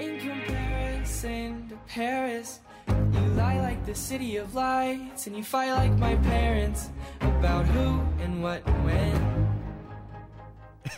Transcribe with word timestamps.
In 0.00 0.18
comparison 0.20 1.68
to 1.68 1.76
Paris, 1.88 2.60
you 2.88 3.20
lie 3.36 3.60
like 3.60 3.84
the 3.86 3.94
city 3.94 4.36
of 4.36 4.54
lights, 4.54 5.26
and 5.26 5.36
you 5.36 5.42
fight 5.42 5.72
like 5.72 5.92
my 5.98 6.14
parents 6.16 6.90
about 7.20 7.66
who 7.66 8.00
and 8.22 8.42
what 8.42 8.66
and 8.66 8.84
when. 8.84 9.48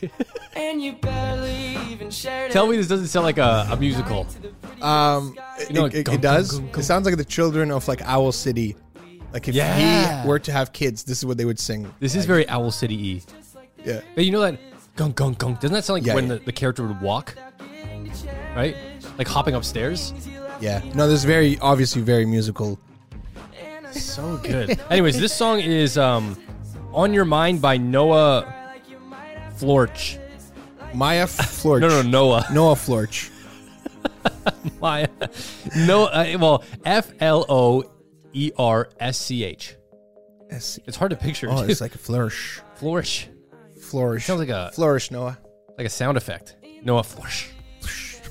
and 0.56 0.82
you 0.82 0.92
barely 0.94 1.76
even 1.90 2.10
shared 2.10 2.50
Tell 2.52 2.66
it. 2.66 2.70
me 2.70 2.76
this 2.76 2.88
doesn't 2.88 3.06
sound 3.06 3.24
like 3.24 3.38
a, 3.38 3.68
a 3.70 3.76
musical. 3.76 4.26
Um, 4.82 5.34
it, 5.58 5.68
You 5.70 5.74
know, 5.74 5.84
it- 5.86 5.94
it 5.94 6.04
gum, 6.04 6.20
does. 6.20 6.50
gum, 6.52 6.60
gum, 6.64 6.70
gum. 6.72 6.80
It 6.80 6.84
sounds 6.84 7.06
like 7.06 7.16
the 7.16 7.24
children 7.24 7.70
of 7.70 7.88
like 7.88 8.02
Owl 8.02 8.32
City. 8.32 8.76
Like 9.32 9.48
if 9.48 9.54
Yeah. 9.54 10.22
he 10.22 10.28
were 10.28 10.38
to 10.40 10.52
have 10.52 10.72
kids, 10.72 11.04
this 11.04 11.18
is 11.18 11.24
what 11.24 11.38
they 11.38 11.44
would 11.44 11.58
sing. 11.58 11.92
This 12.00 12.14
is 12.14 12.26
very 12.26 12.46
Owl 12.48 12.70
City 12.70 12.94
E. 13.08 13.22
Yeah. 13.84 14.00
But 14.14 14.24
you 14.24 14.30
know 14.30 14.40
that 14.40 14.58
gunk 14.96 15.16
gunk 15.16 15.38
gunk. 15.38 15.60
Doesn't 15.60 15.74
that 15.74 15.84
sound 15.84 16.00
like 16.00 16.06
Yeah, 16.06 16.14
when 16.14 16.26
yeah. 16.28 16.34
The, 16.34 16.44
the 16.46 16.52
character 16.52 16.86
would 16.86 17.00
walk? 17.00 17.34
Right? 18.56 18.76
Like 19.18 19.26
hopping 19.28 19.54
upstairs? 19.54 20.12
Yeah. 20.60 20.82
No, 20.94 21.08
there's 21.08 21.24
very 21.24 21.58
obviously 21.58 22.02
very 22.02 22.24
musical. 22.24 22.78
So 23.92 24.38
good. 24.38 24.80
Anyways, 24.90 25.18
this 25.18 25.34
song 25.34 25.60
is 25.60 25.98
um 25.98 26.36
On 26.92 27.12
Your 27.12 27.24
Mind 27.24 27.60
by 27.60 27.76
Noah 27.76 28.72
Floersch. 29.58 30.18
Maya 30.94 31.26
Floersch. 31.26 31.80
No, 31.80 31.88
no, 31.88 32.02
Noah. 32.02 32.46
Noah 32.52 32.74
Floersch. 32.74 33.30
Maya. 34.80 35.08
No, 35.76 36.04
uh, 36.06 36.36
well, 36.40 36.64
F 36.84 37.10
L 37.20 37.44
O 37.48 37.84
E 38.32 38.52
R 38.56 38.88
S 39.00 39.18
C 39.18 39.44
H. 39.44 39.76
Yes. 40.50 40.78
It's 40.86 40.96
hard 40.96 41.10
to 41.10 41.16
picture. 41.16 41.48
Oh, 41.50 41.60
dude. 41.60 41.70
it's 41.70 41.80
like 41.80 41.94
a 41.94 41.98
flourish. 41.98 42.60
flourish. 42.76 43.28
Flourish. 43.82 44.26
Sounds 44.26 44.40
like 44.40 44.48
a 44.48 44.70
flourish, 44.72 45.10
Noah. 45.10 45.38
like 45.76 45.86
a 45.86 45.90
sound 45.90 46.16
effect. 46.16 46.56
Noah 46.82 47.02
flourish. 47.02 47.50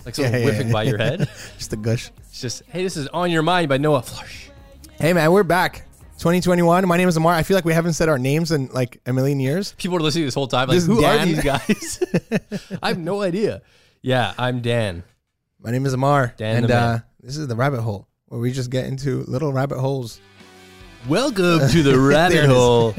Like 0.07 0.16
someone 0.16 0.31
Yeah, 0.31 0.39
yeah, 0.39 0.45
whipping 0.45 0.67
yeah. 0.67 0.73
by 0.73 0.84
your 0.84 0.97
head. 0.97 1.20
Just 1.57 1.73
a 1.73 1.75
gush. 1.75 2.11
It's 2.30 2.39
just, 2.39 2.63
hey, 2.67 2.81
this 2.81 2.95
is 2.95 3.09
On 3.09 3.30
Your 3.30 3.41
Mind 3.41 3.67
by 3.67 3.75
Noah 3.77 4.02
Flourish. 4.02 4.50
Hey 4.94 5.11
man, 5.11 5.33
we're 5.33 5.44
back. 5.44 5.83
2021. 6.19 6.88
My 6.88 6.95
name 6.95 7.09
is 7.09 7.17
Amar. 7.17 7.33
I 7.33 7.44
feel 7.44 7.55
like 7.58 7.66
we 7.66 7.73
haven't 7.73 7.91
said 7.91 8.08
our 8.08 8.17
names 8.17 8.53
in 8.53 8.67
like 8.67 9.02
a 9.05 9.11
million 9.11 9.41
years. 9.41 9.73
People 9.78 9.97
are 9.97 10.00
listening 10.00 10.23
this 10.23 10.33
whole 10.33 10.47
time. 10.47 10.69
Like, 10.69 10.75
This 10.78 10.83
is 10.83 10.88
who 10.88 11.03
are 11.03 11.17
Dan. 11.17 11.28
these 11.28 11.44
guys? 11.44 12.03
I 12.81 12.88
have 12.88 12.97
no 12.97 13.22
idea. 13.22 13.61
Yeah, 14.02 14.33
I'm 14.38 14.61
Dan. 14.61 15.03
My 15.61 15.72
name 15.72 15.85
is 15.85 15.91
Amar, 15.91 16.33
Dan 16.38 16.55
and 16.55 16.63
the 16.63 16.69
man. 16.69 16.83
uh, 16.83 17.00
this 17.22 17.35
is 17.35 17.45
the 17.50 17.55
rabbit 17.58 17.81
hole 17.81 18.08
where 18.28 18.39
we 18.39 18.53
just 18.53 18.69
get 18.69 18.85
into 18.85 19.23
little 19.28 19.52
rabbit 19.52 19.78
holes. 19.78 20.22
Welcome 21.09 21.67
to 21.67 21.83
the 21.83 21.91
There 21.91 22.00
rabbit 22.00 22.45
is. 22.45 22.47
hole. 22.47 22.95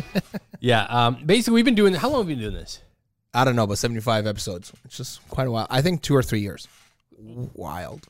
yeah, 0.61 0.83
um, 0.84 1.23
basically, 1.25 1.55
we've 1.55 1.64
been 1.64 1.75
doing. 1.75 1.95
How 1.95 2.11
long 2.11 2.20
have 2.20 2.27
we 2.27 2.34
been 2.34 2.42
doing 2.42 2.55
this? 2.55 2.83
I 3.33 3.45
don't 3.47 3.56
know, 3.56 3.67
but 3.67 3.79
75 3.79 4.27
episodes. 4.27 4.75
It's 4.84 4.98
just 4.98 5.27
quite 5.31 5.47
a 5.47 5.51
while. 5.51 5.67
I 5.70 5.81
think 5.81 6.03
two 6.03 6.14
or 6.14 6.23
three 6.23 6.41
years. 6.41 6.69
Wild. 7.19 8.06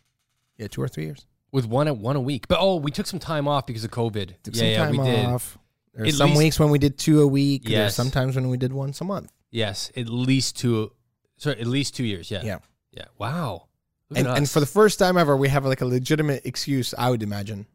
Yeah, 0.57 0.69
two 0.69 0.83
or 0.83 0.89
three 0.89 1.05
years. 1.05 1.25
With 1.53 1.67
one 1.67 1.89
at 1.89 1.97
one 1.97 2.17
a 2.17 2.21
week. 2.21 2.47
But 2.49 2.59
oh, 2.61 2.77
we 2.77 2.91
took 2.91 3.07
some 3.07 3.19
time 3.21 3.49
off 3.49 3.67
because 3.67 3.85
of 3.85 3.91
COVID. 3.91 4.35
Took 4.43 4.55
yeah, 4.55 4.59
some 4.61 4.67
yeah, 4.67 4.79
time 4.79 4.91
we 4.97 5.11
did. 5.11 5.25
off. 5.27 5.59
There's 5.95 6.09
At 6.15 6.15
some 6.19 6.31
least- 6.31 6.39
weeks 6.39 6.61
when 6.61 6.71
we 6.71 6.79
did 6.79 6.99
two 6.99 7.23
a 7.23 7.27
week. 7.27 7.63
There's 7.65 7.73
Yes. 7.73 7.95
sometimes 7.95 8.37
when 8.37 8.49
we 8.49 8.57
did 8.59 8.73
once 8.73 9.01
a 9.01 9.05
month. 9.05 9.33
Yes, 9.51 9.91
at 9.97 10.09
least 10.09 10.57
two. 10.59 10.93
Sorry, 11.39 11.59
at 11.61 11.67
least 11.67 11.97
two 11.97 12.05
years. 12.05 12.31
Yeah, 12.31 12.43
Yeah. 12.45 12.59
yeah. 12.93 13.05
Wow. 13.19 13.69
Look 14.11 14.19
And, 14.19 14.27
at 14.29 14.37
and 14.37 14.43
us. 14.45 14.53
for 14.53 14.61
the 14.61 14.67
first 14.67 14.99
time 14.99 15.17
ever, 15.17 15.37
we 15.37 15.49
have 15.49 15.65
like 15.65 15.81
a 15.81 15.87
legitimate 15.87 16.43
excuse, 16.45 16.93
I 16.97 17.11
would 17.11 17.23
imagine. 17.23 17.67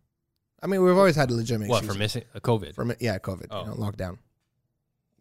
I 0.61 0.67
mean, 0.67 0.81
we've 0.83 0.95
always 0.97 1.15
had 1.15 1.29
a 1.29 1.33
legitimate 1.33 1.69
what 1.69 1.77
excuse. 1.79 1.93
for 1.95 1.99
missing 1.99 2.23
a 2.33 2.41
COVID? 2.41 2.75
For 2.75 2.85
mi- 2.85 2.95
yeah, 2.99 3.17
COVID, 3.17 3.47
Oh. 3.51 3.61
you 3.61 3.67
know, 3.67 3.73
lockdown. 3.75 4.17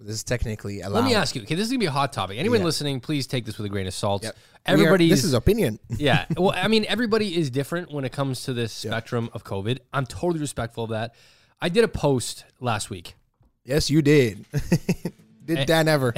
This 0.05 0.17
is 0.17 0.25
technically 0.25 0.81
allowed. 0.81 1.00
Let 1.00 1.05
me 1.05 1.14
ask 1.14 1.34
you. 1.36 1.42
Okay, 1.42 1.55
this 1.55 1.67
is 1.67 1.70
gonna 1.70 1.78
be 1.78 1.86
a 1.86 1.91
hot 1.91 2.12
topic. 2.12 2.39
Anyone 2.39 2.58
Yeah. 2.61 2.64
listening, 2.67 3.00
please 3.00 3.27
take 3.27 3.45
this 3.45 3.56
with 3.58 3.67
a 3.67 3.69
grain 3.69 3.86
of 3.86 3.95
salt. 3.95 4.22
Yep. 4.25 4.34
We 4.34 4.70
are- 4.72 4.75
Everybody. 4.75 5.08
this 5.08 5.25
is 5.25 5.33
opinion. 5.34 5.78
yeah. 5.97 6.27
Well, 6.36 6.53
I 6.55 6.69
mean, 6.69 6.84
everybody 6.89 7.36
is 7.36 7.50
different 7.50 7.91
when 7.92 8.05
it 8.05 8.12
comes 8.12 8.42
to 8.45 8.53
this 8.53 8.73
spectrum 8.73 9.30
of 9.33 9.45
COVID. 9.45 9.78
I'm 9.92 10.06
totally 10.06 10.41
respectful 10.41 10.84
of 10.84 10.91
that. 10.91 11.14
I 11.61 11.69
did 11.69 11.84
a 11.84 11.89
post 11.89 12.45
last 12.61 12.90
week. 12.90 13.14
Yes, 13.64 13.90
you 13.90 14.02
did. 14.02 14.45
did 15.45 15.58
Eh. 15.58 15.64
Dan 15.64 15.86
ever? 15.89 16.13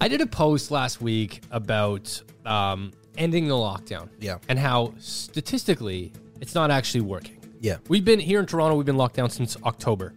I 0.00 0.06
did 0.08 0.20
a 0.20 0.26
post 0.26 0.70
last 0.70 1.00
week 1.00 1.42
about 1.50 2.22
um, 2.44 2.92
ending 3.18 3.48
the 3.48 3.54
lockdown. 3.54 4.08
Yeah. 4.20 4.38
And 4.48 4.58
how 4.58 4.94
statistically 4.98 6.12
it's 6.40 6.54
not 6.54 6.70
actually 6.70 7.00
working. 7.00 7.38
yeah. 7.60 7.78
We've 7.88 8.04
been 8.04 8.20
here 8.20 8.38
in 8.40 8.46
Toronto, 8.46 8.76
we've 8.76 8.86
been 8.86 8.96
locked 8.96 9.16
down 9.16 9.30
since 9.30 9.56
October. 9.64 10.14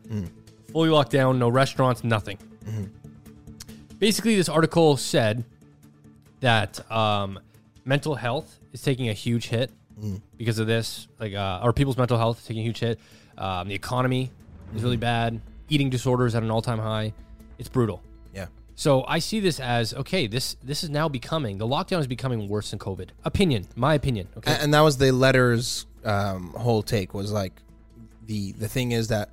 Fully 0.71 0.89
locked 0.89 1.11
down, 1.11 1.39
no 1.39 1.49
restaurants, 1.49 2.03
nothing. 2.03 2.37
Basically, 3.99 4.35
this 4.35 4.49
article 4.49 4.97
said 4.97 5.43
that 6.39 6.89
um, 6.91 7.39
mental 7.85 8.15
health 8.15 8.59
is 8.71 8.81
taking 8.81 9.09
a 9.09 9.13
huge 9.13 9.47
hit 9.47 9.71
because 10.37 10.59
of 10.59 10.67
this. 10.67 11.07
Like, 11.19 11.33
uh, 11.33 11.59
or 11.61 11.73
people's 11.73 11.97
mental 11.97 12.17
health 12.17 12.39
is 12.39 12.45
taking 12.45 12.61
a 12.61 12.65
huge 12.65 12.79
hit. 12.79 12.99
Um, 13.37 13.67
the 13.67 13.75
economy 13.75 14.31
is 14.75 14.83
really 14.83 14.97
bad. 14.97 15.41
Eating 15.67 15.89
disorders 15.89 16.35
at 16.35 16.43
an 16.43 16.51
all-time 16.51 16.79
high. 16.79 17.13
It's 17.57 17.69
brutal. 17.69 18.01
Yeah. 18.33 18.47
So 18.75 19.03
I 19.07 19.19
see 19.19 19.39
this 19.39 19.59
as 19.59 19.93
okay. 19.93 20.25
This 20.27 20.55
this 20.63 20.83
is 20.83 20.89
now 20.89 21.09
becoming 21.09 21.57
the 21.57 21.67
lockdown 21.67 21.99
is 21.99 22.07
becoming 22.07 22.47
worse 22.47 22.71
than 22.71 22.79
COVID. 22.79 23.09
Opinion, 23.25 23.67
my 23.75 23.93
opinion. 23.93 24.29
Okay. 24.37 24.53
And, 24.53 24.63
and 24.63 24.73
that 24.73 24.81
was 24.81 24.97
the 24.97 25.11
letter's 25.11 25.85
um, 26.05 26.53
whole 26.53 26.81
take 26.81 27.13
was 27.13 27.31
like 27.31 27.61
the 28.25 28.53
the 28.53 28.67
thing 28.69 28.93
is 28.93 29.09
that 29.09 29.31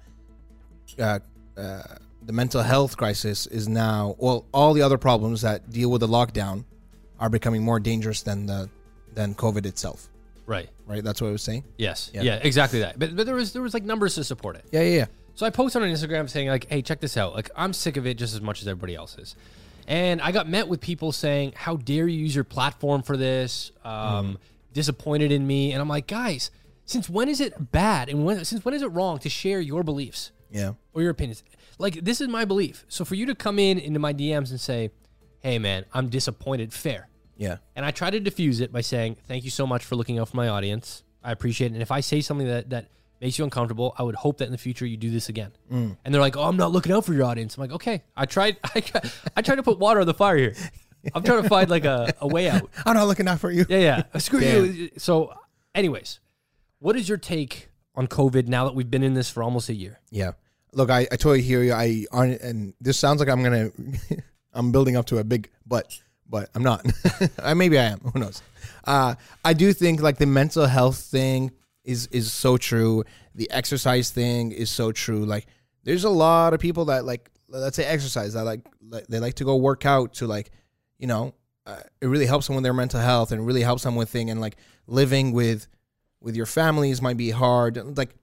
uh, 0.99 1.21
uh, 1.57 1.83
the 2.27 2.33
mental 2.33 2.63
health 2.63 2.97
crisis 2.97 3.47
is 3.47 3.69
now 3.69 4.17
well 4.19 4.45
all 4.53 4.73
the 4.75 4.83
other 4.83 4.99
problems 4.99 5.43
that 5.43 5.71
deal 5.71 5.91
with 5.91 6.01
the 6.01 6.09
lockdown 6.09 6.65
are 7.21 7.31
becoming 7.31 7.63
more 7.63 7.81
dangerous 7.81 8.23
than 8.23 8.47
the 8.47 8.69
than 9.15 9.35
COVID 9.35 9.65
itself. 9.67 10.09
right. 10.47 10.69
Right. 10.87 11.03
That's 11.03 11.21
what 11.21 11.29
I 11.29 11.33
was 11.33 11.43
saying. 11.43 11.65
Yes. 11.79 12.11
Yeah. 12.15 12.23
Yeah. 12.23 12.41
Exactly 12.43 12.81
that. 12.81 12.99
But 12.99 13.17
but 13.17 13.27
there 13.27 13.35
was 13.35 13.53
there 13.53 13.63
was 13.63 13.75
like 13.75 13.83
numbers 13.85 14.15
to 14.17 14.25
support 14.25 14.57
it. 14.57 14.65
Yeah. 14.71 14.83
Yeah. 14.83 14.97
Yeah. 14.99 15.07
So 15.35 15.45
I 15.47 15.51
posted 15.51 15.83
on 15.83 15.89
Instagram 15.89 16.31
saying 16.31 16.49
like, 16.49 16.67
"Hey, 16.69 16.81
check 16.83 17.01
this 17.01 17.17
out. 17.17 17.35
Like, 17.35 17.51
I'm 17.57 17.73
sick 17.73 17.97
of 17.97 18.07
it 18.07 18.17
just 18.17 18.35
as 18.35 18.41
much 18.41 18.63
as 18.63 18.69
everybody 18.69 18.95
else 18.95 19.19
is." 19.19 19.35
And 19.89 20.21
I 20.21 20.33
got 20.33 20.49
met 20.49 20.69
with 20.69 20.81
people 20.81 21.13
saying, 21.13 21.53
"How 21.57 21.77
dare 21.77 22.07
you 22.09 22.19
use 22.21 22.35
your 22.35 22.45
platform 22.45 23.03
for 23.03 23.17
this?" 23.17 23.71
Um, 23.85 24.39
Disappointed 24.73 25.33
in 25.33 25.47
me, 25.47 25.73
and 25.73 25.81
I'm 25.81 25.89
like, 25.89 26.07
guys, 26.07 26.51
since 26.85 27.09
when 27.09 27.29
is 27.31 27.41
it 27.41 27.73
bad 27.73 28.09
and 28.11 28.25
when 28.27 28.45
since 28.45 28.63
when 28.65 28.75
is 28.75 28.83
it 28.83 28.89
wrong 28.89 29.19
to 29.21 29.29
share 29.31 29.59
your 29.61 29.83
beliefs 29.83 30.33
Yeah. 30.51 30.73
or 30.93 31.01
your 31.03 31.11
opinions? 31.11 31.43
Like, 31.79 31.95
this 32.05 32.21
is 32.21 32.29
my 32.29 32.45
belief. 32.45 32.85
So 32.89 33.05
for 33.05 33.15
you 33.15 33.27
to 33.27 33.35
come 33.35 33.59
in 33.59 33.79
into 33.79 33.99
my 34.01 34.13
DMs 34.15 34.51
and 34.51 34.61
say, 34.61 34.91
"Hey, 35.41 35.59
man, 35.59 35.85
I'm 35.93 36.09
disappointed," 36.09 36.73
fair. 36.73 37.09
Yeah. 37.37 37.59
And 37.75 37.85
I 37.85 37.91
try 37.91 38.11
to 38.11 38.19
diffuse 38.21 38.61
it 38.61 38.73
by 38.73 38.81
saying, 38.81 39.17
"Thank 39.29 39.45
you 39.45 39.51
so 39.51 39.67
much 39.67 39.85
for 39.85 39.95
looking 39.97 40.19
out 40.19 40.29
for 40.29 40.37
my 40.37 40.49
audience. 40.49 41.03
I 41.23 41.33
appreciate 41.33 41.73
it. 41.73 41.75
And 41.75 41.83
if 41.83 41.91
I 41.91 42.01
say 42.01 42.21
something 42.21 42.47
that 42.47 42.71
that 42.71 42.89
makes 43.21 43.39
you 43.39 43.45
uncomfortable, 43.45 43.95
I 43.99 44.03
would 44.05 44.15
hope 44.15 44.39
that 44.39 44.47
in 44.47 44.53
the 44.53 44.59
future 44.59 44.87
you 44.87 44.97
do 44.97 45.11
this 45.11 45.29
again." 45.29 45.53
Mm. 45.71 45.97
And 46.05 46.15
they're 46.15 46.21
like, 46.23 46.37
"Oh, 46.37 46.45
I'm 46.45 46.57
not 46.57 46.73
looking 46.73 46.93
out 46.93 47.05
for 47.05 47.13
your 47.13 47.25
audience." 47.25 47.57
I'm 47.57 47.61
like, 47.61 47.73
"Okay, 47.73 48.03
I 48.17 48.25
tried. 48.27 48.57
I, 48.75 48.81
tried- 48.81 49.11
I 49.37 49.43
tried 49.43 49.57
to 49.57 49.63
put 49.63 49.79
water 49.79 50.01
on 50.01 50.07
the 50.07 50.15
fire 50.15 50.37
here. 50.39 50.55
I'm 51.15 51.23
trying 51.23 51.43
to 51.43 51.49
find 51.49 51.69
like 51.69 51.85
a, 51.85 52.15
a 52.21 52.27
way 52.27 52.49
out." 52.49 52.71
I'm 52.87 52.95
not 52.95 53.07
looking 53.07 53.29
out 53.29 53.41
for 53.41 53.51
you. 53.51 53.67
Yeah, 53.69 53.79
yeah. 53.79 54.03
Screw 54.19 54.41
Damn. 54.41 54.75
you. 54.75 54.91
So, 54.97 55.35
anyways, 55.75 56.21
what 56.79 56.97
is 56.97 57.07
your 57.07 57.19
take 57.19 57.69
on 57.95 58.07
COVID 58.07 58.47
now 58.49 58.65
that 58.65 58.75
we've 58.75 58.91
been 58.91 59.03
in 59.03 59.13
this 59.15 59.29
for 59.31 59.43
almost 59.43 59.69
a 59.69 59.75
year? 59.75 60.01
Yeah. 60.11 60.33
Look, 60.77 60.91
I, 60.91 61.01
I 61.01 61.17
totally 61.17 61.43
hear 61.43 61.63
you. 61.63 61.73
I 61.73 62.07
and 62.13 62.75
this 62.81 62.99
sounds 62.99 63.19
like 63.19 63.29
I'm 63.29 63.43
gonna 63.43 63.71
I'm 64.53 64.73
building 64.73 64.97
up 64.97 65.07
to 65.07 65.19
a 65.19 65.25
big 65.25 65.51
but 65.67 65.99
but 66.29 66.51
I'm 66.55 66.63
not. 66.63 66.85
I 67.43 67.55
maybe 67.55 67.79
I 67.79 67.85
am. 67.85 68.01
Who 68.01 68.19
knows? 68.19 68.43
Uh, 68.85 69.15
I 69.45 69.53
do 69.55 69.73
think 69.73 70.01
like 70.01 70.19
the 70.19 70.27
mental 70.27 70.67
health 70.67 70.99
thing 70.99 71.53
is 71.85 72.09
is 72.09 72.33
so 72.33 72.57
true. 72.57 73.05
The 73.35 73.51
exercise 73.51 74.11
thing 74.11 74.53
is 74.53 74.71
so 74.71 74.93
true. 74.93 75.25
Like 75.25 75.47
there's 75.85 76.05
a 76.05 76.11
lot 76.11 76.53
of 76.53 76.61
people 76.61 76.87
that 76.87 77.05
like 77.05 77.31
let's 77.49 77.77
say 77.77 77.85
exercise 77.85 78.35
that 78.35 78.45
like, 78.45 78.61
like 78.89 79.07
they 79.07 79.19
like 79.19 79.35
to 79.35 79.45
go 79.45 79.57
work 79.57 79.87
out 79.87 80.15
to 80.15 80.27
like 80.27 80.51
you 80.99 81.07
know 81.07 81.35
uh, 81.65 81.81
it 82.01 82.07
really 82.07 82.27
helps 82.27 82.47
them 82.47 82.57
with 82.57 82.65
their 82.65 82.75
mental 82.75 83.01
health 83.01 83.33
and 83.33 83.47
really 83.47 83.63
helps 83.63 83.83
them 83.83 83.97
with 83.97 84.09
thing 84.09 84.31
and 84.31 84.41
like 84.41 84.57
living 84.87 85.33
with 85.33 85.69
with 86.21 86.37
your 86.37 86.47
families 86.47 87.01
might 87.01 87.17
be 87.17 87.31
hard 87.31 87.97
like 87.97 88.15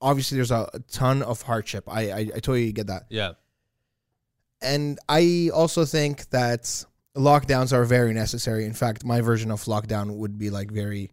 obviously 0.00 0.36
there's 0.36 0.50
a, 0.50 0.68
a 0.74 0.78
ton 0.90 1.22
of 1.22 1.42
hardship 1.42 1.84
I, 1.88 2.10
I 2.10 2.18
i 2.18 2.24
totally 2.40 2.72
get 2.72 2.86
that 2.88 3.04
Yeah. 3.10 3.32
and 4.62 4.98
i 5.08 5.50
also 5.54 5.84
think 5.84 6.28
that 6.30 6.62
lockdowns 7.16 7.72
are 7.72 7.84
very 7.84 8.12
necessary 8.12 8.64
in 8.64 8.72
fact 8.72 9.04
my 9.04 9.20
version 9.20 9.50
of 9.50 9.62
lockdown 9.64 10.16
would 10.16 10.38
be 10.38 10.50
like 10.50 10.70
very 10.70 11.10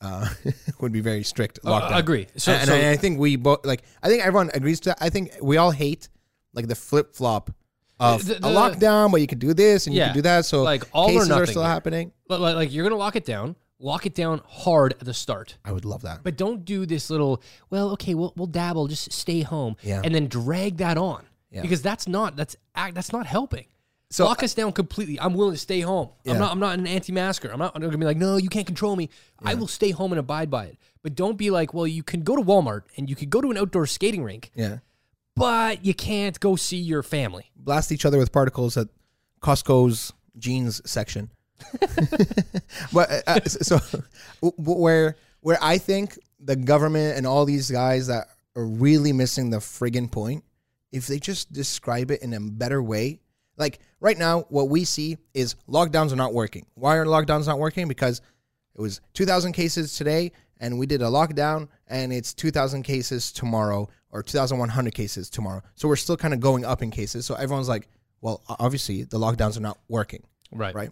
uh 0.00 0.28
would 0.80 0.92
be 0.92 1.00
very 1.00 1.22
strict 1.22 1.62
lockdown 1.62 1.92
Uh, 1.92 1.98
agree. 1.98 2.26
So, 2.36 2.52
and, 2.52 2.68
so 2.68 2.74
I, 2.74 2.90
I 2.90 2.96
think 2.96 3.18
we 3.18 3.36
both 3.36 3.64
like 3.64 3.82
i 4.02 4.08
think 4.08 4.24
everyone 4.24 4.50
agrees 4.54 4.80
to 4.80 4.90
that 4.90 4.98
i 5.00 5.08
think 5.10 5.32
we 5.42 5.56
all 5.56 5.70
hate 5.70 6.08
like 6.52 6.66
the 6.68 6.74
flip-flop 6.74 7.50
of 8.00 8.24
The- 8.26 8.38
a 8.38 8.40
lockdown 8.40 9.10
but 9.12 9.20
you 9.20 9.26
can 9.26 9.38
do 9.38 9.52
this 9.54 9.86
and 9.86 9.94
you 9.94 10.00
Yeah. 10.00 10.06
can 10.08 10.16
do 10.16 10.22
that 10.22 10.46
so 10.46 10.62
Like, 10.62 10.84
all 10.92 11.10
or 11.10 11.12
cases 11.20 11.30
are 11.30 11.46
still 11.46 11.62
here. 11.62 11.70
happening 11.70 12.12
like, 12.28 12.40
like 12.56 12.72
you're 12.72 12.84
gonna 12.84 12.96
lock 12.96 13.14
it 13.16 13.24
down, 13.26 13.56
lock 13.80 14.04
it 14.06 14.14
down 14.14 14.42
hard 14.46 14.92
at 14.92 15.00
the 15.00 15.14
start. 15.14 15.56
i 15.64 15.72
would 15.72 15.84
love 15.84 16.02
that 16.02 16.20
But 16.22 16.36
don't 16.36 16.64
do 16.64 16.84
this 16.86 17.08
little, 17.10 17.42
well, 17.70 17.90
okay, 17.92 18.14
we'll, 18.14 18.32
we'll 18.36 18.46
dabble, 18.46 18.86
just 18.88 19.10
stay 19.12 19.40
home. 19.40 19.76
Yeah. 19.82 20.02
And 20.04 20.14
then 20.14 20.28
drag 20.28 20.76
that 20.76 20.98
on. 20.98 21.24
Yeah. 21.50 21.62
Because 21.62 21.80
that's 21.82 22.06
not, 22.06 22.36
that's 22.36 22.54
act, 22.74 22.94
that's 22.94 23.12
not 23.12 23.26
helping. 23.26 23.64
So- 24.10 24.24
lock 24.24 24.42
us 24.42 24.54
down 24.54 24.72
completely. 24.72 25.18
I'm 25.18 25.34
willing 25.34 25.54
to 25.54 25.58
stay 25.58 25.80
home. 25.80 26.10
Yeah. 26.24 26.32
I'm 26.34 26.38
not. 26.38 26.52
I'm 26.52 26.58
not 26.60 26.78
an 26.78 26.86
anti-masker. 26.86 27.48
I'm 27.50 27.58
not, 27.58 27.72
I'm 27.74 27.80
not 27.80 27.88
gonna 27.88 27.98
be 27.98 28.04
like, 28.04 28.16
no, 28.16 28.36
you 28.36 28.48
can't 28.48 28.66
control 28.66 28.96
me. 28.96 29.08
I 29.42 29.54
will 29.54 29.68
stay 29.68 29.92
home 29.92 30.12
and 30.12 30.18
abide 30.18 30.50
by 30.50 30.64
it. 30.66 30.78
But 31.02 31.14
don't 31.14 31.38
be 31.38 31.50
like, 31.50 31.72
well, 31.72 31.86
you 31.86 32.02
can 32.02 32.22
go 32.22 32.36
to 32.36 32.42
Walmart 32.42 32.82
and 32.96 33.08
you 33.08 33.16
could 33.16 33.30
go 33.30 33.40
to 33.40 33.50
an 33.50 33.56
outdoor 33.56 33.86
skating 33.86 34.22
rink, 34.24 34.50
Yeah. 34.54 34.78
but 35.36 35.84
you 35.84 35.94
can't 35.94 36.38
go 36.40 36.56
see 36.56 36.76
your 36.76 37.02
family. 37.02 37.50
Blast 37.56 37.90
each 37.92 38.04
other 38.04 38.18
with 38.18 38.32
particles 38.32 38.76
at 38.76 38.88
Costco's 39.40 40.12
jeans 40.36 40.82
section. 40.84 41.30
but 42.92 43.10
uh, 43.10 43.20
uh, 43.26 43.40
so 43.44 43.78
where 44.56 45.16
where 45.40 45.58
I 45.62 45.78
think 45.78 46.18
the 46.38 46.56
government 46.56 47.16
and 47.16 47.26
all 47.26 47.44
these 47.44 47.70
guys 47.70 48.06
that 48.08 48.28
are 48.56 48.66
really 48.66 49.12
missing 49.12 49.50
the 49.50 49.58
friggin' 49.58 50.10
point, 50.10 50.44
if 50.92 51.06
they 51.06 51.18
just 51.18 51.52
describe 51.52 52.10
it 52.10 52.22
in 52.22 52.32
a 52.34 52.40
better 52.40 52.82
way. 52.82 53.20
Like 53.56 53.78
right 54.00 54.16
now, 54.16 54.46
what 54.48 54.68
we 54.70 54.84
see 54.84 55.18
is 55.34 55.54
lockdowns 55.68 56.12
are 56.12 56.16
not 56.16 56.32
working. 56.32 56.64
Why 56.74 56.96
are 56.96 57.04
lockdowns 57.04 57.46
not 57.46 57.58
working? 57.58 57.88
Because 57.88 58.22
it 58.74 58.80
was 58.80 59.00
2,000 59.14 59.52
cases 59.52 59.96
today, 59.96 60.32
and 60.58 60.78
we 60.78 60.86
did 60.86 61.02
a 61.02 61.06
lockdown, 61.06 61.68
and 61.86 62.10
it's 62.12 62.32
2,000 62.32 62.82
cases 62.84 63.30
tomorrow, 63.32 63.88
or 64.10 64.22
2,100 64.22 64.94
cases 64.94 65.28
tomorrow. 65.28 65.62
So 65.74 65.88
we're 65.88 65.96
still 65.96 66.16
kind 66.16 66.32
of 66.32 66.40
going 66.40 66.64
up 66.64 66.80
in 66.82 66.90
cases. 66.90 67.26
So 67.26 67.34
everyone's 67.34 67.68
like, 67.68 67.88
well, 68.22 68.42
obviously 68.48 69.02
the 69.04 69.18
lockdowns 69.18 69.58
are 69.58 69.60
not 69.62 69.78
working, 69.88 70.22
Right. 70.52 70.74
right? 70.74 70.90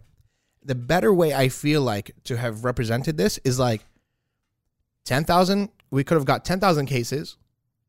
The 0.69 0.75
better 0.75 1.15
way 1.15 1.33
I 1.33 1.49
feel 1.49 1.81
like 1.81 2.11
to 2.25 2.37
have 2.37 2.63
represented 2.63 3.17
this 3.17 3.39
is 3.39 3.59
like 3.59 3.87
10,000. 5.07 5.71
We 5.91 6.05
could 6.05 6.17
have 6.17 6.27
got 6.27 6.45
10,000 6.45 6.85
cases 6.85 7.39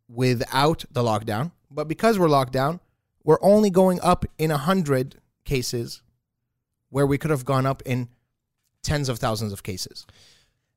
without 0.08 0.86
the 0.90 1.04
lockdown, 1.04 1.52
but 1.70 1.90
because 1.90 2.18
we're 2.18 2.30
locked 2.30 2.54
down, 2.54 2.80
we're 3.26 3.42
only 3.42 3.70
going 3.70 4.00
up 4.02 4.24
in 4.38 4.50
100 4.50 5.16
cases 5.44 6.02
where 6.90 7.06
we 7.06 7.18
could 7.18 7.32
have 7.32 7.44
gone 7.44 7.66
up 7.66 7.84
in 7.86 8.08
tens 8.82 9.10
of 9.10 9.20
thousands 9.20 9.52
of 9.52 9.62
cases. 9.62 10.08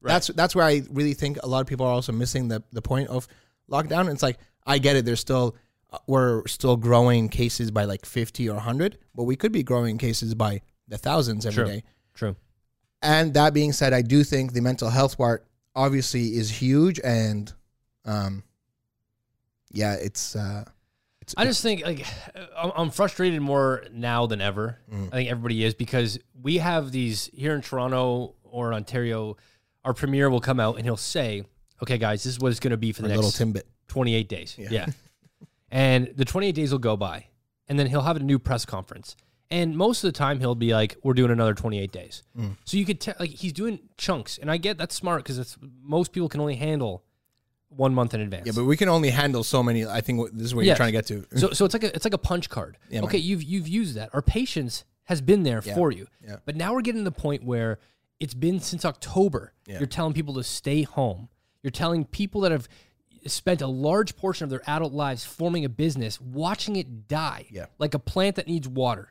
Right. 0.00 0.10
That's 0.12 0.26
that's 0.26 0.56
where 0.56 0.64
I 0.64 0.82
really 0.90 1.14
think 1.14 1.38
a 1.40 1.46
lot 1.46 1.60
of 1.60 1.68
people 1.68 1.86
are 1.86 1.92
also 1.92 2.10
missing 2.10 2.48
the 2.48 2.64
the 2.72 2.82
point 2.82 3.10
of 3.10 3.28
lockdown. 3.70 4.10
It's 4.10 4.24
like 4.24 4.38
I 4.66 4.78
get 4.78 4.96
it. 4.96 5.04
There's 5.04 5.20
still 5.20 5.54
uh, 5.92 5.98
we're 6.08 6.44
still 6.48 6.76
growing 6.76 7.28
cases 7.28 7.70
by 7.70 7.84
like 7.84 8.04
50 8.04 8.48
or 8.48 8.54
100, 8.54 8.98
but 9.14 9.22
we 9.22 9.36
could 9.36 9.52
be 9.52 9.62
growing 9.62 9.98
cases 9.98 10.34
by 10.34 10.62
the 10.88 10.98
thousands 10.98 11.46
every 11.46 11.64
day. 11.64 11.84
True. 12.14 12.36
And 13.02 13.34
that 13.34 13.52
being 13.52 13.72
said, 13.72 13.92
I 13.92 14.02
do 14.02 14.22
think 14.22 14.52
the 14.52 14.60
mental 14.60 14.88
health 14.88 15.18
part 15.18 15.44
obviously 15.74 16.36
is 16.36 16.50
huge, 16.50 17.00
and 17.02 17.52
um, 18.04 18.44
yeah, 19.70 19.94
it's 19.94 20.36
uh, 20.36 20.64
it's 21.20 21.34
I 21.36 21.44
just 21.44 21.62
think 21.62 21.84
like 21.84 22.06
I'm 22.56 22.90
frustrated 22.90 23.40
more 23.40 23.84
now 23.92 24.26
than 24.26 24.40
ever. 24.40 24.78
Mm. 24.92 25.08
I 25.08 25.10
think 25.10 25.30
everybody 25.30 25.64
is 25.64 25.74
because 25.74 26.18
we 26.40 26.58
have 26.58 26.92
these 26.92 27.30
here 27.32 27.54
in 27.54 27.62
Toronto 27.62 28.34
or 28.44 28.68
in 28.68 28.74
Ontario. 28.74 29.36
Our 29.84 29.94
premier 29.94 30.30
will 30.30 30.40
come 30.40 30.60
out 30.60 30.76
and 30.76 30.84
he'll 30.84 30.96
say, 30.96 31.44
"Okay, 31.82 31.98
guys, 31.98 32.22
this 32.22 32.34
is 32.34 32.38
what 32.38 32.50
it's 32.50 32.60
going 32.60 32.70
to 32.70 32.76
be 32.76 32.92
for 32.92 33.02
the 33.02 33.08
next 33.08 33.22
little 33.22 33.30
Timbit. 33.52 33.64
28 33.88 34.28
days." 34.28 34.54
Yeah. 34.56 34.68
Yeah. 34.70 34.86
and 35.70 36.12
the 36.14 36.24
28 36.24 36.52
days 36.52 36.70
will 36.70 36.78
go 36.78 36.96
by, 36.96 37.26
and 37.68 37.78
then 37.78 37.88
he'll 37.88 38.02
have 38.02 38.16
a 38.16 38.20
new 38.20 38.38
press 38.38 38.64
conference. 38.64 39.16
And 39.52 39.76
most 39.76 40.02
of 40.02 40.08
the 40.12 40.16
time, 40.18 40.40
he'll 40.40 40.54
be 40.54 40.72
like, 40.72 40.96
"We're 41.02 41.14
doing 41.14 41.30
another 41.30 41.54
28 41.54 41.92
days." 41.92 42.22
Mm. 42.36 42.56
So 42.64 42.76
you 42.78 42.84
could 42.84 43.00
tell, 43.00 43.14
like, 43.20 43.30
he's 43.30 43.52
doing 43.52 43.78
chunks, 43.98 44.38
and 44.38 44.50
I 44.50 44.56
get 44.56 44.78
that's 44.78 44.94
smart 44.94 45.22
because 45.22 45.38
it's 45.38 45.56
most 45.82 46.12
people 46.12 46.28
can 46.28 46.40
only 46.40 46.56
handle 46.56 47.04
one 47.68 47.94
month 47.94 48.14
in 48.14 48.20
advance. 48.20 48.46
Yeah, 48.46 48.52
but 48.56 48.64
we 48.64 48.76
can 48.76 48.88
only 48.88 49.10
handle 49.10 49.44
so 49.44 49.62
many. 49.62 49.86
I 49.86 50.00
think 50.00 50.32
this 50.32 50.46
is 50.46 50.54
what 50.54 50.64
you're 50.64 50.74
trying 50.76 50.88
to 50.88 50.92
get 50.92 51.06
to. 51.06 51.26
so 51.38 51.50
so 51.52 51.64
it's 51.64 51.74
like 51.74 51.84
a 51.84 51.94
it's 51.94 52.04
like 52.04 52.14
a 52.14 52.18
punch 52.18 52.48
card. 52.48 52.78
Yeah, 52.88 53.00
man. 53.00 53.08
okay, 53.08 53.18
you've 53.18 53.42
you've 53.42 53.68
used 53.68 53.94
that. 53.96 54.10
Our 54.14 54.22
patience 54.22 54.84
has 55.04 55.20
been 55.20 55.42
there 55.42 55.62
Yeah. 55.64 55.74
for 55.74 55.90
you. 55.92 56.06
Yeah. 56.24 56.36
But 56.44 56.56
now 56.56 56.72
we're 56.72 56.80
getting 56.82 57.00
to 57.04 57.10
the 57.10 57.16
point 57.16 57.44
where 57.44 57.78
it's 58.20 58.34
been 58.34 58.60
since 58.60 58.84
October. 58.84 59.52
Yeah. 59.66 59.78
You're 59.78 59.86
telling 59.86 60.12
people 60.14 60.34
to 60.34 60.44
stay 60.44 60.82
home. 60.82 61.28
You're 61.62 61.70
telling 61.72 62.04
people 62.04 62.40
that 62.42 62.52
have 62.52 62.68
spent 63.26 63.60
a 63.62 63.66
large 63.66 64.16
portion 64.16 64.44
of 64.44 64.50
their 64.50 64.62
adult 64.68 64.92
lives 64.92 65.24
forming 65.24 65.64
a 65.64 65.68
business, 65.68 66.20
watching 66.20 66.76
it 66.76 67.06
die. 67.08 67.46
Yeah. 67.50 67.66
Like 67.78 67.94
a 67.94 67.98
plant 67.98 68.36
that 68.36 68.46
needs 68.48 68.66
water. 68.68 69.10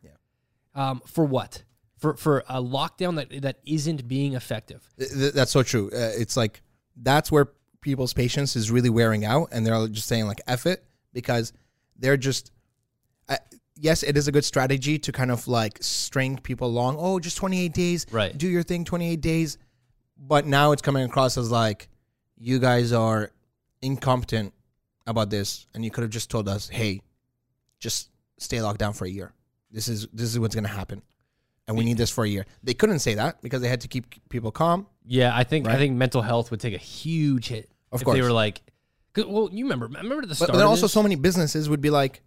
Um, 0.73 1.01
for 1.05 1.25
what? 1.25 1.63
For 1.97 2.15
for 2.15 2.39
a 2.49 2.61
lockdown 2.61 3.15
that 3.15 3.41
that 3.41 3.57
isn't 3.65 4.07
being 4.07 4.33
effective. 4.33 4.87
Th- 4.97 5.11
th- 5.11 5.33
that's 5.33 5.51
so 5.51 5.63
true. 5.63 5.87
Uh, 5.93 6.11
it's 6.17 6.35
like 6.35 6.61
that's 6.95 7.31
where 7.31 7.49
people's 7.81 8.13
patience 8.13 8.55
is 8.55 8.71
really 8.71 8.89
wearing 8.89 9.25
out, 9.25 9.49
and 9.51 9.65
they're 9.65 9.87
just 9.87 10.07
saying 10.07 10.25
like 10.27 10.41
"f 10.47 10.65
it" 10.65 10.83
because 11.13 11.53
they're 11.97 12.17
just. 12.17 12.51
Uh, 13.29 13.37
yes, 13.75 14.03
it 14.03 14.17
is 14.17 14.27
a 14.27 14.31
good 14.31 14.45
strategy 14.45 14.97
to 14.99 15.11
kind 15.11 15.31
of 15.31 15.47
like 15.47 15.77
string 15.81 16.37
people 16.37 16.67
along. 16.67 16.95
Oh, 16.99 17.19
just 17.19 17.37
28 17.37 17.73
days. 17.73 18.05
Right. 18.11 18.35
Do 18.35 18.47
your 18.47 18.63
thing, 18.63 18.83
28 18.83 19.21
days. 19.21 19.57
But 20.17 20.45
now 20.45 20.71
it's 20.71 20.81
coming 20.81 21.03
across 21.03 21.37
as 21.37 21.51
like 21.51 21.87
you 22.37 22.59
guys 22.59 22.91
are 22.93 23.31
incompetent 23.81 24.53
about 25.05 25.29
this, 25.29 25.67
and 25.73 25.83
you 25.83 25.91
could 25.91 26.01
have 26.01 26.11
just 26.11 26.29
told 26.29 26.47
us, 26.47 26.69
"Hey, 26.69 27.01
just 27.79 28.09
stay 28.37 28.61
locked 28.61 28.79
down 28.79 28.93
for 28.93 29.05
a 29.05 29.09
year. 29.09 29.33
This 29.71 29.87
is 29.87 30.07
this 30.13 30.29
is 30.29 30.39
what's 30.39 30.55
going 30.55 30.65
to 30.65 30.69
happen." 30.69 31.01
And 31.67 31.77
we 31.77 31.85
need 31.85 31.97
this 31.97 32.09
for 32.09 32.25
a 32.25 32.27
year. 32.27 32.45
They 32.63 32.73
couldn't 32.73 32.99
say 32.99 33.13
that 33.15 33.41
because 33.41 33.61
they 33.61 33.69
had 33.69 33.81
to 33.81 33.87
keep 33.87 34.05
people 34.29 34.51
calm. 34.51 34.87
Yeah, 35.05 35.31
I 35.33 35.43
think 35.43 35.67
I 35.67 35.77
think 35.77 35.95
mental 35.95 36.21
health 36.21 36.51
would 36.51 36.59
take 36.59 36.73
a 36.73 36.77
huge 36.77 37.47
hit 37.47 37.69
Of 37.91 38.01
if 38.01 38.05
course. 38.05 38.15
they 38.15 38.21
were 38.21 38.31
like, 38.31 38.61
well, 39.15 39.49
you 39.51 39.65
remember, 39.65 39.87
remember 39.87 40.25
the 40.25 40.35
start. 40.35 40.51
But 40.51 40.57
then 40.57 40.65
of 40.65 40.71
also, 40.71 40.87
so 40.87 41.01
many 41.01 41.15
businesses 41.15 41.69
would 41.69 41.79
be 41.81 41.89
like, 41.89 42.21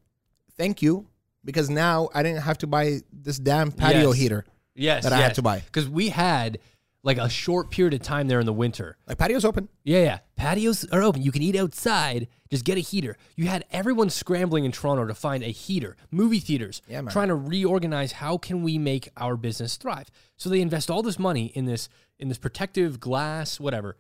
"Thank 0.57 0.81
you," 0.83 1.07
because 1.45 1.69
now 1.69 2.09
I 2.15 2.23
didn't 2.23 2.43
have 2.43 2.59
to 2.59 2.67
buy 2.67 3.01
this 3.13 3.39
damn 3.39 3.71
patio 3.73 4.11
Yes. 4.11 4.19
heater 4.19 4.45
yes, 4.75 5.05
that 5.05 5.13
I 5.13 5.19
had 5.19 5.35
to 5.35 5.43
buy. 5.43 5.61
because 5.61 5.89
we 5.89 6.09
had 6.09 6.59
like 7.05 7.19
a 7.19 7.29
short 7.29 7.71
period 7.71 7.95
of 7.95 8.01
time 8.03 8.27
there 8.27 8.41
in 8.41 8.47
the 8.47 8.53
winter. 8.53 8.97
Like 9.07 9.19
patio's 9.19 9.45
open. 9.45 9.69
Yeah, 9.85 10.03
yeah. 10.03 10.19
Patios 10.37 10.85
are 10.91 11.03
open. 11.03 11.23
You 11.23 11.31
can 11.31 11.43
eat 11.43 11.55
outside. 11.55 12.27
Just 12.51 12.65
get 12.65 12.77
a 12.79 12.81
heater. 12.81 13.17
You 13.37 13.47
had 13.47 13.65
everyone 13.71 14.09
scrambling 14.11 14.65
in 14.65 14.73
Toronto 14.73 15.07
to 15.07 15.15
find 15.15 15.45
a 15.45 15.49
heater. 15.49 15.97
Movie 16.11 16.41
theaters 16.41 16.81
Yeah, 16.89 17.03
man. 17.03 17.13
trying 17.13 17.29
to 17.29 17.35
reorganize 17.35 18.13
how 18.13 18.39
can 18.39 18.63
we 18.63 18.79
make 18.79 19.11
our 19.19 19.37
business 19.37 19.77
thrive. 19.77 20.11
So 20.37 20.49
they 20.49 20.61
invest 20.61 20.91
all 20.91 21.03
this 21.03 21.19
money 21.19 21.47
in 21.55 21.67
this 21.67 21.89
in 22.19 22.29
this 22.29 22.39
protective 22.39 22.99
glass, 23.01 23.61
whatever, 23.61 23.97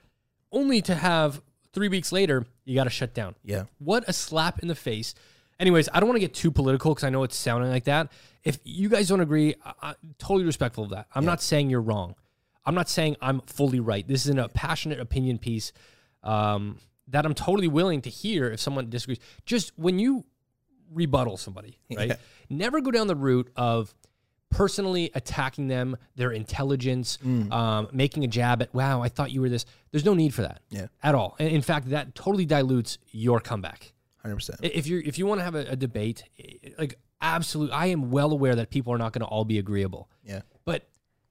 only 0.50 0.80
to 0.82 0.94
have 0.94 1.42
three 1.72 1.88
weeks 1.88 2.10
later 2.10 2.46
you 2.64 2.74
got 2.74 2.84
to 2.84 2.90
shut 2.90 3.12
down. 3.12 3.34
Yeah. 3.44 3.64
What 3.78 4.04
a 4.08 4.12
slap 4.14 4.60
in 4.60 4.68
the 4.68 4.74
face. 4.74 5.14
Anyways, 5.60 5.88
I 5.92 6.00
don't 6.00 6.08
want 6.08 6.16
to 6.16 6.20
get 6.20 6.32
too 6.34 6.50
political 6.50 6.94
because 6.94 7.04
I 7.04 7.10
know 7.10 7.22
it's 7.22 7.36
sounding 7.36 7.70
like 7.70 7.84
that. 7.84 8.10
If 8.44 8.58
you 8.64 8.88
guys 8.88 9.08
don't 9.08 9.20
agree, 9.20 9.54
I, 9.64 9.72
I'm 9.82 10.14
totally 10.18 10.44
respectful 10.44 10.84
of 10.84 10.90
that. 10.90 11.06
I'm 11.14 11.24
not 11.24 11.42
saying 11.42 11.70
you're 11.70 11.80
wrong. 11.80 12.14
I'm 12.66 12.75
not 12.75 12.88
saying 12.88 13.16
I'm 13.20 13.40
fully 13.43 13.81
right. 13.81 14.06
This 14.06 14.26
is 14.26 14.34
a 14.36 14.48
passionate 14.48 15.00
opinion 15.00 15.38
piece 15.38 15.72
um, 16.22 16.79
that 17.08 17.27
I'm 17.27 17.34
totally 17.34 17.69
willing 17.69 18.00
to 18.03 18.10
hear 18.10 18.50
if 18.50 18.60
someone 18.60 18.88
disagrees. 18.91 19.19
Just 19.44 19.72
when 19.77 19.98
you 19.98 20.24
rebuttal 20.93 21.36
somebody, 21.36 21.79
right? 21.94 22.08
Yeah. 22.10 22.17
Never 22.48 22.81
go 22.81 22.91
down 22.91 23.06
the 23.06 23.17
route 23.17 23.50
of 23.56 23.94
personally 24.50 25.10
attacking 25.15 25.67
them, 25.69 25.96
their 26.15 26.31
intelligence, 26.31 27.19
Mm. 27.24 27.53
um, 27.53 27.88
making 27.93 28.22
a 28.24 28.29
jab 28.29 28.62
at, 28.62 28.72
wow, 28.72 29.03
I 29.03 29.08
thought 29.08 29.32
you 29.32 29.41
were 29.41 29.48
this. 29.48 29.65
There's 29.91 30.05
no 30.05 30.15
need 30.15 30.32
for 30.32 30.43
that 30.43 30.60
Yeah. 30.70 30.86
at 31.03 31.15
all. 31.15 31.34
And 31.38 31.48
in 31.48 31.60
fact, 31.62 31.91
that 31.91 32.15
totally 32.15 32.46
dilutes 32.46 32.98
your 33.10 33.41
comeback. 33.41 33.93
Hundred 34.22 34.36
percent. 34.36 34.60
If 34.62 34.86
you 34.86 35.03
if 35.05 35.19
you 35.19 35.27
want 35.27 35.41
to 35.41 35.44
have 35.44 35.55
a, 35.55 35.67
a 35.72 35.77
debate, 35.77 36.22
like 36.79 36.98
absolute, 37.20 37.70
I 37.72 37.86
am 37.86 38.10
well 38.10 38.32
aware 38.32 38.55
that 38.55 38.70
people 38.70 38.93
are 38.94 38.98
not 38.98 39.12
going 39.12 39.20
to 39.20 39.27
all 39.27 39.44
be 39.44 39.58
agreeable. 39.58 40.08
Yeah. 40.24 40.41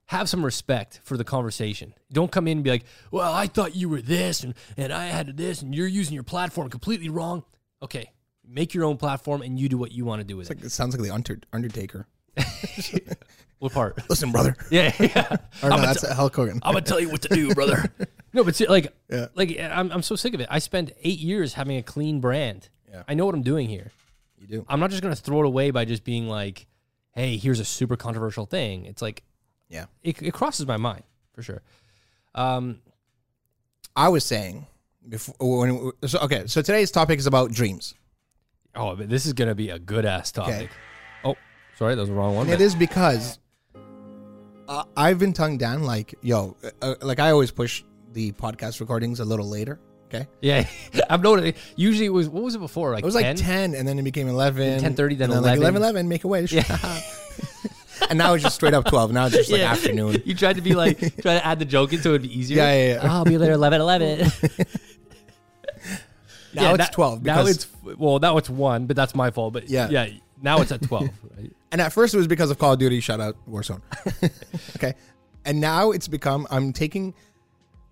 Have 0.06 0.28
some 0.28 0.44
respect 0.44 1.00
for 1.02 1.16
the 1.16 1.24
conversation. 1.24 1.94
Don't 2.12 2.30
come 2.30 2.46
in 2.46 2.58
and 2.58 2.64
be 2.64 2.70
like, 2.70 2.84
"Well, 3.10 3.32
I 3.32 3.46
thought 3.46 3.74
you 3.74 3.88
were 3.88 4.02
this, 4.02 4.42
and 4.42 4.54
and 4.76 4.92
I 4.92 5.06
had 5.06 5.36
this, 5.36 5.62
and 5.62 5.74
you're 5.74 5.86
using 5.86 6.14
your 6.14 6.22
platform 6.24 6.68
completely 6.68 7.08
wrong." 7.08 7.42
Okay, 7.82 8.10
make 8.46 8.74
your 8.74 8.84
own 8.84 8.96
platform, 8.98 9.40
and 9.42 9.58
you 9.58 9.68
do 9.68 9.78
what 9.78 9.92
you 9.92 10.04
want 10.04 10.20
to 10.20 10.24
do 10.24 10.36
with 10.36 10.50
It's 10.50 10.58
like 10.60 10.66
it 10.66 10.70
sounds 10.70 10.94
like 10.94 11.02
the 11.02 11.12
Under- 11.14 11.40
Undertaker. 11.52 12.06
it. 12.36 13.22
What 13.60 13.72
part? 13.72 14.10
Listen, 14.10 14.30
brother. 14.30 14.56
Yeah, 14.68 14.92
yeah. 15.00 15.36
Or 15.62 15.70
no, 15.70 15.76
I'm, 15.76 15.94
gonna 15.94 16.14
Hulk 16.14 16.36
Hogan. 16.36 16.58
I'm 16.62 16.74
gonna 16.74 16.84
tell 16.84 17.00
you 17.00 17.08
what 17.08 17.22
to 17.22 17.28
do, 17.28 17.54
brother. 17.54 17.90
no, 18.34 18.44
but 18.44 18.54
see, 18.54 18.66
like, 18.66 18.92
Yeah. 19.10 19.28
like 19.34 19.58
I'm, 19.58 19.90
I'm 19.90 20.02
so 20.02 20.16
sick 20.16 20.34
of 20.34 20.40
it. 20.40 20.48
I 20.50 20.58
spent 20.58 20.92
eight 21.02 21.18
years 21.20 21.54
having 21.54 21.78
a 21.78 21.82
clean 21.82 22.20
brand. 22.20 22.68
Yeah. 22.90 23.04
I 23.08 23.14
know 23.14 23.24
what 23.24 23.34
I'm 23.34 23.42
doing 23.42 23.68
here. 23.70 23.90
you 24.38 24.46
do. 24.48 24.66
I'm 24.68 24.80
not 24.80 24.90
just 24.90 25.02
gonna 25.02 25.16
throw 25.16 25.40
it 25.40 25.46
away 25.46 25.70
by 25.70 25.86
just 25.86 26.04
being 26.04 26.28
like, 26.28 26.66
"Hey, 27.12 27.38
here's 27.38 27.58
a 27.60 27.64
super 27.64 27.96
controversial 27.96 28.44
thing." 28.44 28.84
It's 28.84 29.00
like 29.00 29.22
Yeah. 29.68 29.86
it, 30.02 30.20
it 30.22 30.32
crosses 30.34 30.66
my 30.66 30.76
mind 30.76 31.02
for 31.32 31.42
sure. 31.42 31.62
Um, 32.34 32.80
I 33.96 34.08
was 34.08 34.24
saying 34.24 34.66
before 35.08 35.34
when 35.38 35.92
so, 36.06 36.18
okay. 36.20 36.46
So 36.46 36.62
today's 36.62 36.90
topic 36.90 37.18
is 37.18 37.26
about 37.26 37.52
dreams. 37.52 37.94
oh, 38.74 38.96
but 38.96 39.08
this 39.08 39.26
is 39.26 39.32
gonna 39.32 39.54
be 39.54 39.70
a 39.70 39.78
good 39.78 40.04
ass 40.04 40.32
topic. 40.32 40.54
Okay. 40.54 40.68
Oh, 41.24 41.36
sorry, 41.76 41.94
that 41.94 42.00
was 42.00 42.08
the 42.08 42.14
wrong 42.14 42.34
one. 42.34 42.48
It 42.48 42.60
is 42.60 42.74
because 42.74 43.38
uh, 44.68 44.84
I've 44.96 45.18
been 45.18 45.32
tongue 45.32 45.58
down. 45.58 45.84
Like, 45.84 46.14
yo, 46.22 46.56
uh, 46.82 46.94
like 47.02 47.20
I 47.20 47.30
always 47.30 47.50
push 47.50 47.84
the 48.12 48.32
podcast 48.32 48.80
recordings 48.80 49.20
a 49.20 49.24
little 49.24 49.48
later. 49.48 49.78
Okay, 50.06 50.26
Yeah, 50.40 50.66
I've 51.10 51.22
noticed. 51.22 51.58
Usually, 51.76 52.06
it 52.06 52.10
was 52.10 52.28
what 52.28 52.42
was 52.42 52.54
it 52.54 52.60
before? 52.60 52.92
Like 52.92 53.02
it 53.02 53.06
was 53.06 53.14
10? 53.14 53.22
like 53.24 53.36
ten, 53.36 53.74
and 53.74 53.86
then 53.86 53.98
it 53.98 54.02
became 54.02 54.28
eleven. 54.28 54.80
10:30, 54.80 55.18
then 55.18 55.30
and 55.30 55.38
11. 55.38 55.42
Like 55.42 55.56
11, 55.58 55.82
11, 55.82 56.08
Make 56.08 56.24
a 56.24 56.28
wish. 56.28 56.52
and 58.10 58.18
now 58.18 58.34
it's 58.34 58.42
just 58.42 58.54
straight 58.56 58.74
up 58.74 58.84
twelve. 58.86 59.12
Now 59.12 59.26
it's 59.26 59.36
just 59.36 59.50
like 59.50 59.60
Yeah. 59.60 59.72
afternoon. 59.72 60.22
You 60.24 60.34
tried 60.34 60.56
to 60.56 60.62
be 60.62 60.74
like 60.74 60.98
try 61.22 61.34
to 61.34 61.44
add 61.46 61.58
the 61.58 61.64
joke 61.64 61.92
in 61.92 62.00
so 62.00 62.10
it'd 62.10 62.22
be 62.22 62.38
easier. 62.38 62.58
Yeah, 62.58 62.72
yeah, 62.74 62.92
yeah. 62.94 63.00
Oh, 63.02 63.06
I'll 63.08 63.24
be 63.24 63.36
there 63.36 63.52
eleven 63.52 63.80
eleven. 63.80 64.30
Now 66.54 66.74
it's 66.74 66.88
twelve. 66.90 67.24
Now 67.24 67.46
it's 67.46 67.66
well, 67.82 68.18
now 68.20 68.36
it's 68.38 68.48
one, 68.48 68.86
but 68.86 68.94
that's 68.96 69.14
my 69.14 69.30
fault. 69.32 69.52
But 69.54 69.68
Yeah. 69.68 69.88
yeah, 69.88 70.08
now 70.40 70.60
it's 70.60 70.70
at 70.70 70.82
twelve. 70.82 71.08
Right? 71.36 71.52
And 71.72 71.80
at 71.80 71.92
first 71.92 72.14
it 72.14 72.16
was 72.16 72.28
because 72.28 72.50
of 72.50 72.58
Call 72.58 72.74
of 72.74 72.78
Duty. 72.78 73.00
Shout 73.00 73.20
out 73.20 73.36
Warzone. 73.50 73.80
okay. 74.76 74.94
And 75.44 75.60
now 75.60 75.90
it's 75.90 76.06
become 76.06 76.46
I'm 76.50 76.72
taking. 76.72 77.12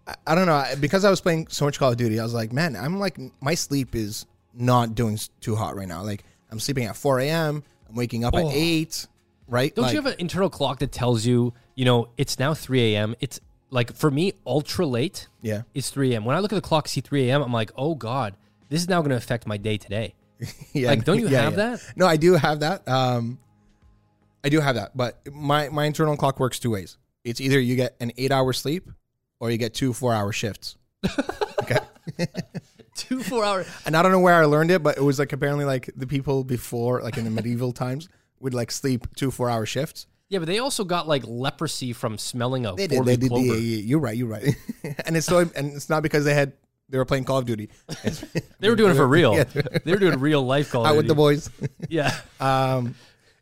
I- 0.06 0.14
I 0.28 0.34
don't 0.36 0.46
know 0.46 0.54
I- 0.54 0.76
because 0.76 1.04
I 1.04 1.10
was 1.10 1.20
playing 1.20 1.48
so 1.48 1.64
much 1.64 1.78
Call 1.80 1.90
of 1.90 1.96
Duty. 1.96 2.20
I 2.20 2.22
was 2.22 2.34
like, 2.34 2.52
man, 2.52 2.76
I'm 2.76 3.00
like 3.00 3.18
my 3.40 3.54
sleep 3.54 3.96
is 3.96 4.26
not 4.54 4.94
doing 4.94 5.14
s- 5.14 5.30
too 5.40 5.56
hot 5.56 5.74
right 5.76 5.88
now. 5.88 6.02
Like 6.04 6.22
I'm 6.52 6.60
sleeping 6.60 6.84
at 6.84 6.96
4 6.96 7.18
a.m. 7.20 7.64
I'm 7.88 7.96
waking 7.96 8.24
up 8.24 8.34
Oh. 8.36 8.48
at 8.48 8.54
eight. 8.54 9.08
Right? 9.48 9.74
Don't 9.74 9.84
Like, 9.84 9.94
you 9.94 10.00
have 10.00 10.12
an 10.12 10.18
internal 10.18 10.48
clock 10.50 10.78
that 10.80 10.92
tells 10.92 11.26
you, 11.26 11.52
you 11.74 11.84
know, 11.84 12.08
it's 12.16 12.38
now 12.38 12.54
three 12.54 12.94
a.m. 12.94 13.14
It's 13.20 13.40
like 13.70 13.94
for 13.94 14.10
me, 14.10 14.34
ultra 14.46 14.86
late 14.86 15.28
yeah. 15.40 15.62
is 15.74 15.90
three 15.90 16.12
a.m. 16.12 16.24
When 16.24 16.36
I 16.36 16.40
look 16.40 16.52
at 16.52 16.56
the 16.56 16.62
clock, 16.62 16.88
see 16.88 17.00
three 17.00 17.28
a.m. 17.28 17.42
I'm 17.42 17.52
like, 17.52 17.70
oh 17.76 17.94
god, 17.94 18.36
this 18.68 18.80
is 18.80 18.88
now 18.88 19.00
going 19.00 19.10
to 19.10 19.16
affect 19.16 19.46
my 19.46 19.56
day 19.56 19.76
today. 19.76 20.14
yeah. 20.72 20.88
Like, 20.88 21.04
don't 21.04 21.18
you 21.18 21.26
have 21.28 21.56
that? 21.56 21.80
No, 21.96 22.06
I 22.06 22.16
do 22.16 22.34
have 22.34 22.60
that. 22.60 22.86
Um, 22.88 23.38
I 24.44 24.48
do 24.48 24.60
have 24.60 24.74
that, 24.74 24.96
but 24.96 25.20
my 25.32 25.68
my 25.68 25.84
internal 25.84 26.16
clock 26.16 26.40
works 26.40 26.58
two 26.58 26.70
ways. 26.70 26.98
It's 27.24 27.40
either 27.40 27.60
you 27.60 27.76
get 27.76 27.94
an 28.00 28.12
eight 28.18 28.32
hour 28.32 28.52
sleep, 28.52 28.90
or 29.40 29.50
you 29.50 29.58
get 29.58 29.74
two 29.74 29.92
four 29.92 30.14
hour 30.14 30.32
shifts. 30.32 30.76
okay. 31.62 31.78
Two 32.94 33.22
four 33.22 33.44
hour. 33.44 33.64
And 33.86 33.96
I 33.96 34.02
don't 34.02 34.12
know 34.12 34.20
where 34.20 34.34
I 34.34 34.44
learned 34.44 34.70
it, 34.70 34.82
but 34.82 34.96
it 34.96 35.02
was 35.02 35.18
like 35.18 35.32
apparently 35.32 35.64
like 35.64 35.90
the 35.96 36.06
people 36.06 36.44
before, 36.44 37.02
like 37.02 37.16
in 37.16 37.24
the 37.24 37.30
medieval 37.30 37.72
times, 37.72 38.08
would 38.42 38.54
like 38.54 38.70
sleep 38.70 39.06
two 39.16 39.30
four 39.30 39.48
hour 39.48 39.64
shifts. 39.64 40.06
Yeah, 40.28 40.38
but 40.38 40.46
they 40.46 40.58
also 40.58 40.84
got 40.84 41.06
like 41.06 41.24
leprosy 41.26 41.92
from 41.92 42.18
smelling 42.18 42.66
a 42.66 42.74
They 42.74 42.86
did. 42.86 43.04
They 43.04 43.16
did. 43.16 43.28
clover. 43.28 43.44
Yeah, 43.44 43.54
yeah, 43.54 43.76
you're 43.82 43.98
right. 43.98 44.16
You're 44.16 44.28
right. 44.28 44.56
and 45.06 45.16
it's 45.16 45.26
so, 45.26 45.38
and 45.38 45.74
it's 45.74 45.88
not 45.88 46.02
because 46.02 46.24
they 46.24 46.34
had 46.34 46.54
they 46.88 46.98
were 46.98 47.04
playing 47.04 47.24
Call 47.24 47.38
of 47.38 47.46
Duty. 47.46 47.70
They 48.60 48.68
were 48.68 48.76
doing 48.76 48.92
it 48.92 48.94
for 48.94 49.06
real. 49.08 49.34
Yeah. 49.36 49.44
they 49.84 49.92
were 49.92 49.98
doing 49.98 50.18
real 50.20 50.42
life 50.42 50.70
Call 50.70 50.84
of 50.84 50.90
out 50.90 50.96
with 50.96 51.08
the 51.08 51.14
boys. 51.14 51.50
Yeah. 51.88 52.14
Um, 52.40 52.94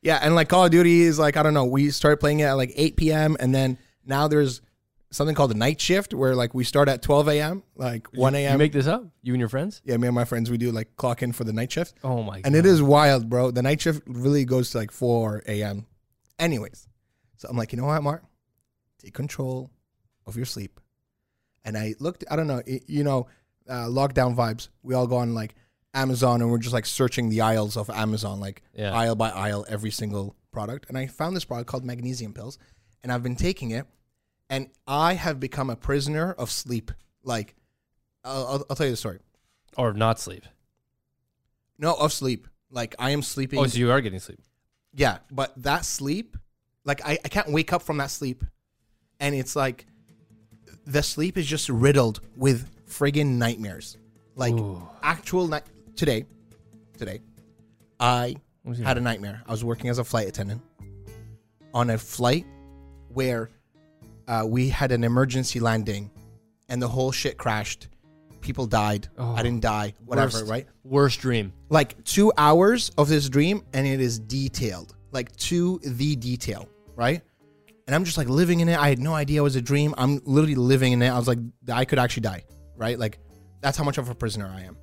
yeah, 0.02 0.18
and 0.22 0.34
like 0.34 0.48
Call 0.48 0.64
of 0.64 0.70
Duty 0.70 1.02
is 1.02 1.18
like 1.18 1.36
I 1.36 1.42
don't 1.42 1.54
know. 1.54 1.64
We 1.66 1.90
started 1.90 2.18
playing 2.18 2.40
it 2.40 2.44
at 2.44 2.54
like 2.54 2.72
8 2.74 2.96
p.m. 2.96 3.36
and 3.38 3.54
then 3.54 3.78
now 4.06 4.28
there's 4.28 4.60
something 5.10 5.34
called 5.34 5.50
the 5.50 5.56
night 5.56 5.80
shift 5.80 6.14
where 6.14 6.34
like 6.36 6.54
we 6.54 6.62
start 6.64 6.88
at 6.88 7.02
12 7.02 7.28
a.m. 7.28 7.62
like 7.76 8.06
1 8.14 8.34
a.m. 8.34 8.52
You 8.52 8.58
make 8.58 8.72
this 8.72 8.86
up? 8.86 9.04
You 9.22 9.32
and 9.34 9.40
your 9.40 9.48
friends? 9.48 9.82
yeah, 9.84 9.96
me 9.96 10.06
and 10.08 10.14
my 10.14 10.24
friends 10.24 10.50
we 10.50 10.56
do 10.58 10.70
like 10.70 10.96
clock 10.96 11.22
in 11.22 11.32
for 11.32 11.44
the 11.44 11.52
night 11.52 11.72
shift, 11.72 11.94
Oh 12.04 12.22
my 12.22 12.36
god. 12.40 12.46
and 12.46 12.54
it 12.56 12.64
is 12.66 12.82
wild, 12.82 13.28
bro. 13.28 13.50
The 13.50 13.62
night 13.62 13.80
shift 13.80 14.02
really 14.06 14.44
goes 14.44 14.70
to 14.70 14.78
like 14.78 14.90
4 14.92 15.42
a.m. 15.48 15.86
Anyways, 16.38 16.88
so 17.36 17.48
I'm 17.48 17.56
like, 17.56 17.72
you 17.72 17.78
know 17.78 17.86
what, 17.86 18.02
Mark, 18.02 18.22
take 18.98 19.14
control 19.14 19.70
of 20.26 20.36
your 20.36 20.46
sleep. 20.46 20.80
And 21.64 21.76
I 21.76 21.94
looked, 22.00 22.24
I 22.30 22.36
don't 22.36 22.46
know, 22.46 22.62
it- 22.66 22.84
you 22.88 23.04
know, 23.04 23.26
uh, 23.68 23.86
lockdown 23.86 24.34
vibes. 24.34 24.68
We 24.82 24.94
all 24.94 25.06
go 25.06 25.16
on 25.16 25.34
like 25.34 25.54
Amazon 25.92 26.40
and 26.40 26.50
we're 26.50 26.58
just 26.58 26.72
like 26.72 26.86
searching 26.86 27.28
the 27.28 27.40
aisles 27.42 27.76
of 27.76 27.90
Amazon, 27.90 28.40
like 28.40 28.62
Yeah. 28.74 28.92
aisle 28.94 29.16
by 29.16 29.30
aisle, 29.30 29.66
every 29.68 29.90
single 29.90 30.36
product. 30.52 30.86
And 30.88 30.96
I 30.96 31.06
found 31.08 31.36
this 31.36 31.44
product 31.44 31.68
called 31.68 31.84
magnesium 31.84 32.32
pills, 32.32 32.58
and 33.02 33.12
I've 33.12 33.22
been 33.22 33.36
taking 33.36 33.70
it, 33.72 33.86
and 34.50 34.68
I 34.86 35.14
have 35.14 35.40
become 35.40 35.70
a 35.70 35.76
prisoner 35.76 36.32
of 36.32 36.50
sleep. 36.50 36.90
Like, 37.22 37.54
I'll, 38.24 38.46
I'll, 38.46 38.66
I'll 38.68 38.76
tell 38.76 38.86
you 38.86 38.92
the 38.92 38.96
story. 38.96 39.20
Or 39.78 39.92
not 39.94 40.18
sleep. 40.20 40.44
No, 41.78 41.94
of 41.94 42.12
sleep. 42.12 42.46
Like 42.70 42.94
I 42.98 43.10
am 43.10 43.22
sleeping. 43.22 43.58
Oh, 43.58 43.66
so 43.66 43.78
you 43.78 43.90
are 43.90 44.00
getting 44.00 44.18
sleep. 44.20 44.40
Yeah, 44.92 45.18
but 45.30 45.54
that 45.62 45.84
sleep, 45.84 46.36
like 46.84 47.00
I, 47.06 47.18
I 47.24 47.28
can't 47.28 47.50
wake 47.50 47.72
up 47.72 47.82
from 47.82 47.96
that 47.98 48.10
sleep. 48.10 48.44
And 49.20 49.34
it's 49.34 49.54
like 49.56 49.86
the 50.86 51.02
sleep 51.02 51.36
is 51.38 51.46
just 51.46 51.68
riddled 51.68 52.20
with 52.36 52.68
friggin' 52.88 53.38
nightmares. 53.38 53.96
Like 54.34 54.54
Ooh. 54.54 54.82
actual 55.02 55.46
night 55.48 55.64
today, 55.96 56.26
today, 56.98 57.20
I 57.98 58.36
What 58.62 58.70
was 58.70 58.78
your- 58.78 58.88
had 58.88 58.98
a 58.98 59.00
nightmare. 59.00 59.42
I 59.46 59.50
was 59.50 59.64
working 59.64 59.90
as 59.90 59.98
a 59.98 60.04
flight 60.04 60.28
attendant 60.28 60.62
on 61.72 61.90
a 61.90 61.98
flight 61.98 62.46
where 63.08 63.50
uh, 64.30 64.44
we 64.46 64.68
had 64.68 64.92
an 64.92 65.02
emergency 65.04 65.58
landing 65.60 66.10
and 66.68 66.80
the 66.80 66.88
whole 66.88 67.10
shit 67.12 67.36
crashed. 67.36 67.88
People 68.40 68.66
died. 68.66 69.08
Oh. 69.18 69.34
I 69.34 69.42
didn't 69.42 69.60
die. 69.60 69.92
Whatever, 70.06 70.38
Worst- 70.38 70.50
right? 70.50 70.66
Worst 70.84 71.20
dream. 71.20 71.52
like 71.68 72.02
two 72.04 72.32
hours 72.38 72.90
of 72.96 73.08
this 73.08 73.28
dream 73.28 73.56
and 73.74 73.86
it 73.86 74.00
is 74.00 74.18
detailed 74.18 74.94
like 75.12 75.34
to 75.36 75.80
the 75.84 76.14
detail 76.16 76.68
right 76.96 77.20
and 77.86 77.94
i'm 77.96 78.04
just 78.04 78.16
like 78.18 78.28
living 78.28 78.60
in 78.60 78.68
it 78.68 78.78
i 78.78 78.88
had 78.88 78.98
no 79.00 79.12
idea 79.14 79.40
it 79.40 79.42
was 79.50 79.56
a 79.56 79.60
dream 79.72 79.92
i'm 79.98 80.20
literally 80.24 80.54
living 80.54 80.92
in 80.92 81.02
it 81.02 81.08
i 81.08 81.18
was 81.18 81.26
like 81.26 81.38
i 81.72 81.84
could 81.84 81.98
actually 81.98 82.20
die 82.32 82.42
right 82.76 82.96
like 82.98 83.18
that's 83.60 83.76
how 83.76 83.82
much 83.84 83.98
of 83.98 84.08
a 84.08 84.14
prisoner 84.14 84.46
i 84.56 84.60
am 84.62 84.76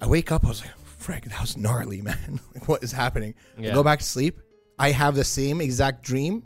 i 0.00 0.06
wake 0.06 0.30
up 0.30 0.44
i 0.44 0.48
was 0.48 0.60
like 0.62 0.76
frick 0.98 1.24
that 1.24 1.40
was 1.40 1.56
gnarly 1.56 2.02
man 2.10 2.38
like 2.54 2.68
what 2.68 2.82
is 2.82 2.92
happening 2.92 3.34
Yeah. 3.58 3.70
I 3.70 3.74
go 3.74 3.82
back 3.82 3.98
to 4.00 4.04
sleep 4.04 4.40
i 4.78 4.90
have 4.90 5.14
the 5.14 5.24
same 5.24 5.60
exact 5.60 6.02
dream 6.02 6.44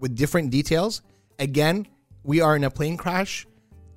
with 0.00 0.14
different 0.14 0.50
details 0.50 1.00
again 1.38 1.86
we 2.24 2.40
are 2.40 2.54
in 2.56 2.64
a 2.64 2.70
plane 2.70 2.96
crash 2.96 3.46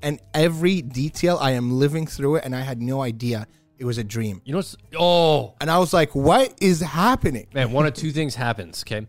and 0.02 0.20
every 0.34 0.82
detail 0.82 1.38
i 1.42 1.52
am 1.52 1.72
living 1.80 2.06
through 2.08 2.36
it 2.36 2.44
and 2.46 2.56
i 2.56 2.62
had 2.62 2.82
no 2.82 3.02
idea 3.02 3.48
it 3.78 3.86
was 3.86 3.98
a 3.98 4.04
dream 4.04 4.42
You 4.46 4.54
know 4.54 4.60
what's 4.60 4.76
oh 4.98 5.54
and 5.60 5.70
I 5.70 5.78
was 5.80 5.94
like, 5.94 6.16
what 6.16 6.54
is 6.62 6.80
happening? 6.80 7.48
man, 7.54 7.72
one 7.74 7.86
of 7.86 7.94
two 7.94 8.12
things 8.12 8.34
happens, 8.36 8.84
okay? 8.88 9.06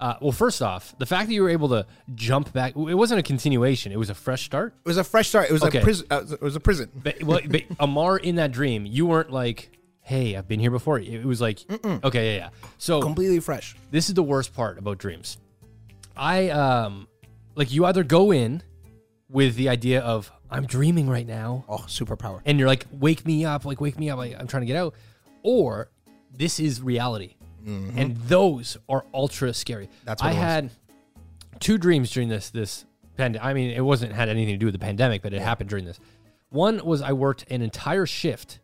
Uh, 0.00 0.14
well, 0.20 0.32
first 0.32 0.60
off, 0.62 0.94
the 0.98 1.06
fact 1.06 1.28
that 1.28 1.34
you 1.34 1.42
were 1.42 1.48
able 1.50 1.68
to 1.68 1.84
jump 2.14 2.52
back, 2.52 2.70
it 2.76 2.94
wasn't 2.94 3.18
a 3.18 3.22
continuation, 3.22 3.90
it 3.92 3.98
was 3.98 4.10
a 4.10 4.14
fresh 4.14 4.44
start. 4.44 4.74
It 4.84 4.88
was 4.88 4.96
a 4.96 5.02
fresh 5.04 5.28
start. 5.28 5.48
It 5.50 5.52
was 5.52 5.62
Okay. 5.64 5.78
a 5.78 5.82
prison. 5.82 6.06
Uh, 6.10 6.22
it 6.30 6.40
was 6.40 6.54
a 6.56 6.60
prison. 6.60 6.88
But, 7.02 7.22
well, 7.24 7.40
but 7.48 7.62
Amar, 7.80 8.16
in 8.18 8.36
that 8.36 8.50
dream, 8.52 8.86
you 8.86 9.06
weren't 9.06 9.30
like, 9.32 9.70
hey, 10.02 10.36
I've 10.36 10.46
been 10.48 10.60
here 10.60 10.70
before. 10.70 10.98
It 11.00 11.24
was 11.24 11.40
like, 11.40 11.60
okay, 12.04 12.34
yeah, 12.34 12.36
yeah. 12.44 12.48
So 12.78 13.00
Completely 13.02 13.40
fresh. 13.40 13.76
this 13.90 14.08
is 14.08 14.14
the 14.14 14.22
worst 14.22 14.52
part 14.54 14.78
about 14.78 14.98
dreams. 14.98 15.36
I 16.16 16.48
um 16.50 17.06
like 17.58 17.72
you 17.72 17.84
either 17.84 18.04
go 18.04 18.32
in 18.32 18.62
with 19.28 19.56
the 19.56 19.68
idea 19.68 20.00
of 20.00 20.30
I'm 20.50 20.64
dreaming 20.64 21.08
right 21.10 21.26
now 21.26 21.64
Oh, 21.68 21.84
superpower. 21.86 22.40
and 22.46 22.58
you're 22.58 22.68
like 22.68 22.86
wake 22.92 23.26
me 23.26 23.44
up, 23.44 23.64
like 23.66 23.80
wake 23.80 23.98
me 23.98 24.08
up, 24.10 24.16
like 24.16 24.34
I'm 24.38 24.46
trying 24.46 24.62
to 24.62 24.66
get 24.66 24.76
out 24.76 24.94
or 25.42 25.90
this 26.32 26.58
is 26.60 26.80
reality. 26.80 27.34
And 27.66 28.16
those 28.28 28.78
are 28.88 29.04
ultra 29.12 29.52
scary. 29.52 29.86
Mm-hmm. 29.88 30.04
That's 30.06 30.22
what 30.22 30.28
I 30.28 30.32
it 30.32 30.36
was. 30.36 30.42
had 30.42 30.70
two 31.60 31.76
dreams 31.76 32.10
during 32.10 32.30
this 32.30 32.48
this 32.48 32.86
pandemic. 33.18 33.44
I 33.44 33.52
mean, 33.52 33.70
it 33.72 33.82
wasn't 33.84 34.12
had 34.12 34.30
anything 34.30 34.54
to 34.54 34.58
do 34.58 34.64
with 34.66 34.72
the 34.72 34.78
pandemic, 34.78 35.20
but 35.20 35.34
it 35.34 35.42
happened 35.42 35.68
during 35.68 35.84
this. 35.84 36.00
One 36.48 36.82
was 36.82 37.02
I 37.02 37.12
worked 37.12 37.44
an 37.50 37.60
entire 37.60 38.06
shift 38.06 38.60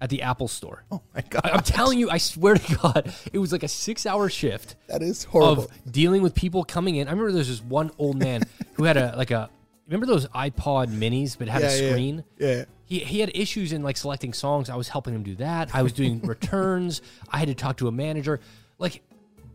at 0.00 0.10
the 0.10 0.22
Apple 0.22 0.48
store. 0.48 0.84
Oh 0.92 1.02
my 1.14 1.22
god, 1.28 1.42
I- 1.44 1.50
I'm 1.50 1.62
telling 1.62 1.98
you, 1.98 2.08
I 2.10 2.18
swear 2.18 2.54
to 2.54 2.74
God, 2.76 3.12
it 3.32 3.38
was 3.38 3.52
like 3.52 3.62
a 3.62 3.68
six 3.68 4.06
hour 4.06 4.28
shift 4.28 4.76
that 4.88 5.02
is 5.02 5.24
horrible. 5.24 5.64
of 5.64 5.92
dealing 5.92 6.22
with 6.22 6.34
people 6.34 6.64
coming 6.64 6.96
in. 6.96 7.08
I 7.08 7.10
remember 7.10 7.32
there's 7.32 7.48
this 7.48 7.62
one 7.62 7.90
old 7.98 8.16
man 8.18 8.42
who 8.74 8.84
had 8.84 8.96
a 8.96 9.14
like 9.16 9.30
a 9.30 9.50
remember 9.86 10.06
those 10.06 10.26
iPod 10.28 10.88
minis 10.88 11.36
but 11.38 11.48
had 11.48 11.62
Yeah, 11.62 11.68
a 11.70 11.82
yeah. 11.82 11.90
screen. 11.90 12.24
yeah. 12.38 12.64
He, 12.84 13.00
he 13.00 13.20
had 13.20 13.30
issues 13.34 13.74
in 13.74 13.82
like 13.82 13.98
selecting 13.98 14.32
songs. 14.32 14.70
I 14.70 14.76
was 14.76 14.88
helping 14.88 15.14
him 15.14 15.22
do 15.22 15.34
that. 15.36 15.74
I 15.74 15.82
was 15.82 15.92
doing 15.92 16.20
returns. 16.24 17.02
I 17.30 17.36
had 17.38 17.48
to 17.48 17.54
talk 17.54 17.76
to 17.78 17.88
a 17.88 17.92
manager. 17.92 18.40
Like 18.78 19.02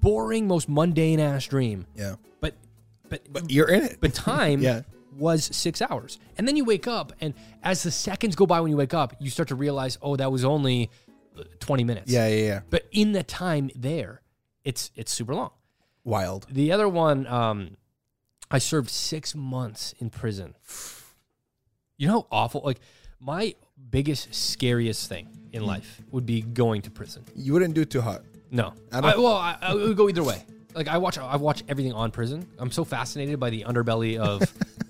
boring, 0.02 0.48
most 0.48 0.70
mundane 0.70 1.20
ass 1.20 1.46
dream. 1.48 1.88
Yeah. 1.96 2.16
But 2.42 2.54
but 3.10 3.22
But 3.32 3.50
you're 3.50 3.70
in 3.70 3.84
it. 3.84 3.98
but 4.02 4.14
time 4.14 4.62
Yeah. 4.62 4.82
Was 5.18 5.46
six 5.56 5.82
hours. 5.82 6.20
And 6.38 6.48
then 6.48 6.56
you 6.56 6.66
wake 6.66 6.88
up, 6.88 7.14
and 7.22 7.34
as 7.64 7.84
the 7.84 7.92
seconds 7.92 8.36
go 8.36 8.46
by 8.46 8.60
when 8.62 8.70
you 8.72 8.78
wake 8.78 8.94
up, 8.94 9.16
you 9.20 9.30
start 9.30 9.50
to 9.50 9.56
realize, 9.56 9.98
oh, 10.02 10.16
that 10.16 10.32
was 10.32 10.44
only 10.46 10.90
uh, 11.38 11.44
20 11.60 11.84
minutes. 11.84 12.12
yeah, 12.12 12.28
yeah, 12.28 12.46
yeah. 12.46 12.60
But 12.70 12.88
in 12.92 13.12
the 13.12 13.24
time 13.24 13.70
there, 13.76 14.22
it's 14.64 14.92
it's 14.96 15.12
super 15.12 15.34
long. 15.36 15.52
Wild. 16.04 16.48
The 16.50 16.72
other 16.72 16.88
one, 16.90 17.26
um, 17.28 17.78
I 18.52 18.58
served 18.60 18.90
six 18.90 19.34
months 19.36 19.94
in 20.00 20.10
prison. 20.10 20.56
You 21.98 22.08
know 22.08 22.14
how 22.14 22.28
awful? 22.32 22.62
Like, 22.64 22.80
my 23.20 23.56
biggest, 23.90 24.34
scariest 24.34 25.08
thing 25.08 25.28
in 25.54 25.66
life 25.66 26.02
would 26.12 26.26
be 26.26 26.42
going 26.42 26.82
to 26.84 26.92
prison. 26.92 27.24
You 27.36 27.54
wouldn't 27.54 27.74
do 27.74 27.82
it 27.82 27.90
too 27.90 28.02
hot. 28.02 28.24
No. 28.52 28.74
I 28.92 29.00
I 29.00 29.18
well, 29.18 29.28
I, 29.34 29.58
I 29.62 29.74
would 29.74 29.96
go 29.96 30.10
either 30.10 30.24
way. 30.24 30.44
Like, 30.76 30.88
I 30.88 30.98
watch, 30.98 31.18
I 31.18 31.38
watch 31.38 31.64
everything 31.70 31.94
on 31.94 32.12
prison. 32.12 32.48
I'm 32.58 32.72
so 32.72 32.84
fascinated 32.84 33.40
by 33.40 33.50
the 33.50 33.64
underbelly 33.64 34.18
of 34.18 34.42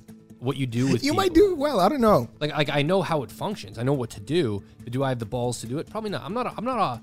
what 0.43 0.57
you 0.57 0.67
do 0.67 0.85
with 0.85 1.03
You 1.03 1.11
people. 1.11 1.15
might 1.17 1.33
do 1.33 1.55
well. 1.55 1.79
I 1.79 1.89
don't 1.89 2.01
know. 2.01 2.27
Like, 2.39 2.51
like 2.51 2.69
I 2.69 2.81
know 2.81 3.01
how 3.01 3.23
it 3.23 3.31
functions. 3.31 3.79
I 3.79 3.83
know 3.83 3.93
what 3.93 4.09
to 4.11 4.19
do. 4.19 4.61
But 4.83 4.91
do 4.91 5.03
I 5.03 5.09
have 5.09 5.19
the 5.19 5.25
balls 5.25 5.61
to 5.61 5.67
do 5.67 5.79
it? 5.79 5.89
Probably 5.89 6.09
not. 6.09 6.23
I'm 6.23 6.33
not. 6.33 6.45
A, 6.47 6.53
I'm 6.57 6.65
not 6.65 6.77
a. 6.77 7.01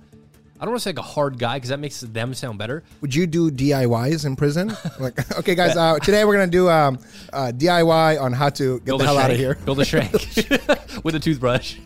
I 0.58 0.64
don't 0.64 0.72
want 0.72 0.80
to 0.80 0.84
say 0.84 0.90
like 0.90 0.98
a 0.98 1.02
hard 1.02 1.38
guy 1.38 1.56
because 1.56 1.70
that 1.70 1.80
makes 1.80 2.00
them 2.00 2.34
sound 2.34 2.58
better. 2.58 2.84
Would 3.00 3.14
you 3.14 3.26
do 3.26 3.50
DIYs 3.50 4.26
in 4.26 4.36
prison? 4.36 4.76
like, 5.00 5.38
okay, 5.38 5.54
guys. 5.54 5.74
Uh, 5.74 5.98
today 6.00 6.22
we're 6.26 6.34
gonna 6.34 6.48
do 6.48 6.68
um, 6.68 6.98
uh, 7.32 7.50
DIY 7.54 8.20
on 8.20 8.34
how 8.34 8.50
to 8.50 8.78
get 8.80 8.98
the 8.98 9.04
hell 9.04 9.16
out 9.16 9.30
of 9.30 9.38
here. 9.38 9.54
Build 9.64 9.80
a 9.80 9.86
shrink. 9.86 10.12
with 11.02 11.14
a 11.14 11.20
toothbrush. 11.20 11.78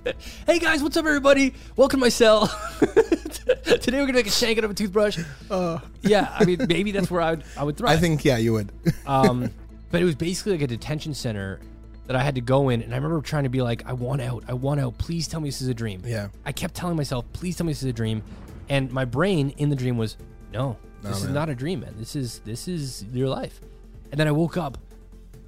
hey 0.47 0.59
guys, 0.59 0.83
what's 0.83 0.97
up, 0.97 1.07
everybody? 1.07 1.55
Welcome 1.77 2.01
to 2.01 2.05
my 2.05 2.09
cell. 2.09 2.49
Today 2.81 4.01
we're 4.01 4.07
gonna 4.07 4.15
make 4.15 4.27
a 4.27 4.31
shank 4.31 4.59
out 4.59 4.65
of 4.65 4.73
a 4.73 4.75
toothbrush. 4.75 5.21
yeah, 6.03 6.35
I 6.37 6.45
mean, 6.45 6.67
maybe 6.69 6.91
that's 6.91 7.13
where 7.13 7.21
I 7.21 7.31
would 7.31 7.45
I 7.57 7.63
would 7.63 7.77
thrive. 7.77 7.97
I 7.97 8.01
think 8.01 8.25
yeah, 8.25 8.39
you 8.39 8.55
would. 8.55 8.73
Um, 9.07 9.53
but 9.95 10.03
it 10.03 10.07
was 10.07 10.17
basically 10.17 10.51
like 10.51 10.63
a 10.63 10.67
detention 10.67 11.15
center 11.15 11.61
that 12.09 12.17
I 12.17 12.23
had 12.25 12.35
to 12.35 12.41
go 12.41 12.69
in, 12.71 12.83
and 12.83 12.93
I 12.93 12.97
remember 12.97 13.21
trying 13.21 13.45
to 13.45 13.49
be 13.49 13.63
like, 13.63 13.87
I 13.87 13.93
want 13.93 14.21
out, 14.21 14.43
I 14.49 14.53
want 14.53 14.81
out. 14.81 14.99
Please 14.99 15.29
tell 15.29 15.39
me 15.39 15.47
this 15.47 15.63
is 15.63 15.69
a 15.69 15.75
dream. 15.75 16.03
Yeah. 16.05 16.31
I 16.45 16.51
kept 16.51 16.75
telling 16.75 16.97
myself, 16.97 17.25
please 17.33 17.57
tell 17.57 17.65
me 17.65 17.71
this 17.73 17.85
is 17.85 17.89
a 17.91 17.93
dream, 17.93 18.21
and 18.69 18.91
my 18.91 19.05
brain 19.05 19.51
in 19.51 19.71
the 19.71 19.77
dream 19.77 19.97
was, 19.97 20.17
no, 20.53 20.77
this 21.01 21.23
is 21.23 21.29
not 21.29 21.49
a 21.49 21.55
dream, 21.55 21.79
man. 21.79 21.95
This 21.97 22.17
is 22.17 22.41
this 22.41 22.67
is 22.67 23.05
your 23.13 23.29
life. 23.29 23.61
And 24.11 24.19
then 24.19 24.27
I 24.27 24.33
woke 24.33 24.57
up. 24.57 24.79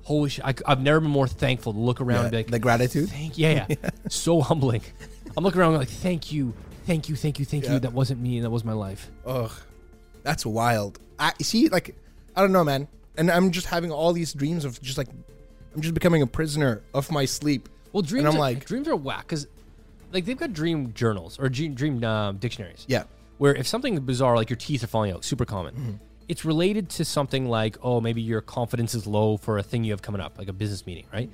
Holy 0.05 0.31
shit! 0.31 0.45
I, 0.45 0.55
have 0.69 0.81
never 0.81 1.01
been 1.01 1.11
more 1.11 1.27
thankful 1.27 1.73
to 1.73 1.79
look 1.81 2.01
around 2.01 2.27
and 2.27 2.31
be 2.31 2.37
like, 2.37 2.47
the 2.47 2.61
gratitude. 2.61 3.09
Thank 3.09 3.37
yeah, 3.37 3.67
yeah. 3.69 3.91
so 4.09 4.41
humbling. 4.43 4.83
I'm 5.37 5.43
looking 5.43 5.61
around 5.61 5.75
like, 5.75 5.89
thank 5.89 6.31
you, 6.31 6.55
thank 6.85 7.09
you, 7.09 7.17
thank 7.17 7.41
you, 7.41 7.45
thank 7.45 7.65
Yeah. 7.65 7.73
you. 7.73 7.79
That 7.81 7.93
wasn't 7.93 8.21
me. 8.21 8.37
And 8.37 8.45
that 8.45 8.51
was 8.51 8.65
my 8.65 8.75
life. 8.75 9.11
Ugh, 9.27 9.51
that's 10.23 10.47
wild. 10.47 11.01
I 11.19 11.33
see, 11.43 11.69
like, 11.69 11.97
I 12.37 12.41
don't 12.43 12.53
know, 12.53 12.63
man. 12.63 12.87
And 13.19 13.31
I'm 13.31 13.51
just 13.51 13.67
having 13.67 13.91
all 13.91 14.13
these 14.13 14.33
dreams 14.33 14.65
of 14.65 14.81
just 14.83 14.99
like, 14.99 15.09
I'm 15.75 15.81
just 15.81 15.95
becoming 15.95 16.23
a 16.23 16.27
prisoner 16.27 16.83
of 16.95 17.11
my 17.11 17.25
sleep. 17.25 17.69
Well, 17.93 18.03
dreams. 18.03 18.27
I'm 18.27 18.37
are, 18.37 18.39
like- 18.39 18.65
dreams 18.65 18.89
are 18.89 18.97
whack 18.97 19.27
because, 19.27 19.47
like, 20.13 20.25
they've 20.25 20.37
got 20.37 20.53
dream 20.53 20.93
journals 20.93 21.39
or 21.39 21.49
dream, 21.49 21.75
dream 21.75 22.03
uh, 22.03 22.33
dictionaries. 22.33 22.85
Yeah. 22.89 23.05
Where 23.39 23.55
if 23.55 23.67
something 23.67 23.99
bizarre, 24.01 24.37
like 24.37 24.49
your 24.49 24.57
teeth 24.57 24.83
are 24.83 24.87
falling 24.87 25.13
out, 25.13 25.25
super 25.25 25.45
common. 25.45 25.75
Mm-hmm. 25.75 25.93
It's 26.29 26.45
related 26.45 26.89
to 26.91 27.05
something 27.05 27.49
like, 27.49 27.77
oh, 27.83 28.01
maybe 28.01 28.21
your 28.21 28.41
confidence 28.41 28.95
is 28.95 29.07
low 29.07 29.37
for 29.37 29.59
a 29.59 29.63
thing 29.63 29.85
you 29.85 29.93
have 29.93 30.03
coming 30.03 30.21
up, 30.21 30.39
like 30.39 30.49
a 30.49 30.53
business 30.53 30.87
meeting, 30.87 31.07
right? 31.13 31.31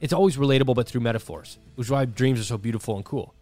It's 0.00 0.12
always 0.12 0.36
relatable, 0.36 0.74
but 0.74 0.88
through 0.88 1.02
metaphors, 1.02 1.58
which 1.74 1.86
is 1.86 1.90
why 1.90 2.04
dreams 2.06 2.40
are 2.40 2.44
so 2.44 2.58
beautiful 2.58 2.96
and 2.96 3.04
cool. 3.04 3.34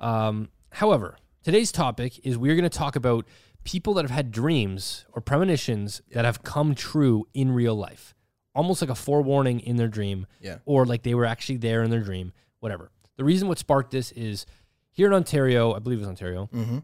Um, 0.00 0.48
however, 0.70 1.16
today's 1.42 1.72
topic 1.72 2.24
is 2.24 2.38
we're 2.38 2.54
going 2.54 2.68
to 2.68 2.78
talk 2.78 2.96
about 2.96 3.26
people 3.64 3.94
that 3.94 4.02
have 4.04 4.10
had 4.10 4.30
dreams 4.30 5.04
or 5.12 5.20
premonitions 5.20 6.02
that 6.12 6.24
have 6.24 6.42
come 6.42 6.74
true 6.74 7.26
in 7.34 7.52
real 7.52 7.74
life, 7.74 8.14
almost 8.54 8.80
like 8.80 8.90
a 8.90 8.94
forewarning 8.94 9.60
in 9.60 9.76
their 9.76 9.88
dream, 9.88 10.26
Yeah. 10.40 10.58
or 10.64 10.86
like 10.86 11.02
they 11.02 11.14
were 11.14 11.26
actually 11.26 11.58
there 11.58 11.82
in 11.82 11.90
their 11.90 12.00
dream, 12.00 12.32
whatever. 12.60 12.90
The 13.16 13.24
reason 13.24 13.48
what 13.48 13.58
sparked 13.58 13.90
this 13.90 14.12
is 14.12 14.46
here 14.90 15.06
in 15.06 15.12
Ontario, 15.12 15.74
I 15.74 15.78
believe 15.78 15.98
it 15.98 16.02
was 16.02 16.08
Ontario, 16.08 16.48
mm-hmm. 16.52 16.78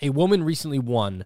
a 0.00 0.10
woman 0.10 0.44
recently 0.44 0.78
won 0.78 1.24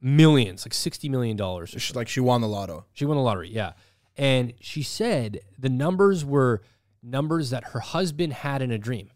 millions, 0.00 0.66
like 0.66 0.74
sixty 0.74 1.08
million 1.08 1.36
dollars. 1.36 1.94
Like 1.94 2.08
she 2.08 2.20
won 2.20 2.40
the 2.40 2.48
lotto. 2.48 2.86
She 2.92 3.04
won 3.04 3.16
the 3.16 3.22
lottery, 3.22 3.50
yeah. 3.50 3.72
And 4.16 4.52
she 4.60 4.82
said 4.82 5.40
the 5.58 5.68
numbers 5.68 6.24
were 6.24 6.62
numbers 7.02 7.50
that 7.50 7.64
her 7.68 7.80
husband 7.80 8.32
had 8.32 8.62
in 8.62 8.70
a 8.70 8.78
dream. 8.78 9.10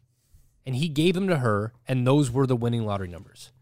And 0.66 0.76
he 0.76 0.88
gave 0.88 1.14
them 1.14 1.28
to 1.28 1.38
her, 1.38 1.72
and 1.86 2.06
those 2.06 2.30
were 2.30 2.46
the 2.46 2.56
winning 2.56 2.84
lottery 2.84 3.08
numbers. 3.08 3.52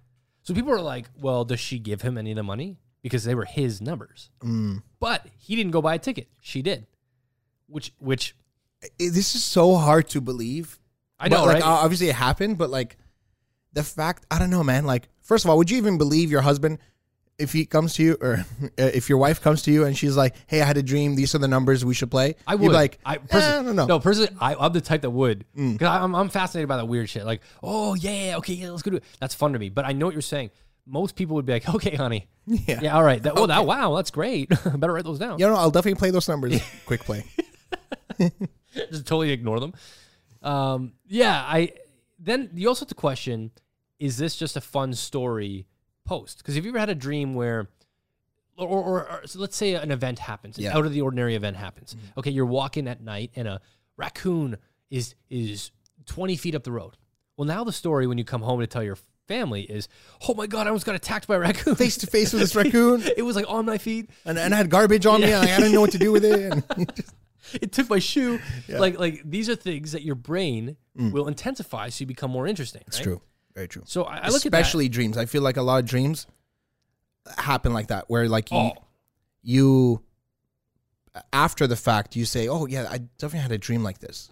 So 0.47 0.55
people 0.55 0.71
are 0.71 0.81
like, 0.81 1.07
well, 1.21 1.45
does 1.45 1.59
she 1.59 1.81
give 1.81 2.03
him 2.03 2.17
any 2.17 2.31
of 2.31 2.37
the 2.37 2.45
money? 2.45 2.79
Because 3.03 3.25
they 3.25 3.35
were 3.35 3.45
his 3.45 3.81
numbers. 3.81 4.31
Mm. 4.45 4.85
But 5.01 5.27
he 5.37 5.57
didn't 5.57 5.73
go 5.73 5.83
buy 5.83 5.95
a 5.95 5.99
ticket. 5.99 6.29
She 6.41 6.63
did. 6.63 6.87
Which 7.67 7.93
which 7.99 8.37
this 8.97 9.35
is 9.35 9.43
so 9.43 9.75
hard 9.75 10.09
to 10.11 10.21
believe. 10.21 10.79
I 11.19 11.29
But, 11.29 11.37
know, 11.37 11.45
like, 11.47 11.55
right? 11.55 11.63
Obviously, 11.65 12.11
it 12.11 12.15
happened, 12.15 12.59
but 12.59 12.71
like 12.71 12.97
the 13.73 13.83
fact, 13.83 14.25
I 14.31 14.39
don't 14.39 14.51
know, 14.51 14.63
man. 14.63 14.85
Like, 14.85 15.09
first 15.21 15.45
of 15.45 15.51
all, 15.51 15.59
would 15.59 15.69
you 15.69 15.79
even 15.79 15.99
believe 15.99 16.31
your 16.31 16.43
husband 16.43 16.79
if 17.39 17.53
he 17.53 17.67
comes 17.67 17.95
to 17.95 18.03
you, 18.03 18.17
or 18.21 18.45
uh, 18.63 18.67
if 18.77 19.09
your 19.09 19.19
wife 19.19 19.43
comes 19.43 19.63
to 19.63 19.71
you 19.71 19.85
and 19.85 19.97
she's 19.97 20.17
like, 20.17 20.35
"Hey, 20.47 20.63
I 20.63 20.65
had 20.65 20.77
a 20.77 20.83
dream. 20.83 21.15
These 21.17 21.35
are 21.35 21.39
the 21.39 21.49
numbers 21.49 21.85
we 21.85 21.95
should 21.95 22.11
play." 22.11 22.37
I 22.47 22.55
You'd 22.55 22.73
like, 22.73 22.99
I 23.05 23.15
eh, 23.15 23.19
personally, 23.29 23.59
I 23.59 23.63
don't 23.63 23.77
know. 23.77 23.87
No, 23.87 24.01
personally, 24.01 24.31
I, 24.41 24.55
I'm 24.55 24.73
the 24.73 24.81
type 24.81 25.03
that 25.03 25.11
would 25.11 25.45
because 25.55 25.87
I'm, 25.89 26.15
I'm 26.15 26.29
fascinated 26.29 26.69
by 26.69 26.79
that 26.79 26.87
weird 26.87 27.09
shit. 27.11 27.25
Like, 27.27 27.43
oh 27.63 27.95
yeah, 27.95 28.37
okay, 28.39 28.55
yeah, 28.55 28.71
let's 28.71 28.83
go 28.83 28.91
do 28.91 28.97
it. 28.99 29.05
That's 29.21 29.35
fun 29.35 29.53
to 29.53 29.59
me. 29.59 29.69
But 29.69 29.85
I 29.85 29.93
know 29.93 30.07
what 30.07 30.15
you're 30.15 30.23
saying. 30.23 30.51
Most 30.87 31.17
people 31.17 31.35
would 31.37 31.47
be 31.47 31.53
like, 31.53 31.69
okay, 31.75 31.97
honey, 31.97 32.29
Yeah. 32.47 32.81
yeah, 32.81 32.95
all 32.95 33.03
right. 33.03 33.23
That, 33.23 33.35
Oh, 33.37 33.47
that 33.47 33.67
wow, 33.67 33.97
that's 33.97 34.11
great. 34.13 34.49
Better 34.77 34.93
write 34.93 35.05
those 35.05 35.19
down. 35.19 35.39
You 35.39 35.49
know, 35.49 35.55
I'll 35.57 35.71
definitely 35.71 35.99
play 35.99 36.11
those 36.13 36.29
numbers. 36.29 36.63
Quick 36.87 37.01
play. 37.05 37.25
Just 38.75 39.07
totally 39.07 39.31
ignore 39.31 39.61
them. 39.61 39.75
Um, 40.43 40.93
yeah, 41.07 41.43
I. 41.47 41.73
Then 42.19 42.51
you 42.55 42.69
also 42.69 42.85
have 42.85 42.89
to 42.89 42.95
question: 42.95 43.51
Is 43.99 44.17
this 44.17 44.37
just 44.37 44.57
a 44.57 44.61
fun 44.61 44.95
story 44.95 45.67
post? 46.07 46.39
Because 46.39 46.57
if 46.57 46.65
you 46.65 46.71
ever 46.71 46.79
had 46.79 46.89
a 46.89 46.95
dream 46.95 47.35
where, 47.35 47.69
or, 48.57 48.67
or, 48.69 49.11
or 49.11 49.27
so 49.27 49.39
let's 49.39 49.57
say 49.57 49.75
an 49.75 49.91
event 49.91 50.19
happens, 50.21 50.57
an 50.57 50.65
Yeah. 50.65 50.77
out 50.77 50.87
of 50.87 50.93
the 50.93 51.03
ordinary 51.03 51.35
event 51.35 51.57
happens. 51.57 51.95
Mm-hmm. 51.95 52.19
Okay, 52.21 52.31
you're 52.31 52.47
walking 52.47 52.89
at 52.89 53.03
night 53.03 53.31
and 53.37 53.47
a 53.47 53.61
raccoon 53.97 54.57
is 54.91 55.15
is 55.29 55.71
20 56.07 56.37
feet 56.37 56.55
up 56.55 56.63
the 56.65 56.73
road. 56.73 56.97
Well, 57.37 57.47
now 57.47 57.65
the 57.65 57.73
story 57.73 58.07
when 58.07 58.17
you 58.17 58.25
come 58.25 58.43
home 58.43 58.61
to 58.61 58.67
tell 58.67 58.83
your 58.83 58.97
family 59.29 59.63
is, 59.63 59.89
oh 60.29 60.35
my 60.35 60.47
god, 60.47 60.67
I 60.67 60.71
almost 60.71 60.87
got 60.87 60.95
attacked 60.95 61.27
by 61.27 61.35
a 61.37 61.39
raccoon. 61.41 61.75
Face 61.75 61.97
to 61.99 62.07
face 62.07 62.33
with 62.33 62.41
this 62.41 62.55
raccoon, 62.61 63.03
it 63.17 63.23
was 63.25 63.37
like 63.37 63.45
on 63.49 63.67
my 63.67 63.77
feet. 63.77 64.09
and, 64.25 64.39
and 64.39 64.55
I 64.55 64.57
had 64.57 64.71
garbage 64.71 65.05
on 65.05 65.21
me, 65.21 65.29
Yeah. 65.29 65.43
and 65.43 65.51
I 65.51 65.57
didn't 65.59 65.73
know 65.73 65.81
what 65.81 65.93
to 65.93 65.99
do 65.99 66.13
with 66.13 66.25
it. 66.25 66.53
And 66.77 66.93
it 67.61 67.73
took 67.73 67.91
my 67.91 67.99
shoe. 67.99 68.39
Like 68.69 68.99
like 68.99 69.21
these 69.25 69.51
are 69.51 69.57
things 69.57 69.93
that 69.93 70.03
your 70.03 70.15
brain 70.15 70.77
mm. 70.99 71.13
will 71.13 71.29
intensify 71.29 71.89
so 71.91 72.03
you 72.03 72.07
become 72.07 72.31
more 72.31 72.47
interesting. 72.47 72.83
it's 72.87 72.99
right? 72.99 73.05
true. 73.05 73.21
Very 73.57 73.67
true. 73.69 73.83
So 73.87 74.05
I, 74.05 74.19
I 74.19 74.29
look. 74.29 74.45
Especially 74.45 74.89
dreams. 74.89 75.17
I 75.19 75.25
feel 75.25 75.43
like 75.43 75.57
a 75.57 75.63
lot 75.63 75.79
of 75.83 75.87
dreams 75.87 76.27
happen 77.39 77.73
like 77.73 77.89
that, 77.89 78.05
where 78.09 78.29
like 78.29 78.53
you, 78.53 78.57
Oh, 78.59 78.73
you 79.43 80.03
after 81.33 81.67
the 81.67 81.77
fact 81.77 82.15
you 82.17 82.25
say, 82.25 82.49
"Oh 82.49 82.67
yeah, 82.67 82.87
I 82.91 82.99
definitely 83.19 83.41
had 83.41 83.53
a 83.53 83.59
dream 83.59 83.83
like 83.83 83.99
this." 83.99 84.31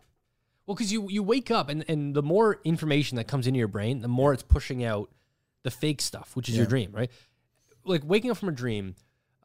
well, 0.66 0.74
because 0.74 0.92
you 0.92 1.08
you 1.10 1.22
wake 1.22 1.50
up 1.50 1.68
and 1.68 1.84
and 1.88 2.14
the 2.14 2.22
more 2.22 2.60
information 2.64 3.16
that 3.16 3.24
comes 3.24 3.46
into 3.46 3.58
your 3.58 3.68
brain, 3.68 4.00
the 4.02 4.08
more 4.08 4.32
it's 4.32 4.42
pushing 4.42 4.84
out 4.84 5.10
the 5.62 5.70
fake 5.70 6.00
stuff, 6.02 6.36
which 6.36 6.48
is 6.50 6.56
your 6.56 6.66
dream, 6.66 6.90
right? 6.92 7.10
Like 7.84 8.02
waking 8.04 8.30
up 8.30 8.36
from 8.36 8.50
a 8.50 8.52
dream, 8.52 8.94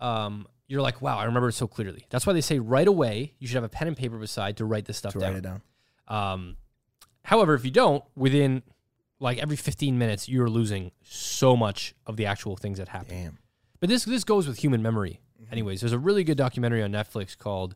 um, 0.01 0.45
you're 0.67 0.81
like, 0.81 1.01
wow, 1.01 1.17
I 1.17 1.23
remember 1.23 1.47
it 1.49 1.53
so 1.53 1.67
clearly. 1.67 2.05
That's 2.09 2.27
why 2.27 2.33
they 2.33 2.41
say 2.41 2.59
right 2.59 2.87
away 2.87 3.33
you 3.39 3.47
should 3.47 3.55
have 3.55 3.63
a 3.63 3.69
pen 3.69 3.87
and 3.87 3.95
paper 3.95 4.17
beside 4.17 4.57
to 4.57 4.65
write 4.65 4.83
this 4.85 4.97
stuff 4.97 5.13
To 5.13 5.19
down. 5.19 5.29
write 5.29 5.37
it 5.37 5.43
down. 5.43 5.61
Um, 6.09 6.57
however, 7.23 7.53
if 7.53 7.63
you 7.63 7.71
don't, 7.71 8.03
within 8.15 8.63
like 9.19 9.37
every 9.37 9.55
15 9.57 9.97
minutes, 9.97 10.29
you're 10.29 10.49
losing 10.49 10.91
so 11.03 11.55
much 11.55 11.93
of 12.05 12.15
the 12.17 12.25
actual 12.25 12.55
things 12.55 12.77
that 12.77 12.87
happen. 12.89 13.09
Damn. 13.15 13.37
But 13.79 13.89
this 13.89 14.05
this 14.05 14.23
goes 14.23 14.47
with 14.47 14.59
human 14.59 14.81
memory. 14.81 15.21
Mm-hmm. 15.41 15.51
Anyways, 15.53 15.81
there's 15.81 15.93
a 15.93 15.99
really 15.99 16.23
good 16.23 16.37
documentary 16.37 16.83
on 16.83 16.91
Netflix 16.91 17.37
called 17.37 17.75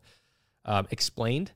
um, 0.64 0.86
"Explained," 0.90 1.52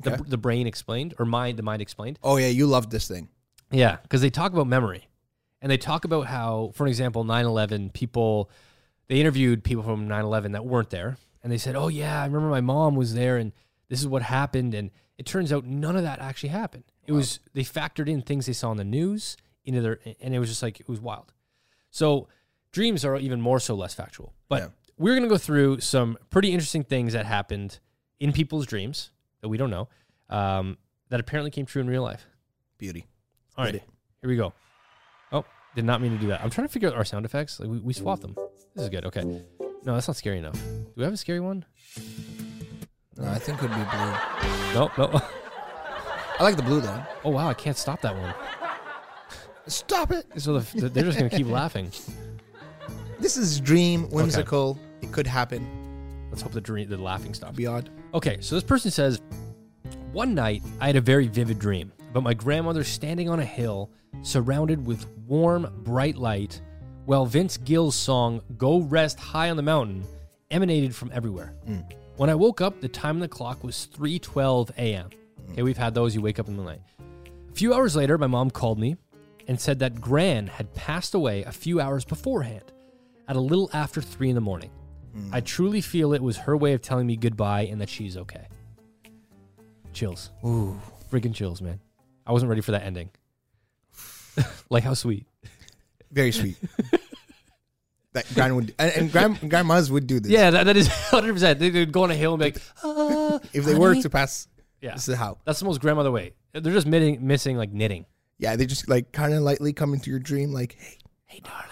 the, 0.00 0.12
Okay. 0.14 0.22
the 0.26 0.38
brain 0.38 0.66
explained 0.66 1.14
or 1.18 1.24
mind 1.24 1.58
the 1.58 1.62
mind 1.62 1.82
explained. 1.82 2.18
Oh 2.22 2.36
yeah, 2.36 2.48
you 2.48 2.66
loved 2.66 2.90
this 2.90 3.08
thing. 3.08 3.28
Yeah, 3.70 3.96
because 4.02 4.20
they 4.20 4.30
talk 4.30 4.52
about 4.52 4.66
memory, 4.66 5.08
and 5.60 5.70
they 5.70 5.76
talk 5.76 6.04
about 6.04 6.26
how, 6.26 6.70
for 6.74 6.86
example, 6.86 7.24
9/11 7.24 7.92
people. 7.92 8.50
They 9.08 9.20
interviewed 9.20 9.64
people 9.64 9.82
from 9.82 10.06
9/11 10.08 10.52
that 10.52 10.64
weren't 10.64 10.90
there, 10.90 11.16
and 11.42 11.52
they 11.52 11.58
said, 11.58 11.74
"Oh 11.76 11.88
yeah, 11.88 12.22
I 12.22 12.26
remember 12.26 12.48
my 12.50 12.60
mom 12.60 12.94
was 12.94 13.14
there, 13.14 13.36
and 13.36 13.52
this 13.88 14.00
is 14.00 14.06
what 14.06 14.22
happened." 14.22 14.74
And 14.74 14.90
it 15.16 15.26
turns 15.26 15.52
out 15.52 15.64
none 15.64 15.96
of 15.96 16.02
that 16.02 16.20
actually 16.20 16.50
happened. 16.50 16.84
It 17.08 17.12
was 17.12 17.40
they 17.54 17.62
factored 17.62 18.06
in 18.08 18.22
things 18.22 18.46
they 18.46 18.52
saw 18.52 18.70
in 18.70 18.76
the 18.76 18.84
news 18.84 19.36
into 19.64 19.80
their, 19.80 19.98
and 20.20 20.34
it 20.34 20.38
was 20.38 20.48
just 20.50 20.62
like 20.62 20.78
it 20.78 20.88
was 20.88 21.00
wild. 21.00 21.32
So 21.90 22.28
dreams 22.70 23.04
are 23.04 23.16
even 23.16 23.40
more 23.40 23.58
so 23.58 23.74
less 23.74 23.94
factual. 23.94 24.34
But 24.48 24.62
Yeah. 24.62 24.68
we're 24.98 25.14
gonna 25.16 25.26
go 25.26 25.38
through 25.38 25.80
some 25.80 26.18
pretty 26.30 26.52
interesting 26.52 26.84
things 26.84 27.14
that 27.14 27.24
happened 27.26 27.78
in 28.20 28.32
people's 28.32 28.66
dreams 28.66 29.10
that 29.40 29.48
we 29.48 29.56
don't 29.56 29.70
know 29.70 29.88
um, 30.28 30.76
that 31.08 31.18
apparently 31.18 31.50
came 31.50 31.64
true 31.66 31.80
in 31.80 31.88
real 31.88 32.02
life. 32.02 32.26
Beauty. 32.76 33.06
All 33.56 33.64
right, 33.64 33.74
it. 33.76 33.82
here 34.20 34.28
we 34.30 34.36
go. 34.36 34.52
Oh, 35.32 35.44
did 35.74 35.84
not 35.86 36.02
mean 36.02 36.12
to 36.12 36.18
do 36.18 36.26
that. 36.28 36.42
I'm 36.42 36.50
trying 36.50 36.66
to 36.66 36.72
figure 36.72 36.88
out 36.90 36.94
our 36.94 37.04
sound 37.06 37.24
effects. 37.24 37.58
Like 37.58 37.70
we, 37.70 37.78
we 37.78 37.92
swapped 37.94 38.20
them. 38.22 38.34
This 38.74 38.84
is 38.84 38.90
good. 38.90 39.06
Okay. 39.06 39.22
No, 39.24 39.94
that's 39.94 40.08
not 40.08 40.16
scary 40.16 40.38
enough. 40.38 40.54
Do 40.54 40.92
we 40.96 41.04
have 41.04 41.12
a 41.14 41.16
scary 41.16 41.40
one? 41.40 41.64
No, 43.16 43.28
I 43.28 43.38
think 43.38 43.58
it 43.58 43.62
would 43.62 43.70
be 43.70 43.76
blue. 43.76 44.74
No, 44.74 44.90
no. 44.98 45.22
I 46.38 46.42
like 46.42 46.56
the 46.56 46.62
blue 46.62 46.80
though. 46.80 47.02
Oh 47.24 47.30
wow, 47.30 47.48
I 47.48 47.54
can't 47.54 47.76
stop 47.76 48.00
that 48.02 48.16
one. 48.16 48.34
Stop 49.66 50.12
it. 50.12 50.26
So 50.36 50.58
the, 50.58 50.88
they're 50.88 51.04
just 51.04 51.18
gonna 51.18 51.30
keep 51.30 51.48
laughing. 51.48 51.90
This 53.20 53.36
is 53.36 53.58
dream, 53.58 54.08
whimsical. 54.10 54.78
It 55.02 55.10
could 55.10 55.26
happen. 55.26 55.66
Let's 56.30 56.40
hope 56.40 56.52
the 56.52 56.60
dream, 56.60 56.88
the 56.88 56.96
laughing 56.96 57.34
stops. 57.34 57.56
Beyond. 57.56 57.90
Okay, 58.14 58.36
so 58.40 58.54
this 58.54 58.62
person 58.62 58.92
says, 58.92 59.20
one 60.12 60.36
night 60.36 60.62
I 60.80 60.86
had 60.86 60.94
a 60.94 61.00
very 61.00 61.26
vivid 61.26 61.58
dream 61.58 61.92
about 62.10 62.22
my 62.22 62.32
grandmother 62.32 62.84
standing 62.84 63.28
on 63.28 63.40
a 63.40 63.44
hill, 63.44 63.90
surrounded 64.22 64.86
with 64.86 65.08
warm, 65.26 65.68
bright 65.82 66.16
light, 66.16 66.60
while 67.06 67.26
Vince 67.26 67.56
Gill's 67.56 67.96
song 67.96 68.40
"Go 68.56 68.82
Rest 68.82 69.18
High 69.18 69.50
on 69.50 69.56
the 69.56 69.64
Mountain" 69.64 70.04
emanated 70.52 70.94
from 70.94 71.10
everywhere. 71.12 71.54
Hmm. 71.66 71.80
When 72.16 72.30
I 72.30 72.36
woke 72.36 72.60
up, 72.60 72.80
the 72.80 72.88
time 72.88 73.16
on 73.16 73.20
the 73.20 73.28
clock 73.28 73.64
was 73.64 73.88
3:12 73.96 74.70
a.m. 74.78 75.10
Okay, 75.50 75.62
we've 75.62 75.76
had 75.76 75.94
those. 75.94 76.14
You 76.14 76.20
wake 76.20 76.38
up 76.38 76.48
in 76.48 76.56
the 76.56 76.62
night. 76.62 76.80
A 77.50 77.52
few 77.54 77.74
hours 77.74 77.96
later, 77.96 78.18
my 78.18 78.26
mom 78.26 78.50
called 78.50 78.78
me 78.78 78.96
and 79.46 79.60
said 79.60 79.78
that 79.80 80.00
Gran 80.00 80.46
had 80.46 80.72
passed 80.74 81.14
away 81.14 81.42
a 81.42 81.52
few 81.52 81.80
hours 81.80 82.04
beforehand, 82.04 82.64
at 83.26 83.36
a 83.36 83.40
little 83.40 83.70
after 83.72 84.00
three 84.00 84.28
in 84.28 84.34
the 84.34 84.40
morning. 84.40 84.70
I 85.32 85.40
truly 85.40 85.80
feel 85.80 86.12
it 86.12 86.22
was 86.22 86.36
her 86.36 86.56
way 86.56 86.74
of 86.74 86.82
telling 86.82 87.06
me 87.06 87.16
goodbye 87.16 87.62
and 87.62 87.80
that 87.80 87.88
she's 87.88 88.16
okay. 88.16 88.46
Chills. 89.92 90.30
Ooh. 90.46 90.80
Freaking 91.10 91.34
chills, 91.34 91.60
man. 91.60 91.80
I 92.24 92.30
wasn't 92.30 92.50
ready 92.50 92.60
for 92.60 92.70
that 92.70 92.84
ending. 92.84 93.10
like 94.70 94.84
how 94.84 94.94
sweet. 94.94 95.26
Very 96.12 96.30
sweet. 96.30 96.56
that 98.12 98.26
grand 98.32 98.54
would 98.54 98.74
and, 98.78 98.92
and 98.92 99.12
grand, 99.12 99.50
grandmas 99.50 99.90
would 99.90 100.06
do 100.06 100.20
this. 100.20 100.30
Yeah, 100.30 100.50
that, 100.50 100.64
that 100.64 100.76
is 100.76 100.88
100%. 101.10 101.58
They 101.58 101.70
would 101.70 101.90
go 101.90 102.04
on 102.04 102.12
a 102.12 102.14
hill 102.14 102.34
and 102.34 102.40
be 102.40 102.44
like, 102.46 102.62
ah, 102.84 103.40
If 103.52 103.64
they 103.64 103.74
were 103.74 104.00
to 104.00 104.10
pass, 104.10 104.46
Yeah. 104.80 104.94
this 104.94 105.08
is 105.08 105.16
how. 105.16 105.38
That's 105.44 105.58
the 105.58 105.64
most 105.64 105.80
grandmother 105.80 106.10
way. 106.10 106.34
They're 106.52 106.72
just 106.72 106.86
missing, 106.86 107.26
missing 107.26 107.56
like 107.56 107.72
knitting. 107.72 108.06
Yeah, 108.38 108.56
they 108.56 108.66
just 108.66 108.88
like 108.88 109.10
kind 109.12 109.34
of 109.34 109.42
lightly 109.42 109.72
come 109.72 109.92
into 109.94 110.10
your 110.10 110.18
dream, 110.20 110.52
like, 110.52 110.76
hey, 110.78 110.98
Hey, 111.26 111.40
darling, 111.40 111.68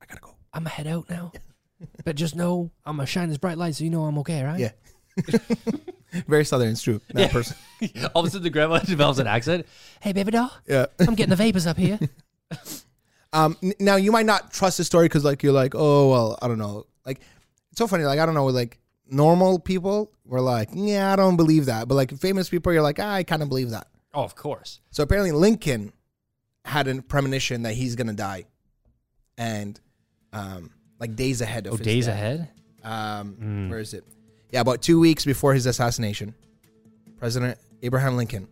I 0.00 0.06
gotta 0.06 0.20
go. 0.20 0.36
I'm 0.52 0.62
to 0.64 0.70
head 0.70 0.86
out 0.86 1.08
now. 1.10 1.32
but 2.04 2.14
just 2.16 2.36
know 2.36 2.70
I'm 2.84 2.98
to 2.98 3.06
shine 3.06 3.28
this 3.28 3.38
bright 3.38 3.58
light 3.58 3.74
so 3.74 3.84
you 3.84 3.90
know 3.90 4.04
I'm 4.04 4.18
okay, 4.18 4.42
right? 4.44 4.60
Yeah. 4.60 4.70
Very 6.28 6.44
southern. 6.44 6.68
It's 6.68 6.82
true. 6.82 7.00
That 7.08 7.20
Yeah. 7.22 7.32
person. 7.32 7.56
All 8.14 8.20
of 8.22 8.26
a 8.28 8.30
sudden, 8.30 8.44
the 8.44 8.50
grandma 8.50 8.78
develops 8.78 9.18
an 9.18 9.26
accent. 9.26 9.66
Hey, 10.00 10.12
baby 10.12 10.30
doll, 10.30 10.50
Yeah. 10.68 10.86
I'm 11.00 11.14
getting 11.14 11.30
the 11.30 11.36
vapors 11.36 11.66
up 11.66 11.76
here. 11.76 11.98
Um. 13.32 13.56
n- 13.62 13.72
Now 13.80 13.96
you 13.96 14.12
might 14.12 14.26
not 14.26 14.52
trust 14.52 14.78
the 14.78 14.84
story 14.84 15.06
because 15.06 15.24
like 15.24 15.42
you're 15.42 15.52
like, 15.52 15.74
oh 15.74 16.10
well, 16.10 16.38
I 16.40 16.48
don't 16.48 16.58
know. 16.58 16.86
Like 17.04 17.20
it's 17.70 17.78
so 17.78 17.86
funny. 17.86 18.04
Like 18.04 18.18
I 18.20 18.24
don't 18.26 18.34
know. 18.34 18.46
Like 18.46 18.78
normal 19.08 19.58
people 19.58 20.10
were 20.24 20.40
like, 20.40 20.68
yeah, 20.72 21.12
I 21.12 21.16
don't 21.16 21.36
believe 21.36 21.66
that. 21.66 21.88
But 21.88 21.94
like 21.94 22.16
famous 22.18 22.48
people, 22.48 22.72
you're 22.72 22.82
like, 22.82 22.98
ah, 23.00 23.12
I 23.14 23.22
kind 23.22 23.42
of 23.42 23.48
believe 23.48 23.70
that. 23.70 23.88
oh, 24.14 24.22
of 24.22 24.34
course. 24.34 24.80
So 24.90 25.02
apparently 25.02 25.32
Lincoln 25.32 25.92
had 26.64 26.88
a 26.88 27.02
premonition 27.02 27.62
that 27.62 27.74
he's 27.74 27.94
gonna 27.94 28.12
die, 28.14 28.44
and 29.38 29.78
um, 30.32 30.70
like 30.98 31.14
days 31.16 31.40
ahead 31.40 31.66
of 31.66 31.74
Oh, 31.74 31.76
his 31.76 31.84
days 31.86 32.06
death. 32.06 32.14
ahead? 32.14 32.48
Um, 32.82 33.36
Mm. 33.40 33.70
where 33.70 33.78
is 33.78 33.94
it? 33.94 34.04
Yeah, 34.50 34.60
about 34.60 34.80
two 34.82 34.98
weeks 35.00 35.24
before 35.24 35.54
his 35.54 35.66
assassination, 35.66 36.34
President 37.18 37.58
Abraham 37.82 38.16
Lincoln 38.16 38.48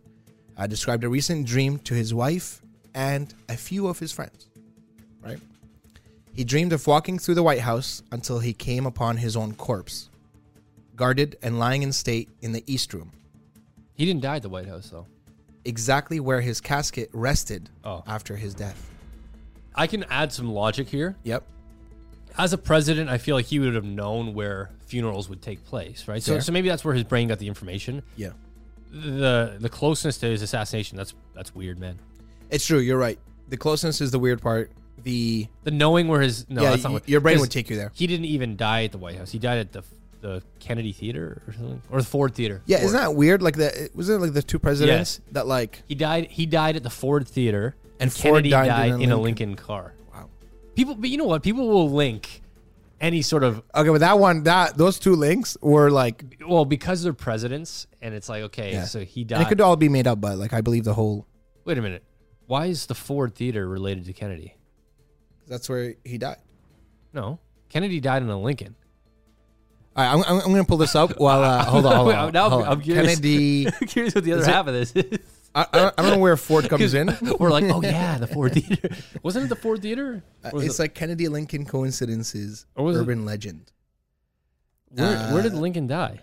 uh, 0.57 0.67
described 0.67 1.03
a 1.03 1.09
recent 1.09 1.45
dream 1.47 1.79
to 1.79 1.93
his 1.93 2.13
wife 2.13 2.61
and 2.93 3.33
a 3.49 3.57
few 3.57 3.87
of 3.87 3.99
his 3.99 4.11
friends. 4.11 4.47
Right? 5.21 5.39
He 6.33 6.43
dreamed 6.43 6.73
of 6.73 6.85
walking 6.85 7.17
through 7.17 7.35
the 7.35 7.43
White 7.43 7.61
House 7.61 8.03
until 8.11 8.39
he 8.39 8.53
came 8.53 8.85
upon 8.85 9.17
his 9.17 9.35
own 9.35 9.53
corpse, 9.55 10.09
guarded 10.95 11.37
and 11.41 11.59
lying 11.59 11.83
in 11.83 11.91
state 11.91 12.29
in 12.41 12.51
the 12.51 12.63
East 12.67 12.93
Room, 12.93 13.11
He 13.93 14.05
didn't 14.05 14.21
die 14.21 14.37
at 14.37 14.41
the 14.41 14.49
White 14.49 14.67
House, 14.67 14.89
though. 14.89 15.07
exactly 15.63 16.19
where 16.19 16.41
his 16.41 16.61
casket 16.61 17.09
rested 17.13 17.69
Oh. 17.83 18.03
after 18.05 18.35
his 18.35 18.53
death. 18.53 18.89
I 19.73 19.87
can 19.87 20.03
add 20.09 20.31
some 20.31 20.51
logic 20.51 20.87
here. 20.89 21.15
Yep. 21.23 21.43
As 22.37 22.51
a 22.53 22.57
president, 22.57 23.09
I 23.09 23.17
feel 23.17 23.35
like 23.35 23.45
he 23.45 23.59
would 23.59 23.73
have 23.75 23.85
known 23.85 24.33
where 24.33 24.69
funerals 24.85 25.29
would 25.29 25.41
take 25.41 25.63
place, 25.65 26.07
right? 26.07 26.21
So, 26.21 26.33
Fair. 26.33 26.41
so 26.41 26.51
maybe 26.51 26.67
that's 26.69 26.83
where 26.85 26.93
his 26.93 27.03
brain 27.05 27.27
got 27.29 27.39
the 27.39 27.47
information. 27.47 28.03
Yeah. 28.17 28.31
The 28.91 29.57
the 29.59 29.69
closeness 29.69 30.17
to 30.19 30.27
his 30.27 30.41
assassination, 30.41 30.97
that's 30.97 31.13
that's 31.33 31.53
weird, 31.55 31.79
man. 31.79 31.97
It's 32.49 32.65
true. 32.65 32.79
You're 32.79 32.97
right. 32.97 33.19
The 33.49 33.57
closeness 33.57 33.99
is 34.01 34.11
the 34.11 34.19
weird 34.19 34.41
part. 34.41 34.71
The 35.03 35.47
The 35.63 35.71
knowing 35.71 36.07
where 36.07 36.21
his 36.21 36.45
no, 36.49 36.61
yeah, 36.61 36.69
that's 36.71 36.83
not 36.83 36.89
y- 36.89 36.93
what, 36.95 37.09
your 37.09 37.19
brain 37.21 37.35
'cause 37.35 37.41
would 37.41 37.51
take 37.51 37.69
you 37.69 37.75
there. 37.75 37.91
He 37.93 38.07
didn't 38.07 38.25
even 38.27 38.55
die 38.55 38.83
at 38.85 38.91
the 38.91 38.97
White 38.97 39.17
House. 39.17 39.31
He 39.31 39.39
died 39.39 39.57
at 39.59 39.71
the 39.73 39.83
the 40.25 40.41
Kennedy 40.59 40.91
Theater 40.91 41.41
or 41.47 41.53
something, 41.53 41.81
or 41.91 41.99
the 41.99 42.05
Ford 42.07 42.33
Theater. 42.33 42.61
Yeah, 42.65 42.77
Ford. 42.77 42.85
isn't 42.87 42.99
that 42.99 43.15
weird? 43.15 43.41
Like 43.43 43.55
the 43.57 43.89
wasn't 43.93 44.21
it 44.21 44.25
like 44.25 44.33
the 44.33 44.41
two 44.41 44.57
presidents 44.59 45.21
that 45.31 45.45
like 45.45 45.83
He 45.87 45.93
died. 45.95 46.27
He 46.31 46.45
died 46.47 46.75
at 46.75 46.83
the 46.83 46.89
Ford 46.89 47.27
Theater, 47.27 47.75
And 47.99 48.03
and, 48.07 48.13
Ford 48.13 48.23
Kennedy 48.43 48.49
died 48.49 48.67
died, 48.67 48.85
in 48.87 48.91
a 48.93 49.03
in 49.03 49.11
a 49.11 49.17
Lincoln. 49.17 49.49
Lincoln 49.49 49.55
car. 49.65 49.93
wow. 50.13 50.29
People, 50.75 50.95
but 50.95 51.09
you 51.11 51.17
know 51.17 51.25
what? 51.25 51.43
People 51.43 51.67
will 51.69 51.91
link 51.91 52.41
any 52.99 53.21
sort 53.21 53.43
of 53.43 53.61
Okay, 53.75 53.89
but 53.89 53.99
that 53.99 54.17
one 54.17 54.43
that 54.43 54.77
those 54.77 54.97
two 54.99 55.15
links 55.15 55.57
were 55.61 55.91
like 55.91 56.23
well 56.47 56.65
because 56.65 57.03
they're 57.03 57.13
presidents, 57.13 57.85
and 58.01 58.15
it's 58.15 58.27
like 58.29 58.43
okay, 58.43 58.71
Yeah. 58.73 58.85
so 58.85 59.01
he 59.05 59.21
and 59.21 59.29
died. 59.29 59.41
it 59.43 59.47
could 59.49 59.61
all 59.61 59.75
be 59.75 59.89
made 59.89 60.07
up, 60.07 60.19
but 60.19 60.37
like 60.37 60.53
I 60.53 60.61
believe 60.61 60.85
the 60.85 60.93
whole 60.95 61.27
Wait 61.65 61.77
a 61.77 61.81
minute. 61.81 62.03
Why 62.47 62.65
is 62.67 62.85
the 62.87 62.95
Ford 62.95 63.35
Theater 63.35 63.67
related 63.67 64.05
to 64.05 64.13
Kennedy? 64.13 64.55
that's 65.47 65.69
where 65.69 65.93
he 66.03 66.17
died. 66.17 66.37
No, 67.13 67.37
Kennedy 67.69 67.99
died 67.99 68.23
in 68.23 68.29
a 68.29 68.39
Lincoln. 68.39 68.75
Right, 69.95 70.11
I'm, 70.11 70.19
I'm, 70.23 70.41
I'm 70.41 70.51
gonna 70.51 70.65
pull 70.65 70.77
this 70.77 70.95
up 70.95 71.19
while 71.19 71.41
uh, 71.43 71.63
hold 71.63 71.85
on, 71.85 71.95
hold 71.95 72.11
on. 72.13 72.33
Now 72.33 72.43
I'm- 72.43 72.51
hold 72.51 72.63
on. 72.63 72.71
I'm 72.73 72.81
curious. 72.81 73.07
Kennedy. 73.15 73.67
I'm 73.81 73.87
curious 73.87 74.13
what 74.15 74.23
the 74.25 74.33
other 74.33 74.41
Is 74.41 74.47
it- 74.47 74.51
half 74.51 74.67
of 74.67 74.73
this 74.73 74.91
is. 74.93 75.19
I, 75.57 75.65
I, 75.71 75.77
don't, 75.79 75.93
I 75.97 76.01
don't 76.01 76.11
know 76.11 76.17
where 76.17 76.35
Ford 76.35 76.67
comes 76.67 76.93
in. 76.93 77.17
We're 77.39 77.49
like, 77.49 77.63
oh 77.65 77.81
yeah, 77.81 78.17
the 78.17 78.27
Ford 78.27 78.51
Theater. 78.53 78.89
Wasn't 79.23 79.45
it 79.45 79.47
the 79.47 79.55
Ford 79.55 79.81
Theater? 79.81 80.21
Uh, 80.43 80.49
Or 80.51 80.55
was 80.57 80.65
it's 80.65 80.79
it- 80.79 80.81
like 80.81 80.95
Kennedy 80.95 81.29
Lincoln 81.29 81.65
coincidences, 81.65 82.65
Or 82.75 82.83
was 82.83 82.97
it- 82.97 83.01
urban 83.01 83.23
legend. 83.23 83.71
where, 84.89 85.17
where 85.31 85.41
did 85.43 85.53
uh, 85.53 85.57
Lincoln 85.57 85.87
die? 85.87 86.19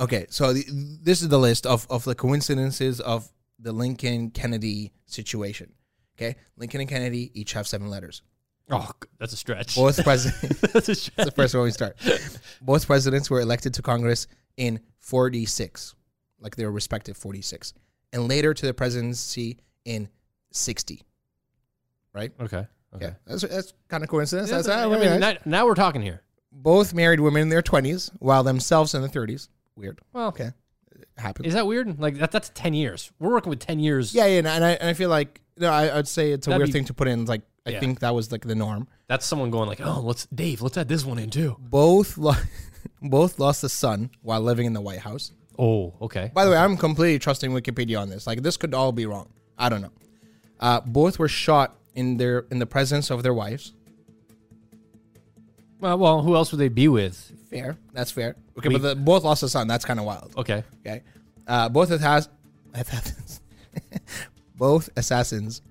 Okay, 0.00 0.26
so 0.30 0.52
the, 0.52 0.64
this 1.02 1.22
is 1.22 1.28
the 1.28 1.38
list 1.38 1.66
of, 1.66 1.86
of 1.90 2.04
the 2.04 2.14
coincidences 2.14 3.00
of 3.00 3.28
the 3.58 3.72
Lincoln 3.72 4.30
Kennedy 4.30 4.92
situation. 5.06 5.72
Okay, 6.16 6.36
Lincoln 6.56 6.80
and 6.80 6.88
Kennedy 6.90 7.30
each 7.34 7.52
have 7.54 7.66
seven 7.66 7.88
letters. 7.88 8.22
Oh, 8.70 8.90
that's 9.18 9.32
a 9.32 9.36
stretch. 9.36 9.74
Both 9.76 10.02
presidents. 10.04 10.60
that's 10.72 10.88
a 10.88 10.94
stretch. 10.94 11.16
That's 11.16 11.30
the 11.30 11.34
first 11.34 11.54
one 11.54 11.64
we 11.64 11.70
start. 11.70 11.96
Both 12.60 12.86
presidents 12.86 13.30
were 13.30 13.40
elected 13.40 13.74
to 13.74 13.82
Congress 13.82 14.26
in 14.56 14.80
46, 14.98 15.94
like 16.40 16.56
their 16.56 16.70
respective 16.70 17.16
46, 17.16 17.72
and 18.12 18.28
later 18.28 18.52
to 18.54 18.66
the 18.66 18.74
presidency 18.74 19.58
in 19.84 20.08
60. 20.52 21.02
Right? 22.14 22.32
Okay. 22.40 22.66
Okay. 22.94 23.06
Yeah, 23.06 23.12
that's, 23.26 23.42
that's 23.42 23.72
kind 23.88 24.02
of 24.02 24.08
coincidence. 24.08 24.50
Yeah, 24.50 24.56
That's, 24.56 24.68
I 24.68 24.86
mean, 24.88 24.98
very 25.00 25.18
now, 25.18 25.32
now 25.44 25.66
we're 25.66 25.74
talking 25.74 26.00
here. 26.02 26.22
Both 26.50 26.94
married 26.94 27.20
women 27.20 27.42
in 27.42 27.48
their 27.50 27.62
20s, 27.62 28.10
while 28.18 28.42
themselves 28.42 28.94
in 28.94 29.02
their 29.02 29.10
30s. 29.10 29.48
Weird. 29.76 30.00
Well, 30.12 30.28
Okay, 30.28 30.50
happens. 31.18 31.48
is 31.48 31.54
that 31.54 31.66
weird? 31.66 32.00
Like 32.00 32.16
that, 32.18 32.32
that's 32.32 32.50
ten 32.54 32.74
years. 32.74 33.12
We're 33.20 33.30
working 33.30 33.50
with 33.50 33.60
ten 33.60 33.78
years. 33.78 34.12
yeah, 34.14 34.26
yeah, 34.26 34.38
and 34.38 34.48
I, 34.64 34.70
and 34.72 34.88
I 34.90 34.94
feel 34.94 35.08
like 35.10 35.40
no, 35.56 35.70
I, 35.70 35.98
I'd 35.98 36.08
say 36.08 36.32
it's 36.32 36.46
a 36.48 36.50
That'd 36.50 36.60
weird 36.60 36.68
be- 36.68 36.72
thing 36.72 36.84
to 36.86 36.94
put 36.94 37.06
in. 37.06 37.26
Like 37.26 37.42
I 37.68 37.72
Yeah. 37.72 37.80
think 37.80 38.00
that 38.00 38.14
was 38.14 38.32
like 38.32 38.42
the 38.44 38.54
norm. 38.54 38.88
That's 39.08 39.26
someone 39.26 39.50
going 39.50 39.68
like, 39.68 39.80
oh, 39.80 40.00
let's 40.00 40.26
Dave, 40.34 40.62
let's 40.62 40.76
add 40.76 40.88
this 40.88 41.04
one 41.04 41.18
in 41.18 41.30
too. 41.30 41.56
Both 41.60 42.16
lo- 42.18 42.32
both 43.02 43.38
lost 43.38 43.62
a 43.64 43.68
son 43.68 44.10
while 44.22 44.40
living 44.40 44.66
in 44.66 44.72
the 44.72 44.80
White 44.80 45.00
House. 45.00 45.32
Oh, 45.58 45.92
okay. 46.02 46.30
By 46.34 46.44
the 46.44 46.50
way, 46.52 46.56
I'm 46.56 46.76
completely 46.76 47.18
trusting 47.18 47.50
Wikipedia 47.50 48.00
on 48.00 48.08
this. 48.08 48.26
Like 48.26 48.42
this 48.42 48.56
could 48.56 48.74
all 48.74 48.92
be 48.92 49.06
wrong. 49.06 49.28
I 49.58 49.68
don't 49.68 49.82
know. 49.82 49.92
Uh, 50.60 50.80
both 50.80 51.18
were 51.18 51.28
shot 51.28 51.76
in 51.94 52.16
their 52.16 52.46
in 52.50 52.58
the 52.58 52.66
presence 52.66 53.10
of 53.10 53.22
their 53.22 53.34
wives. 53.34 53.72
Well, 55.80 55.98
well, 55.98 56.22
who 56.22 56.34
else 56.34 56.50
would 56.52 56.58
they 56.58 56.68
be 56.68 56.88
with? 56.88 57.32
Fair, 57.50 57.76
that's 57.92 58.10
fair. 58.10 58.34
Okay, 58.58 58.68
We- 58.68 58.74
but 58.78 58.82
the, 58.82 58.96
both 58.96 59.24
lost 59.24 59.42
a 59.42 59.48
son. 59.48 59.68
That's 59.68 59.84
kind 59.84 60.00
of 60.00 60.06
wild. 60.06 60.32
Okay. 60.36 60.64
Okay, 60.86 61.02
uh, 61.46 61.68
both 61.68 61.88
has 62.00 62.28
both 64.56 64.88
assassins, 64.96 65.62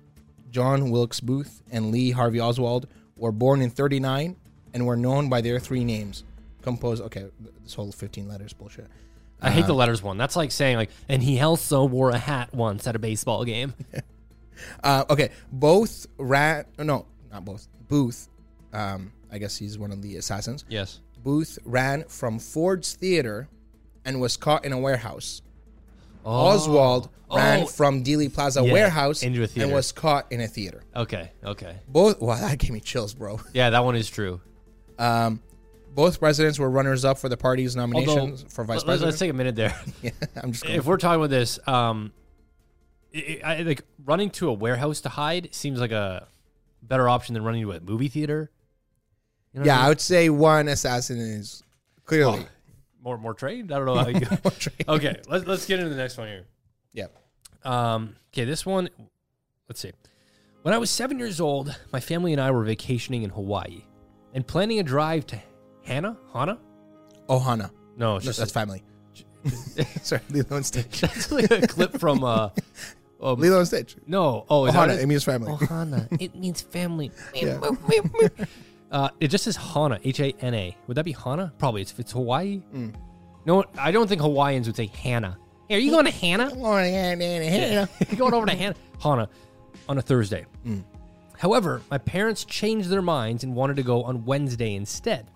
John 0.50 0.90
Wilkes 0.90 1.20
Booth 1.20 1.62
and 1.70 1.90
Lee 1.90 2.10
Harvey 2.10 2.40
Oswald, 2.40 2.86
were 3.16 3.32
born 3.32 3.60
in 3.62 3.70
39 3.70 4.36
and 4.74 4.86
were 4.86 4.96
known 4.96 5.28
by 5.28 5.40
their 5.40 5.58
three 5.58 5.84
names. 5.84 6.24
Composed. 6.62 7.02
Okay, 7.02 7.26
this 7.62 7.74
whole 7.74 7.90
15 7.92 8.28
letters 8.28 8.52
bullshit. 8.52 8.88
I 9.40 9.50
hate 9.50 9.66
the 9.66 9.74
letters 9.74 10.02
one. 10.02 10.18
That's 10.18 10.34
like 10.36 10.50
saying 10.50 10.76
like, 10.76 10.90
and 11.08 11.22
he 11.22 11.40
also 11.40 11.84
wore 11.84 12.10
a 12.10 12.18
hat 12.18 12.52
once 12.52 12.86
at 12.86 12.96
a 12.96 12.98
baseball 12.98 13.44
game. 13.44 13.74
Uh, 14.82 15.04
okay, 15.08 15.30
both 15.52 16.06
ran. 16.18 16.64
No, 16.78 17.06
not 17.30 17.44
both. 17.44 17.68
Booth. 17.88 18.28
Um, 18.72 19.12
I 19.30 19.38
guess 19.38 19.56
he's 19.56 19.78
one 19.78 19.92
of 19.92 20.02
the 20.02 20.16
assassins. 20.16 20.64
yes. 20.68 21.00
Booth 21.22 21.58
ran 21.64 22.02
from 22.08 22.40
Ford's 22.40 22.94
Theater 22.94 23.48
and 24.04 24.20
was 24.20 24.36
caught 24.36 24.64
in 24.64 24.72
a 24.72 24.78
warehouse. 24.78 25.42
Oh. 26.30 26.48
Oswald 26.48 27.08
ran 27.34 27.62
Oh. 27.62 27.66
from 27.66 28.04
Dealey 28.04 28.32
Plaza 28.32 28.62
Yeah, 28.62 28.72
warehouse 28.72 29.22
into 29.22 29.42
a 29.42 29.48
and 29.62 29.72
was 29.72 29.92
caught 29.92 30.30
in 30.30 30.42
a 30.42 30.46
theater. 30.46 30.82
Okay. 30.94 31.30
Okay. 31.42 31.76
Both. 31.88 32.20
Wow, 32.20 32.36
that 32.36 32.58
gave 32.58 32.70
me 32.70 32.80
chills, 32.80 33.14
bro. 33.14 33.40
Yeah, 33.54 33.70
that 33.70 33.82
one 33.84 33.96
is 33.96 34.10
true. 34.10 34.42
Um, 34.98 35.40
both 35.94 36.20
presidents 36.20 36.58
were 36.58 36.68
runners 36.68 37.04
up 37.06 37.18
for 37.18 37.30
the 37.30 37.36
party's 37.38 37.74
nominations 37.74 38.44
for 38.50 38.62
vice 38.64 38.78
let- 38.78 38.84
president. 38.84 39.06
let's 39.08 39.18
take 39.18 39.30
a 39.30 39.34
minute 39.34 39.56
there. 39.56 39.74
yeah, 40.02 40.10
I'm 40.42 40.52
just. 40.52 40.64
Going, 40.64 40.76
if 40.76 40.84
we're 40.84 40.98
talking 40.98 41.20
about 41.20 41.30
this, 41.30 41.58
um, 41.66 42.12
I, 43.14 43.40
I, 43.42 43.62
like 43.62 43.82
running 44.04 44.28
to 44.32 44.50
a 44.50 44.52
warehouse 44.52 45.00
to 45.02 45.08
hide 45.08 45.54
seems 45.54 45.80
like 45.80 45.92
a 45.92 46.28
better 46.82 47.08
option 47.08 47.32
than 47.34 47.42
running 47.42 47.62
to 47.62 47.72
a 47.72 47.80
movie 47.80 48.08
theater. 48.08 48.50
You 49.54 49.60
know 49.60 49.62
what 49.62 49.66
yeah, 49.66 49.76
I 49.76 49.78
I 49.78 49.82
mean? 49.84 49.88
would 49.88 50.00
say 50.02 50.28
one 50.28 50.68
assassin 50.68 51.18
is 51.18 51.62
clearly. 52.04 52.46
Well, 53.02 53.14
more 53.14 53.18
more 53.18 53.34
trained. 53.34 53.72
I 53.72 53.76
don't 53.78 53.86
know 53.86 53.96
how 53.96 54.08
you. 54.08 54.26
more 54.44 54.50
trained. 54.52 54.84
okay, 54.88 55.20
let's 55.28 55.46
let's 55.46 55.66
get 55.66 55.78
into 55.80 55.90
the 55.90 55.96
next 55.96 56.16
one 56.18 56.28
here. 56.28 56.46
Yeah. 56.92 57.06
Um, 57.64 58.16
okay, 58.32 58.44
this 58.44 58.64
one, 58.64 58.88
let's 59.68 59.80
see. 59.80 59.92
When 60.62 60.74
I 60.74 60.78
was 60.78 60.90
seven 60.90 61.18
years 61.18 61.40
old, 61.40 61.74
my 61.92 62.00
family 62.00 62.32
and 62.32 62.40
I 62.40 62.50
were 62.50 62.64
vacationing 62.64 63.22
in 63.22 63.30
Hawaii 63.30 63.82
and 64.34 64.46
planning 64.46 64.78
a 64.80 64.82
drive 64.82 65.26
to 65.28 65.38
Hana? 65.84 66.16
Hana? 66.32 66.58
Ohana. 67.28 67.70
No, 67.96 68.16
it's 68.16 68.24
No, 68.24 68.28
just 68.30 68.38
that's 68.38 68.52
family. 68.52 68.82
Sorry, 70.02 70.20
Lilo 70.30 70.56
and 70.56 70.66
Stitch. 70.66 71.00
that's 71.00 71.30
like 71.32 71.50
a 71.50 71.66
clip 71.66 71.98
from 71.98 72.22
uh, 72.24 72.50
um, 73.20 73.40
Lilo 73.40 73.58
and 73.58 73.66
Stitch. 73.66 73.96
no. 74.06 74.44
Oh, 74.50 74.66
is 74.66 74.74
that 74.74 74.88
Ohana. 74.88 74.94
it? 74.96 75.00
It 75.02 75.06
means 75.06 75.24
family. 75.24 75.52
Ohana. 75.52 76.20
it 76.20 76.34
means 76.34 76.60
family. 76.60 77.10
Yeah. 77.34 77.60
Uh, 78.90 79.10
it 79.20 79.28
just 79.28 79.44
says 79.44 79.56
Hana, 79.56 79.98
H 80.04 80.20
A 80.20 80.32
N 80.40 80.54
A. 80.54 80.76
Would 80.86 80.96
that 80.96 81.04
be 81.04 81.12
Hana? 81.12 81.52
Probably. 81.58 81.82
It's, 81.82 81.92
if 81.92 82.00
it's 82.00 82.12
Hawaii. 82.12 82.62
Mm. 82.74 82.94
No, 83.44 83.64
I 83.78 83.90
don't 83.90 84.06
think 84.08 84.20
Hawaiians 84.20 84.66
would 84.66 84.76
say 84.76 84.86
Hana. 84.86 85.38
Hey, 85.68 85.76
are 85.76 85.78
you 85.78 85.90
going 85.90 86.06
to 86.06 86.10
Hannah? 86.10 86.50
Yeah. 88.00 88.14
going 88.16 88.32
over 88.34 88.46
to 88.46 88.56
Han- 88.56 88.74
Hana 89.02 89.28
on 89.88 89.98
a 89.98 90.02
Thursday. 90.02 90.46
However, 91.36 91.82
my 91.90 91.98
parents 91.98 92.44
changed 92.44 92.88
their 92.88 93.02
minds 93.02 93.44
and 93.44 93.54
wanted 93.54 93.76
to 93.76 93.82
go 93.82 94.02
on 94.02 94.24
Wednesday 94.24 94.74
instead. 94.74 95.30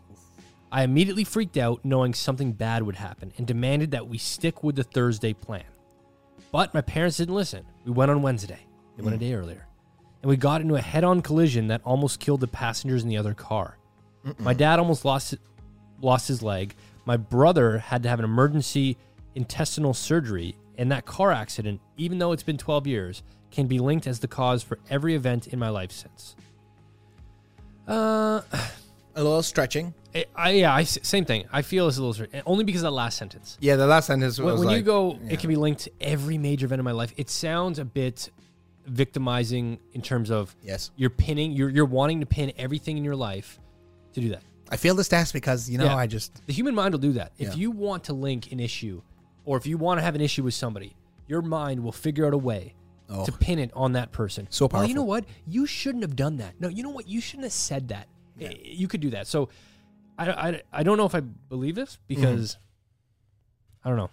I 0.72 0.82
immediately 0.84 1.24
freaked 1.24 1.58
out, 1.58 1.84
knowing 1.84 2.14
something 2.14 2.52
bad 2.52 2.82
would 2.82 2.96
happen, 2.96 3.32
and 3.36 3.46
demanded 3.46 3.90
that 3.90 4.08
we 4.08 4.16
stick 4.18 4.64
with 4.64 4.74
the 4.76 4.84
Thursday 4.84 5.34
plan. 5.34 5.64
But 6.50 6.72
my 6.74 6.80
parents 6.80 7.18
didn't 7.18 7.34
listen. 7.34 7.64
We 7.84 7.92
went 7.92 8.10
on 8.10 8.22
Wednesday. 8.22 8.58
They 8.96 9.02
went 9.02 9.16
a 9.16 9.18
day 9.18 9.34
earlier. 9.34 9.66
And 10.22 10.28
we 10.28 10.36
got 10.36 10.60
into 10.60 10.76
a 10.76 10.80
head 10.80 11.04
on 11.04 11.20
collision 11.20 11.66
that 11.68 11.80
almost 11.84 12.20
killed 12.20 12.40
the 12.40 12.46
passengers 12.48 13.02
in 13.02 13.08
the 13.08 13.16
other 13.16 13.34
car. 13.34 13.76
My 14.38 14.54
dad 14.54 14.78
almost 14.78 15.04
lost 15.04 15.34
lost 16.00 16.28
his 16.28 16.42
leg. 16.42 16.74
My 17.04 17.16
brother 17.16 17.78
had 17.78 18.04
to 18.04 18.08
have 18.08 18.20
an 18.20 18.24
emergency 18.24 18.96
intestinal 19.34 19.94
surgery, 19.94 20.54
and 20.78 20.92
that 20.92 21.06
car 21.06 21.32
accident, 21.32 21.80
even 21.96 22.18
though 22.18 22.30
it's 22.32 22.42
been 22.44 22.56
12 22.58 22.86
years, 22.86 23.22
can 23.50 23.66
be 23.66 23.78
linked 23.80 24.06
as 24.06 24.20
the 24.20 24.28
cause 24.28 24.62
for 24.62 24.78
every 24.88 25.14
event 25.16 25.48
in 25.48 25.58
my 25.58 25.68
life 25.70 25.90
since. 25.90 26.36
Uh, 27.88 28.42
A 29.14 29.22
little 29.22 29.42
stretching. 29.42 29.92
I, 30.14 30.24
I 30.36 30.50
yeah, 30.52 30.74
I, 30.74 30.84
same 30.84 31.24
thing. 31.24 31.44
I 31.52 31.62
feel 31.62 31.88
it's 31.88 31.96
a 31.98 32.02
little 32.02 32.14
str- 32.26 32.36
only 32.46 32.64
because 32.64 32.82
of 32.82 32.86
that 32.86 32.92
last 32.92 33.18
sentence. 33.18 33.58
Yeah, 33.60 33.76
the 33.76 33.86
last 33.86 34.06
sentence 34.06 34.38
was 34.38 34.60
When, 34.60 34.68
when 34.68 34.76
you 34.76 34.82
go, 34.82 35.18
yeah. 35.24 35.32
it 35.32 35.40
can 35.40 35.48
be 35.48 35.56
linked 35.56 35.82
to 35.82 35.90
every 36.00 36.38
major 36.38 36.66
event 36.66 36.78
in 36.78 36.84
my 36.84 36.92
life. 36.92 37.12
It 37.16 37.28
sounds 37.28 37.78
a 37.78 37.84
bit 37.84 38.30
victimizing 38.86 39.78
in 39.92 40.02
terms 40.02 40.30
of 40.30 40.54
Yes. 40.62 40.90
you're 40.96 41.10
pinning, 41.10 41.52
you're 41.52 41.68
you're 41.70 41.84
wanting 41.86 42.20
to 42.20 42.26
pin 42.26 42.52
everything 42.56 42.96
in 42.96 43.04
your 43.04 43.16
life 43.16 43.58
to 44.14 44.20
do 44.20 44.28
that. 44.30 44.42
I 44.70 44.76
feel 44.76 44.94
this 44.94 45.08
stats 45.08 45.32
because 45.32 45.68
you 45.70 45.78
know 45.78 45.84
Yeah. 45.84 45.96
I 45.96 46.06
just 46.06 46.44
The 46.46 46.52
human 46.52 46.74
mind 46.74 46.94
will 46.94 46.98
do 47.00 47.12
that. 47.12 47.32
If 47.38 47.48
Yeah. 47.48 47.54
you 47.54 47.70
want 47.70 48.04
to 48.04 48.12
link 48.12 48.52
an 48.52 48.60
issue, 48.60 49.02
or 49.44 49.56
if 49.56 49.66
you 49.66 49.76
want 49.78 49.98
to 49.98 50.02
have 50.02 50.14
an 50.14 50.20
issue 50.20 50.42
with 50.42 50.54
somebody, 50.54 50.96
your 51.26 51.42
mind 51.42 51.82
will 51.82 51.92
figure 51.92 52.26
out 52.26 52.32
a 52.34 52.38
way 52.38 52.74
Oh. 53.08 53.24
to 53.26 53.32
pin 53.32 53.58
it 53.58 53.70
on 53.74 53.92
that 53.92 54.10
person. 54.12 54.46
So 54.50 54.68
Well, 54.72 54.86
you 54.86 54.94
know 54.94 55.02
what? 55.02 55.24
You 55.46 55.66
shouldn't 55.66 56.02
have 56.02 56.16
done 56.16 56.38
that. 56.38 56.58
No, 56.60 56.68
you 56.68 56.82
know 56.82 56.90
what? 56.90 57.06
You 57.08 57.20
shouldn't 57.20 57.44
have 57.44 57.52
said 57.52 57.88
that. 57.88 58.08
Eh, 58.40 58.54
You 58.62 58.88
could 58.88 59.00
do 59.00 59.10
that. 59.10 59.26
So, 59.26 59.50
I, 60.18 60.30
I, 60.30 60.62
I 60.72 60.82
don't 60.82 60.96
know 60.96 61.04
if 61.04 61.14
I 61.14 61.20
believe 61.20 61.74
this 61.74 61.98
because 62.08 62.56
I 63.84 63.88
don't 63.90 63.98
know. 63.98 64.10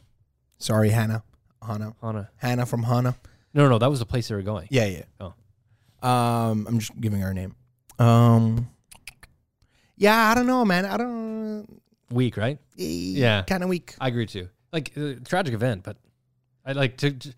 sorry, 0.58 0.90
Hannah, 0.90 1.24
Hannah, 1.66 1.96
Hannah. 2.02 2.30
Hannah 2.38 2.66
from 2.66 2.84
Hannah. 2.84 3.16
No, 3.54 3.64
no, 3.64 3.70
no, 3.70 3.78
that 3.80 3.90
was 3.90 4.00
the 4.00 4.06
place 4.06 4.28
they 4.28 4.36
were 4.36 4.42
going. 4.42 4.68
Yeah, 4.70 4.86
yeah. 4.86 5.04
Oh. 5.20 6.08
Um, 6.08 6.66
I'm 6.68 6.80
just 6.80 7.00
giving 7.00 7.20
her 7.22 7.32
a 7.32 7.34
name. 7.34 7.56
Um, 7.98 8.70
yeah, 9.98 10.30
I 10.32 10.36
don't 10.36 10.48
know, 10.48 10.64
man. 10.66 10.86
I 10.86 10.98
don't. 10.98 11.82
Weak, 12.12 12.38
right? 12.38 12.58
Yeah, 12.76 13.44
kind 13.44 13.62
of 13.64 13.70
weak. 13.70 13.96
I 14.00 14.08
agree 14.08 14.26
too. 14.26 14.50
Like 14.74 14.92
uh, 14.98 15.14
tragic 15.26 15.54
event, 15.54 15.84
but 15.84 15.98
I 16.66 16.72
like 16.72 16.98
to, 16.98 17.12
to- 17.12 17.34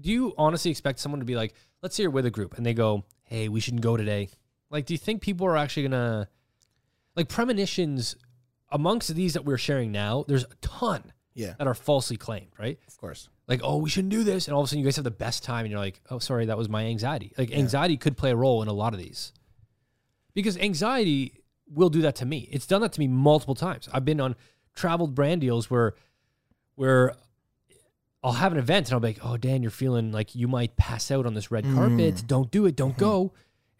Do 0.00 0.10
you 0.10 0.34
honestly 0.38 0.70
expect 0.70 0.98
someone 0.98 1.20
to 1.20 1.24
be 1.26 1.36
like, 1.36 1.54
let's 1.82 1.94
say 1.94 2.02
you're 2.02 2.10
with 2.10 2.26
a 2.26 2.30
group 2.30 2.56
and 2.56 2.64
they 2.66 2.74
go, 2.74 3.04
"Hey, 3.24 3.48
we 3.48 3.60
shouldn't 3.60 3.82
go 3.82 3.96
today." 3.96 4.30
Like, 4.70 4.86
do 4.86 4.94
you 4.94 4.98
think 4.98 5.20
people 5.22 5.46
are 5.46 5.56
actually 5.56 5.84
gonna 5.84 6.28
like 7.16 7.28
premonitions 7.28 8.16
amongst 8.70 9.14
these 9.14 9.34
that 9.34 9.44
we're 9.44 9.58
sharing 9.58 9.92
now? 9.92 10.24
There's 10.26 10.44
a 10.44 10.54
ton 10.60 11.12
Yeah, 11.34 11.54
that 11.58 11.66
are 11.66 11.74
falsely 11.74 12.16
claimed, 12.16 12.50
right? 12.58 12.78
of 12.88 12.96
course. 12.96 13.28
Like, 13.48 13.60
oh, 13.64 13.78
we 13.78 13.88
shouldn't 13.88 14.12
do 14.12 14.24
this, 14.24 14.46
and 14.46 14.54
all 14.54 14.60
of 14.60 14.66
a 14.66 14.68
sudden 14.68 14.80
you 14.80 14.84
guys 14.84 14.96
have 14.96 15.04
the 15.04 15.10
best 15.10 15.42
time, 15.42 15.64
and 15.64 15.70
you're 15.70 15.80
like, 15.80 16.00
oh, 16.10 16.18
sorry, 16.18 16.46
that 16.46 16.58
was 16.58 16.68
my 16.68 16.84
anxiety. 16.84 17.32
Like, 17.38 17.50
anxiety 17.50 17.96
could 17.96 18.16
play 18.16 18.30
a 18.30 18.36
role 18.36 18.62
in 18.62 18.68
a 18.68 18.74
lot 18.74 18.92
of 18.92 19.00
these 19.00 19.32
because 20.34 20.58
anxiety 20.58 21.42
will 21.72 21.88
do 21.88 22.02
that 22.02 22.16
to 22.16 22.26
me. 22.26 22.48
It's 22.52 22.66
done 22.66 22.80
that 22.82 22.92
to 22.92 23.00
me 23.00 23.08
multiple 23.08 23.54
times. 23.54 23.88
I've 23.92 24.04
been 24.04 24.20
on 24.20 24.36
traveled 24.74 25.14
brand 25.14 25.40
deals 25.40 25.70
where 25.70 25.94
where 26.76 27.14
I'll 28.22 28.32
have 28.32 28.52
an 28.52 28.58
event 28.58 28.86
and 28.86 28.94
I'll 28.94 29.00
be 29.00 29.08
like, 29.08 29.18
"Oh, 29.22 29.36
Dan, 29.36 29.62
you're 29.62 29.70
feeling 29.70 30.12
like 30.12 30.34
you 30.34 30.46
might 30.46 30.76
pass 30.76 31.10
out 31.10 31.26
on 31.26 31.34
this 31.34 31.50
red 31.50 31.64
mm. 31.64 31.74
carpet. 31.74 32.24
Don't 32.26 32.50
do 32.50 32.66
it. 32.66 32.76
Don't 32.76 32.90
mm-hmm. 32.92 33.00
go." 33.00 33.32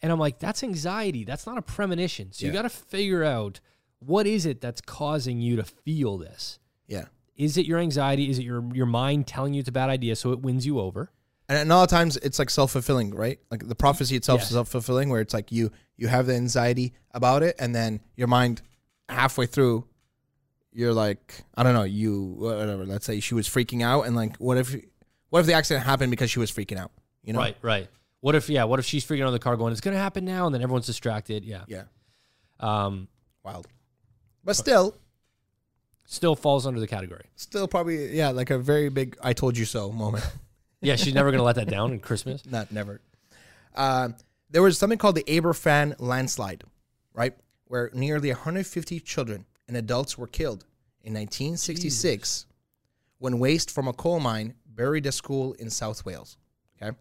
And 0.03 0.11
I'm 0.11 0.19
like, 0.19 0.39
"That's 0.39 0.63
anxiety. 0.63 1.25
That's 1.25 1.47
not 1.47 1.59
a 1.59 1.63
premonition." 1.63 2.33
So 2.33 2.47
you 2.47 2.53
got 2.53 2.63
to 2.63 2.69
figure 2.69 3.25
out 3.25 3.61
what 4.01 4.27
is 4.27 4.47
it 4.47 4.61
that's 4.61 4.81
causing 4.81 5.41
you 5.41 5.57
to 5.57 5.65
feel 5.65 6.19
this. 6.19 6.59
Yeah, 6.87 7.07
Is 7.39 7.57
it 7.57 7.65
your 7.65 7.79
anxiety? 7.79 8.29
Is 8.29 8.39
it 8.39 8.43
your 8.45 8.63
your 8.75 8.85
mind 8.87 9.27
telling 9.27 9.55
you 9.55 9.61
it's 9.61 9.69
a 9.69 9.73
bad 9.73 9.89
idea 9.89 10.15
so 10.17 10.33
it 10.33 10.41
wins 10.41 10.67
you 10.67 10.79
over? 10.81 11.11
and 11.51 11.71
a 11.73 11.75
lot 11.75 11.83
of 11.83 11.89
times 11.89 12.19
it's 12.19 12.39
like 12.39 12.51
self 12.51 12.73
fulfilling, 12.73 13.15
right? 13.15 13.39
Like 13.51 13.67
the 13.67 13.75
prophecy 13.75 14.17
itself 14.17 14.41
Yes. 14.41 14.49
is 14.51 14.55
self 14.55 14.69
fulfilling, 14.69 15.09
where 15.09 15.23
it's 15.23 15.33
like 15.33 15.51
you 15.51 15.71
you 15.97 16.07
have 16.09 16.27
the 16.27 16.35
anxiety 16.35 16.93
about 17.13 17.43
it, 17.43 17.57
and 17.59 17.75
then 17.75 18.01
your 18.17 18.29
mind 18.29 18.61
halfway 19.09 19.47
through, 19.47 19.87
you're 20.73 20.93
like, 20.93 21.43
I 21.55 21.63
don't 21.63 21.73
know, 21.73 21.85
you 21.85 22.35
whatever. 22.39 22.85
Let's 22.85 23.07
say 23.07 23.21
she 23.21 23.35
was 23.35 23.49
freaking 23.49 23.83
out, 23.83 24.03
and 24.03 24.15
like, 24.15 24.37
what 24.37 24.59
if 24.59 24.77
what 25.31 25.41
if 25.41 25.47
the 25.47 25.55
accident 25.55 25.87
happened 25.87 26.11
because 26.11 26.31
she 26.31 26.39
was 26.39 26.51
freaking 26.53 26.77
out? 26.77 26.91
You 27.23 27.33
know? 27.33 27.39
Right, 27.39 27.57
right. 27.63 27.89
What 28.21 28.35
if 28.35 28.51
yeah? 28.51 28.65
What 28.65 28.79
if 28.79 28.85
she's 28.85 29.07
freaking 29.07 29.23
out 29.23 29.29
in 29.29 29.33
the 29.33 29.39
car 29.39 29.57
going, 29.57 29.73
"It's 29.73 29.81
gonna 29.81 29.97
happen 29.97 30.25
now," 30.27 30.45
and 30.47 30.55
then 30.55 30.61
everyone's 30.61 30.87
distracted? 30.87 31.45
Yeah. 31.45 31.65
Yeah. 31.69 31.85
Um, 32.61 33.09
Wild. 33.45 33.67
But 34.45 34.57
still, 34.57 34.97
still 36.11 36.35
falls 36.35 36.67
under 36.67 36.81
the 36.81 36.87
category. 36.87 37.27
still 37.37 37.69
probably 37.69 38.17
yeah, 38.17 38.31
like 38.31 38.51
a 38.51 38.59
very 38.59 38.89
big 38.89 39.17
"I 39.23 39.33
told 39.33 39.57
you 39.57 39.65
so" 39.65 39.93
moment. 39.93 40.25
Yeah, 40.81 40.95
she's 40.95 41.13
never 41.13 41.33
gonna 41.33 41.43
let 41.43 41.57
that 41.57 41.69
down 41.69 41.91
in 41.91 41.99
Christmas. 42.09 42.47
Not 42.47 42.71
never. 42.71 43.01
Uh, 43.75 44.11
there 44.49 44.63
was 44.63 44.79
something 44.79 44.97
called 44.97 45.17
the 45.17 45.25
Aberfan 45.25 45.97
landslide, 45.99 46.63
right, 47.13 47.35
where 47.65 47.91
nearly 47.93 48.29
150 48.29 49.01
children 49.01 49.45
and 49.67 49.77
adults 49.77 50.17
were 50.17 50.29
killed 50.29 50.65
in 51.03 51.15
1966 51.15 52.47
when 53.19 53.41
waste 53.41 53.73
from 53.73 53.89
a 53.89 53.93
coal 53.93 54.21
mine 54.21 54.55
buried 54.67 55.05
a 55.07 55.11
school 55.11 55.55
in 55.55 55.69
South 55.69 56.05
Wales. 56.05 56.39
Okay. 56.81 56.97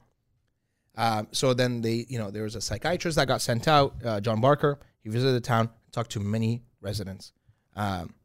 Um, 0.95 1.27
so 1.31 1.53
then 1.53 1.81
they, 1.81 2.07
you 2.09 2.17
know, 2.17 2.31
there 2.31 2.43
was 2.43 2.55
a 2.55 2.61
psychiatrist 2.61 3.17
that 3.17 3.27
got 3.27 3.41
sent 3.41 3.67
out, 3.67 3.93
uh, 4.03 4.19
John 4.19 4.41
Barker. 4.41 4.79
He 5.03 5.09
visited 5.09 5.33
the 5.33 5.41
town, 5.41 5.69
talked 5.91 6.09
to 6.13 6.19
many 6.19 6.63
residents. 6.81 7.31
Um, 7.75 8.15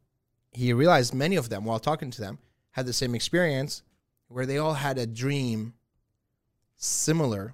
he 0.53 0.73
realized 0.73 1.13
many 1.13 1.35
of 1.35 1.49
them, 1.49 1.65
while 1.65 1.79
talking 1.79 2.11
to 2.11 2.21
them, 2.21 2.39
had 2.71 2.85
the 2.85 2.93
same 2.93 3.15
experience 3.15 3.83
where 4.27 4.45
they 4.45 4.57
all 4.57 4.73
had 4.73 4.97
a 4.97 5.05
dream 5.05 5.73
similar 6.75 7.53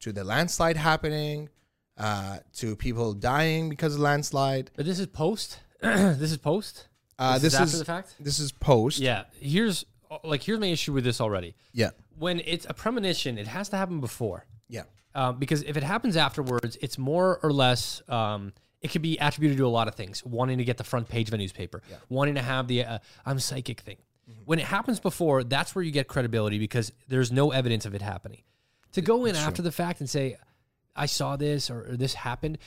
to 0.00 0.12
the 0.12 0.24
landslide 0.24 0.76
happening, 0.76 1.48
uh, 1.96 2.38
to 2.54 2.76
people 2.76 3.12
dying 3.12 3.68
because 3.68 3.94
of 3.94 4.00
landslide. 4.00 4.70
But 4.76 4.86
this 4.86 4.98
is 4.98 5.06
post. 5.06 5.58
this 5.80 6.30
is 6.32 6.36
post. 6.38 6.88
Uh, 7.18 7.34
this, 7.34 7.42
this, 7.42 7.54
is 7.54 7.60
after 7.60 7.72
is 7.72 7.78
the 7.78 7.84
fact. 7.84 8.14
this 8.20 8.38
is 8.38 8.52
post. 8.52 8.98
Yeah. 9.00 9.24
Here's 9.40 9.84
like 10.24 10.42
here's 10.42 10.60
my 10.60 10.68
issue 10.68 10.92
with 10.92 11.04
this 11.04 11.20
already. 11.20 11.54
yeah, 11.72 11.90
When 12.18 12.40
it's 12.44 12.66
a 12.68 12.74
premonition, 12.74 13.38
it 13.38 13.46
has 13.46 13.68
to 13.70 13.76
happen 13.76 14.00
before. 14.00 14.46
yeah, 14.68 14.82
um, 15.14 15.38
because 15.38 15.62
if 15.64 15.76
it 15.76 15.82
happens 15.82 16.16
afterwards, 16.16 16.78
it's 16.80 16.98
more 16.98 17.38
or 17.42 17.52
less. 17.52 18.02
Um, 18.08 18.52
it 18.80 18.90
could 18.90 19.02
be 19.02 19.16
attributed 19.18 19.58
to 19.58 19.66
a 19.66 19.68
lot 19.68 19.88
of 19.88 19.94
things. 19.94 20.24
Wanting 20.24 20.58
to 20.58 20.64
get 20.64 20.76
the 20.76 20.84
front 20.84 21.08
page 21.08 21.28
of 21.28 21.34
a 21.34 21.38
newspaper, 21.38 21.82
wanting 22.08 22.36
to 22.36 22.42
have 22.42 22.68
the 22.68 22.84
uh, 22.84 22.98
"I'm 23.26 23.38
psychic" 23.38 23.80
thing. 23.80 23.96
When 24.44 24.58
it 24.58 24.66
happens 24.66 25.00
before, 25.00 25.42
that's 25.42 25.74
where 25.74 25.82
you 25.82 25.90
get 25.90 26.06
credibility 26.06 26.58
because 26.58 26.92
there's 27.08 27.32
no 27.32 27.50
evidence 27.50 27.86
of 27.86 27.94
it 27.94 28.02
happening. 28.02 28.42
To 28.92 29.00
go 29.00 29.24
in 29.24 29.34
after 29.36 29.62
the 29.62 29.72
fact 29.72 30.00
and 30.00 30.08
say, 30.08 30.36
"I 30.94 31.06
saw 31.06 31.36
this" 31.36 31.70
or, 31.70 31.90
or 31.90 31.96
"This 31.96 32.14
happened," 32.14 32.58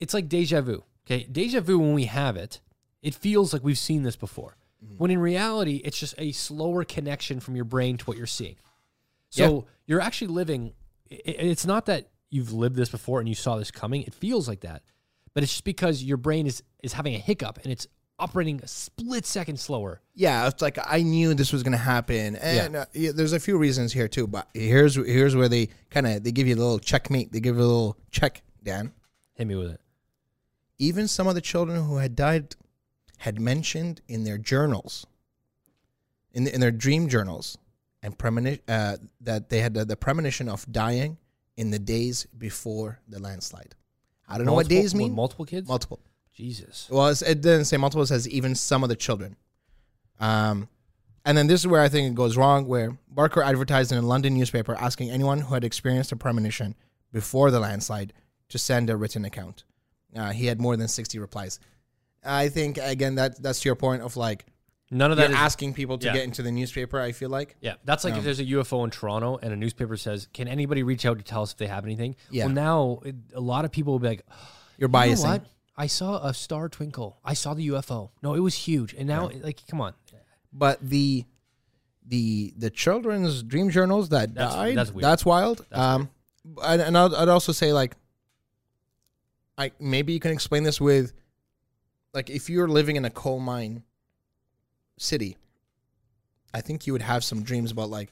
it's 0.00 0.14
like 0.14 0.28
deja 0.28 0.60
vu. 0.60 0.84
Okay, 1.06 1.24
deja 1.30 1.60
vu. 1.60 1.78
When 1.78 1.94
we 1.94 2.04
have 2.04 2.36
it, 2.36 2.60
it 3.02 3.14
feels 3.14 3.52
like 3.52 3.64
we've 3.64 3.78
seen 3.78 4.02
this 4.04 4.16
before. 4.16 4.56
When 4.96 5.10
in 5.10 5.18
reality, 5.18 5.82
it's 5.84 5.98
just 5.98 6.14
a 6.18 6.30
slower 6.32 6.84
connection 6.84 7.40
from 7.40 7.56
your 7.56 7.64
brain 7.64 7.96
to 7.96 8.04
what 8.04 8.16
you're 8.16 8.26
seeing. 8.26 8.56
So 9.30 9.66
you're 9.86 10.00
actually 10.00 10.28
living. 10.28 10.72
It's 11.10 11.66
not 11.66 11.86
that 11.86 12.08
you've 12.30 12.52
lived 12.52 12.76
this 12.76 12.88
before 12.90 13.18
and 13.18 13.28
you 13.28 13.34
saw 13.34 13.56
this 13.56 13.70
coming. 13.72 14.02
It 14.02 14.14
feels 14.14 14.46
like 14.46 14.60
that, 14.60 14.82
but 15.38 15.44
it's 15.44 15.52
just 15.52 15.62
because 15.62 16.02
your 16.02 16.16
brain 16.16 16.48
is 16.48 16.64
is 16.82 16.94
having 16.94 17.14
a 17.14 17.18
hiccup 17.18 17.60
and 17.62 17.70
it's 17.70 17.86
operating 18.18 18.60
a 18.60 18.66
split 18.66 19.24
second 19.24 19.56
slower. 19.56 20.00
yeah. 20.12 20.48
It's 20.48 20.60
like 20.60 20.76
I 20.84 21.02
knew 21.02 21.32
this 21.32 21.52
was 21.52 21.62
gonna 21.62 21.76
happen, 21.76 22.34
and 22.34 22.74
uh, 22.74 22.86
yeah, 22.92 23.12
there's 23.14 23.34
a 23.34 23.38
few 23.38 23.56
reasons 23.56 23.92
here 23.92 24.08
too. 24.08 24.26
But 24.26 24.48
here's 24.52 24.96
here's 24.96 25.36
where 25.36 25.48
they 25.48 25.68
kind 25.90 26.08
of 26.08 26.24
they 26.24 26.32
give 26.32 26.48
you 26.48 26.56
a 26.56 26.62
little 26.64 26.80
checkmate. 26.80 27.30
They 27.30 27.38
give 27.38 27.54
you 27.54 27.62
a 27.62 27.70
little 27.70 27.96
check, 28.10 28.42
Dan. 28.64 28.92
Hit 29.34 29.46
me 29.46 29.54
with 29.54 29.70
it. 29.70 29.80
Even 30.80 31.06
some 31.06 31.28
of 31.28 31.36
the 31.36 31.40
children 31.40 31.84
who 31.84 31.98
had 31.98 32.16
died 32.16 32.56
had 33.18 33.40
mentioned 33.40 34.00
in 34.08 34.24
their 34.24 34.38
journals, 34.38 35.06
in 36.32 36.48
in 36.48 36.60
their 36.60 36.72
dream 36.72 37.08
journals, 37.08 37.56
and 38.02 38.18
premoni- 38.18 38.58
uh, 38.66 38.96
that 39.20 39.50
they 39.50 39.60
had 39.60 39.74
the, 39.74 39.84
the 39.84 39.96
premonition 39.96 40.48
of 40.48 40.66
dying 40.72 41.16
in 41.56 41.70
the 41.70 41.78
days 41.78 42.26
before 42.36 42.98
the 43.06 43.20
landslide. 43.20 43.76
I 44.28 44.36
don't 44.36 44.46
know 44.46 44.52
what 44.52 44.64
Multiple- 44.66 44.82
days 44.82 44.94
mean. 44.94 45.12
Multiple 45.14 45.44
kids. 45.44 45.68
Multiple. 45.68 46.00
Jesus. 46.34 46.86
Well, 46.90 47.08
it's, 47.08 47.22
it 47.22 47.40
didn't 47.40 47.64
say 47.64 47.76
multiple. 47.78 48.02
It 48.02 48.08
says 48.08 48.28
even 48.28 48.54
some 48.54 48.82
of 48.82 48.88
the 48.88 48.96
children. 48.96 49.36
Um, 50.20 50.68
and 51.24 51.36
then 51.36 51.46
this 51.46 51.60
is 51.60 51.66
where 51.66 51.80
I 51.80 51.88
think 51.88 52.08
it 52.08 52.14
goes 52.14 52.36
wrong. 52.36 52.66
Where 52.66 52.96
Barker 53.10 53.42
advertised 53.42 53.90
in 53.92 53.98
a 53.98 54.02
London 54.02 54.34
newspaper 54.34 54.74
asking 54.76 55.10
anyone 55.10 55.40
who 55.40 55.54
had 55.54 55.64
experienced 55.64 56.12
a 56.12 56.16
premonition 56.16 56.74
before 57.12 57.50
the 57.50 57.60
landslide 57.60 58.12
to 58.50 58.58
send 58.58 58.88
a 58.88 58.96
written 58.96 59.24
account. 59.24 59.64
Uh, 60.14 60.30
he 60.30 60.46
had 60.46 60.60
more 60.60 60.76
than 60.76 60.88
sixty 60.88 61.18
replies. 61.18 61.58
I 62.24 62.48
think 62.48 62.78
again 62.78 63.16
that 63.16 63.42
that's 63.42 63.60
to 63.60 63.68
your 63.68 63.76
point 63.76 64.02
of 64.02 64.16
like 64.16 64.46
None 64.90 65.10
of 65.10 65.18
that 65.18 65.24
You're 65.30 65.36
is- 65.38 65.42
asking 65.42 65.74
people 65.74 65.98
to 65.98 66.06
Yeah. 66.06 66.14
get 66.14 66.24
into 66.24 66.42
the 66.42 66.50
newspaper. 66.50 66.98
I 66.98 67.12
feel 67.12 67.28
like. 67.28 67.56
Yeah, 67.60 67.74
that's 67.84 68.04
like 68.04 68.14
if 68.16 68.24
there's 68.24 68.40
a 68.40 68.44
UFO 68.44 68.84
in 68.84 68.90
Toronto 68.90 69.36
and 69.42 69.52
a 69.52 69.56
newspaper 69.56 69.96
says, 69.98 70.28
"Can 70.32 70.48
anybody 70.48 70.82
reach 70.82 71.04
out 71.04 71.18
to 71.18 71.24
tell 71.24 71.42
us 71.42 71.52
if 71.52 71.58
they 71.58 71.66
have 71.66 71.84
anything?" 71.84 72.16
Yeah. 72.30 72.46
Well, 72.46 72.54
now 72.54 73.00
it, 73.04 73.14
a 73.34 73.40
lot 73.40 73.64
of 73.66 73.70
people 73.72 73.92
will 73.92 73.98
be 74.00 74.08
like, 74.08 74.24
You're 74.78 74.88
"You 74.88 74.92
know 74.92 74.98
biasing. 74.98 75.24
what? 75.28 75.44
I 75.76 75.86
saw 75.88 76.26
a 76.26 76.32
star 76.32 76.68
twinkle. 76.70 77.18
I 77.24 77.34
saw 77.34 77.52
the 77.54 77.66
UFO. 77.68 78.10
No, 78.22 78.32
it 78.34 78.40
was 78.40 78.54
huge." 78.54 78.94
And 78.94 79.06
now, 79.06 79.28
like, 79.42 79.60
come 79.68 79.80
on, 79.80 79.92
But 80.52 80.78
the 80.80 81.24
the 82.06 82.54
the 82.56 82.70
children's 82.70 83.42
dream 83.42 83.68
journals 83.68 84.08
that 84.08 84.34
That's- 84.34 84.54
died. 84.54 84.76
that's 84.78 84.90
weird. 84.90 85.04
That's 85.04 85.24
wild. 85.26 85.66
um, 85.72 86.08
and, 86.62 86.80
and 86.80 86.96
I'd, 86.96 87.12
I'd 87.12 87.28
also 87.28 87.52
say 87.52 87.74
like, 87.74 87.94
I 89.58 89.72
maybe 89.78 90.12
you 90.14 90.20
can 90.20 90.32
explain 90.32 90.62
this 90.62 90.80
with, 90.80 91.12
like, 92.14 92.30
if 92.30 92.48
you're 92.48 92.68
living 92.68 92.96
in 92.96 93.04
a 93.04 93.10
coal 93.10 93.40
mine 93.40 93.82
city, 94.98 95.36
I 96.52 96.60
think 96.60 96.86
you 96.86 96.92
would 96.92 97.02
have 97.02 97.24
some 97.24 97.42
dreams 97.42 97.70
about 97.70 97.90
like, 97.90 98.10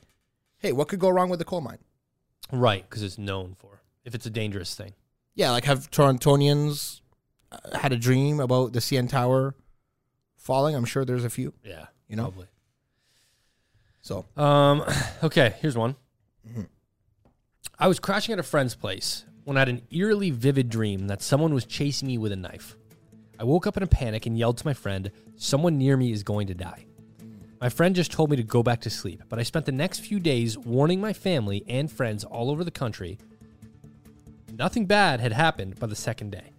hey, 0.58 0.72
what 0.72 0.88
could 0.88 1.00
go 1.00 1.08
wrong 1.10 1.28
with 1.28 1.38
the 1.38 1.44
coal 1.44 1.60
mine? 1.60 1.78
right? 2.52 2.88
Because 2.88 3.02
it's 3.02 3.18
known 3.18 3.56
for 3.58 3.80
if 4.04 4.14
it's 4.14 4.24
a 4.26 4.30
dangerous 4.30 4.74
thing. 4.74 4.94
Yeah, 5.34 5.50
like 5.50 5.64
have 5.64 5.90
Torontonians 5.90 7.00
uh, 7.50 7.76
had 7.78 7.92
a 7.92 7.96
dream 7.96 8.38
about 8.40 8.72
the 8.72 8.78
CN 8.78 9.08
Tower 9.08 9.54
falling? 10.36 10.74
I'm 10.76 10.84
sure 10.84 11.04
there's 11.04 11.24
a 11.24 11.30
few. 11.30 11.52
Yeah, 11.64 11.86
You 12.08 12.16
know? 12.16 12.24
probably. 12.24 12.46
So 14.00 14.24
Um, 14.36 14.84
okay, 15.24 15.54
here's 15.60 15.76
one. 15.76 15.96
I 17.78 17.88
was 17.88 17.98
crashing 17.98 18.32
at 18.32 18.38
a 18.38 18.44
friend's 18.44 18.74
place 18.74 19.24
when 19.44 19.56
I 19.56 19.60
had 19.60 19.68
an 19.68 19.82
eerily 19.90 20.30
vivid 20.30 20.70
dream 20.70 21.08
that 21.08 21.20
someone 21.22 21.52
was 21.52 21.64
chasing 21.66 22.06
me 22.08 22.16
with 22.16 22.32
a 22.32 22.36
knife. 22.36 22.76
I 23.38 23.44
woke 23.44 23.66
up 23.66 23.76
in 23.76 23.82
a 23.82 23.86
panic 23.86 24.26
and 24.26 24.38
yelled 24.38 24.58
to 24.58 24.66
my 24.66 24.74
friend, 24.74 25.10
Someone 25.36 25.76
near 25.78 25.96
me 25.96 26.12
is 26.12 26.22
going 26.22 26.46
to 26.46 26.54
die. 26.54 26.86
My 27.60 27.68
friend 27.68 27.94
just 27.94 28.12
told 28.12 28.30
me 28.30 28.36
to 28.36 28.42
go 28.42 28.62
back 28.62 28.80
to 28.82 28.90
sleep, 28.90 29.22
but 29.28 29.38
I 29.38 29.42
spent 29.42 29.66
the 29.66 29.72
next 29.72 30.00
few 30.00 30.20
days 30.20 30.58
warning 30.58 31.00
my 31.00 31.12
family 31.12 31.64
and 31.68 31.90
friends 31.90 32.24
all 32.24 32.50
over 32.50 32.64
the 32.64 32.70
country. 32.70 33.18
Nothing 34.58 34.86
bad 34.86 35.20
had 35.20 35.32
happened 35.32 35.78
by 35.78 35.86
the 35.86 35.96
second 35.96 36.32
day. 36.32 36.52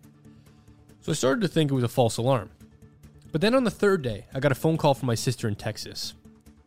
So 1.02 1.12
I 1.12 1.16
started 1.16 1.42
to 1.42 1.48
think 1.48 1.72
it 1.72 1.76
was 1.76 1.84
a 1.84 1.88
false 1.88 2.18
alarm. 2.18 2.50
But 3.32 3.42
then 3.42 3.56
on 3.56 3.63
the 3.63 3.72
third 3.72 4.02
day, 4.02 4.26
I 4.34 4.40
got 4.40 4.52
a 4.52 4.56
phone 4.56 4.78
call 4.78 4.94
from 4.94 5.08
my 5.08 5.16
sister 5.16 5.48
in 5.48 5.56
Texas. 5.56 6.13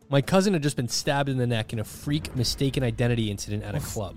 My 0.09 0.21
cousin 0.21 0.53
had 0.53 0.63
just 0.63 0.75
been 0.75 0.87
stabbed 0.87 1.29
in 1.29 1.37
the 1.37 1.47
neck 1.47 1.73
in 1.73 1.79
a 1.79 1.83
freak 1.83 2.35
mistaken 2.35 2.83
identity 2.83 3.31
incident 3.31 3.63
at 3.63 3.75
a 3.75 3.79
club. 3.79 4.15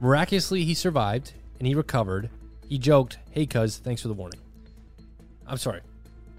Miraculously, 0.00 0.64
he 0.64 0.74
survived 0.74 1.32
and 1.58 1.66
he 1.66 1.74
recovered. 1.74 2.28
He 2.68 2.78
joked, 2.78 3.18
Hey, 3.30 3.46
cuz, 3.46 3.78
thanks 3.78 4.02
for 4.02 4.08
the 4.08 4.14
warning. 4.14 4.40
I'm 5.52 5.58
sorry. 5.58 5.82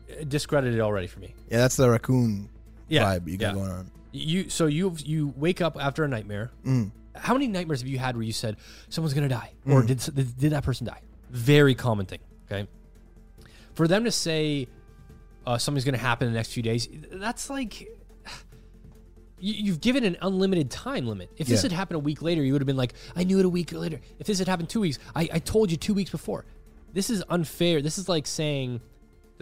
It 0.10 0.28
discredited 0.28 0.80
already 0.82 1.06
for 1.08 1.20
me. 1.20 1.34
yeah, 1.50 1.58
that's 1.60 1.76
the 1.78 1.90
raccoon 1.90 2.50
Yeah, 2.90 3.04
vibe 3.04 3.28
you 3.28 3.38
got 3.38 3.50
yeah. 3.50 3.54
going 3.54 3.72
on. 3.72 3.92
You 4.12 4.50
so 4.50 4.66
you 4.66 4.96
you 5.06 5.34
wake 5.38 5.62
up 5.62 5.78
after 5.80 6.04
a 6.04 6.08
nightmare. 6.08 6.52
Mm. 6.66 6.92
How 7.16 7.34
many 7.34 7.48
nightmares 7.48 7.82
have 7.82 7.88
you 7.88 8.00
had 8.00 8.16
where 8.16 8.24
you 8.26 8.34
said 8.34 8.58
someone's 8.90 9.14
gonna 9.14 9.30
die 9.30 9.54
or 9.68 9.82
did 9.84 10.00
did 10.00 10.38
did 10.38 10.52
that 10.52 10.64
person 10.64 10.86
die? 10.88 11.00
Very 11.30 11.74
common 11.76 12.06
thing. 12.08 12.20
Okay, 12.52 12.68
for 13.76 13.88
them 13.88 14.04
to 14.04 14.12
say 14.12 14.68
uh, 15.46 15.58
something's 15.60 15.86
gonna 15.86 15.98
happen 15.98 16.28
in 16.28 16.34
the 16.34 16.38
next 16.38 16.52
few 16.54 16.64
days, 16.64 16.88
that's 17.12 17.50
like 17.52 17.82
you, 19.40 19.54
you've 19.66 19.82
given 19.82 20.04
an 20.04 20.18
unlimited 20.22 20.70
time 20.72 21.08
limit. 21.08 21.32
If 21.38 21.48
this 21.48 21.62
Yeah. 21.64 21.70
had 21.70 21.72
happened 21.78 21.96
a 21.98 22.00
week 22.00 22.22
later, 22.22 22.44
you 22.44 22.54
would 22.54 22.62
have 22.62 22.68
been 22.68 22.78
like, 22.78 22.94
I 23.16 23.24
knew 23.24 23.40
it 23.40 23.46
a 23.46 23.50
week 23.50 23.72
later. 23.72 24.00
If 24.20 24.28
this 24.28 24.40
had 24.40 24.48
happened 24.48 24.70
two 24.70 24.80
weeks, 24.82 25.00
I, 25.16 25.30
I 25.34 25.40
told 25.40 25.72
you 25.72 25.78
two 25.78 25.94
weeks 25.94 26.12
before. 26.12 26.46
This 26.94 27.10
is 27.10 27.24
unfair. 27.30 27.82
This 27.82 27.98
is 27.98 28.08
like 28.08 28.28
saying 28.28 28.82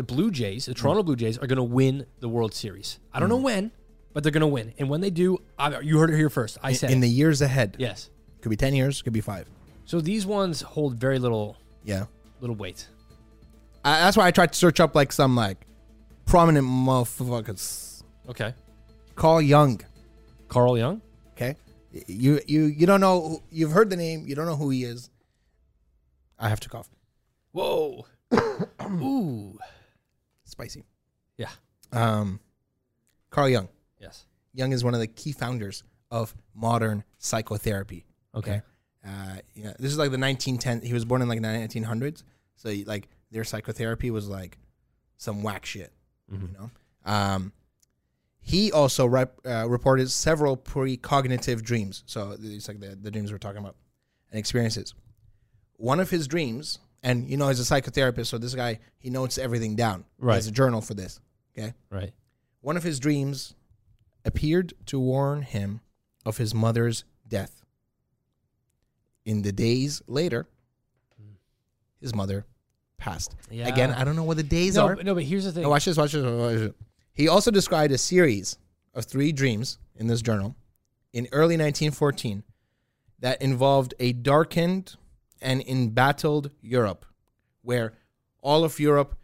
the 0.01 0.13
Blue 0.13 0.31
Jays, 0.31 0.65
the 0.65 0.73
mm. 0.73 0.77
Toronto 0.77 1.03
Blue 1.03 1.15
Jays, 1.15 1.37
are 1.37 1.47
going 1.47 1.57
to 1.57 1.63
win 1.63 2.05
the 2.19 2.29
World 2.29 2.53
Series. 2.53 2.99
I 3.13 3.19
don't 3.19 3.29
know 3.29 3.39
mm. 3.39 3.43
when, 3.43 3.71
but 4.13 4.23
they're 4.23 4.31
going 4.31 4.41
to 4.41 4.47
win. 4.47 4.73
And 4.79 4.89
when 4.89 5.01
they 5.01 5.11
do, 5.11 5.37
I, 5.59 5.79
you 5.79 5.99
heard 5.99 6.09
it 6.09 6.17
here 6.17 6.29
first. 6.29 6.57
I 6.63 6.73
said 6.73 6.89
in 6.89 6.97
it. 6.97 7.01
the 7.01 7.09
years 7.09 7.41
ahead. 7.41 7.75
yes. 7.79 8.09
Could 8.41 8.49
be 8.49 8.55
10 8.55 8.73
years, 8.73 9.03
could 9.03 9.13
be 9.13 9.21
five. 9.21 9.47
So 9.85 10.01
these 10.01 10.25
ones 10.25 10.61
hold 10.61 10.95
very 10.95 11.19
little 11.19 11.57
Yeah. 11.83 12.05
little 12.39 12.55
weight. 12.55 12.87
I, 13.85 13.99
that's 13.99 14.17
why 14.17 14.25
I 14.25 14.31
tried 14.31 14.53
to 14.53 14.57
search 14.57 14.79
up 14.79 14.95
like 14.95 15.11
some 15.11 15.35
like 15.35 15.67
prominent 16.25 16.65
motherfuckers. 16.65 18.01
Okay. 18.29 18.55
Carl 19.15 19.41
Jung. 19.41 19.81
Carl 20.47 20.75
Jung. 20.77 21.01
Okay. 21.33 21.55
You 22.07 22.39
you 22.47 22.63
you 22.63 22.87
don't 22.87 23.01
know. 23.01 23.21
who- 23.21 23.43
You've 23.51 23.71
heard 23.73 23.89
the 23.91 23.97
name. 23.97 24.25
You 24.25 24.33
don't 24.33 24.47
know 24.47 24.55
who 24.55 24.69
he 24.71 24.83
is. 24.83 25.09
I 26.39 26.49
have 26.49 26.59
to 26.61 26.69
cough. 26.69 26.89
Whoa. 27.51 28.05
Ooh. 28.81 29.59
Spicy. 30.51 30.83
Yeah. 31.37 31.49
Um, 31.91 32.39
Carl 33.29 33.49
Jung. 33.49 33.69
Yes. 33.99 34.25
Jung 34.53 34.73
is 34.73 34.83
one 34.83 34.93
of 34.93 34.99
the 34.99 35.07
key 35.07 35.31
founders 35.31 35.83
of 36.11 36.35
modern 36.53 37.03
psychotherapy. 37.17 38.05
Okay. 38.35 38.61
Uh, 39.05 39.35
yeah, 39.55 39.73
this 39.79 39.91
is 39.91 39.97
like 39.97 40.11
the 40.11 40.19
1910. 40.19 40.81
He 40.81 40.93
was 40.93 41.05
born 41.05 41.21
in 41.21 41.27
like 41.29 41.41
the 41.41 41.47
1900s. 41.47 42.23
So 42.57 42.73
like 42.85 43.07
their 43.31 43.43
psychotherapy 43.43 44.11
was 44.11 44.27
like 44.27 44.57
some 45.17 45.41
whack 45.41 45.65
shit. 45.65 45.91
Mhm. 46.31 46.41
You 46.41 46.49
know. 46.59 46.71
Um, 47.05 47.53
he 48.41 48.71
also 48.71 49.05
rep, 49.05 49.39
uh, 49.45 49.67
reported 49.69 50.11
several 50.11 50.57
precognitive 50.57 51.61
dreams. 51.61 52.03
So 52.05 52.35
it's 52.39 52.67
like 52.67 52.79
the, 52.79 52.95
the 52.95 53.09
dreams 53.11 53.31
we're 53.31 53.37
talking 53.37 53.59
about 53.59 53.75
and 54.31 54.39
experiences. 54.39 54.93
One 55.77 55.99
of 55.99 56.09
his 56.09 56.27
dreams, 56.27 56.79
and 57.03 57.29
you 57.29 57.37
know, 57.37 57.47
he's 57.47 57.59
a 57.59 57.63
psychotherapist, 57.81 58.27
so 58.27 58.37
this 58.37 58.55
guy 58.55 58.79
he 58.99 59.09
notes 59.09 59.37
everything 59.37 59.75
down. 59.75 60.05
He 60.19 60.25
Right. 60.25 60.35
has 60.35 60.47
a 60.47 60.51
journal 60.51 60.81
for 60.81 60.93
this. 60.93 61.19
Okay. 61.57 61.73
Right. 61.89 62.13
One 62.61 62.77
of 62.77 62.83
his 62.83 62.99
dreams 62.99 63.55
appeared 64.23 64.73
to 64.87 64.99
warn 64.99 65.41
him 65.41 65.81
of 66.25 66.37
his 66.37 66.53
mother's 66.53 67.03
death. 67.27 67.63
In 69.25 69.41
the 69.41 69.51
days 69.51 70.01
later, 70.07 70.47
his 71.99 72.13
mother 72.15 72.45
passed. 72.97 73.35
Yeah. 73.49 73.67
Again, 73.67 73.91
I 73.91 74.03
don't 74.03 74.15
know 74.15 74.23
what 74.23 74.37
the 74.37 74.43
days 74.43 74.75
no, 74.75 74.85
are. 74.87 74.95
but, 74.95 75.05
no, 75.05 75.13
but 75.15 75.23
here's 75.23 75.43
the 75.45 75.51
thing. 75.51 75.63
No, 75.63 75.69
watch 75.69 75.85
this, 75.85 75.97
watch 75.97 76.11
this, 76.13 76.23
watch 76.23 76.55
this. 76.55 76.71
He 77.13 77.27
also 77.27 77.51
described 77.51 77.91
a 77.93 77.97
series 77.97 78.57
of 78.93 79.05
three 79.05 79.31
dreams 79.31 79.77
in 79.95 80.07
this 80.07 80.21
journal 80.21 80.55
in 81.13 81.27
early 81.31 81.55
1914 81.57 82.43
that 83.19 83.41
involved 83.41 83.93
a 83.99 84.13
darkened 84.13 84.95
and 85.41 85.61
embattled 85.67 86.51
Europe, 86.61 87.05
where 87.61 87.93
all 88.41 88.63
of 88.63 88.79
Europe 88.79 89.15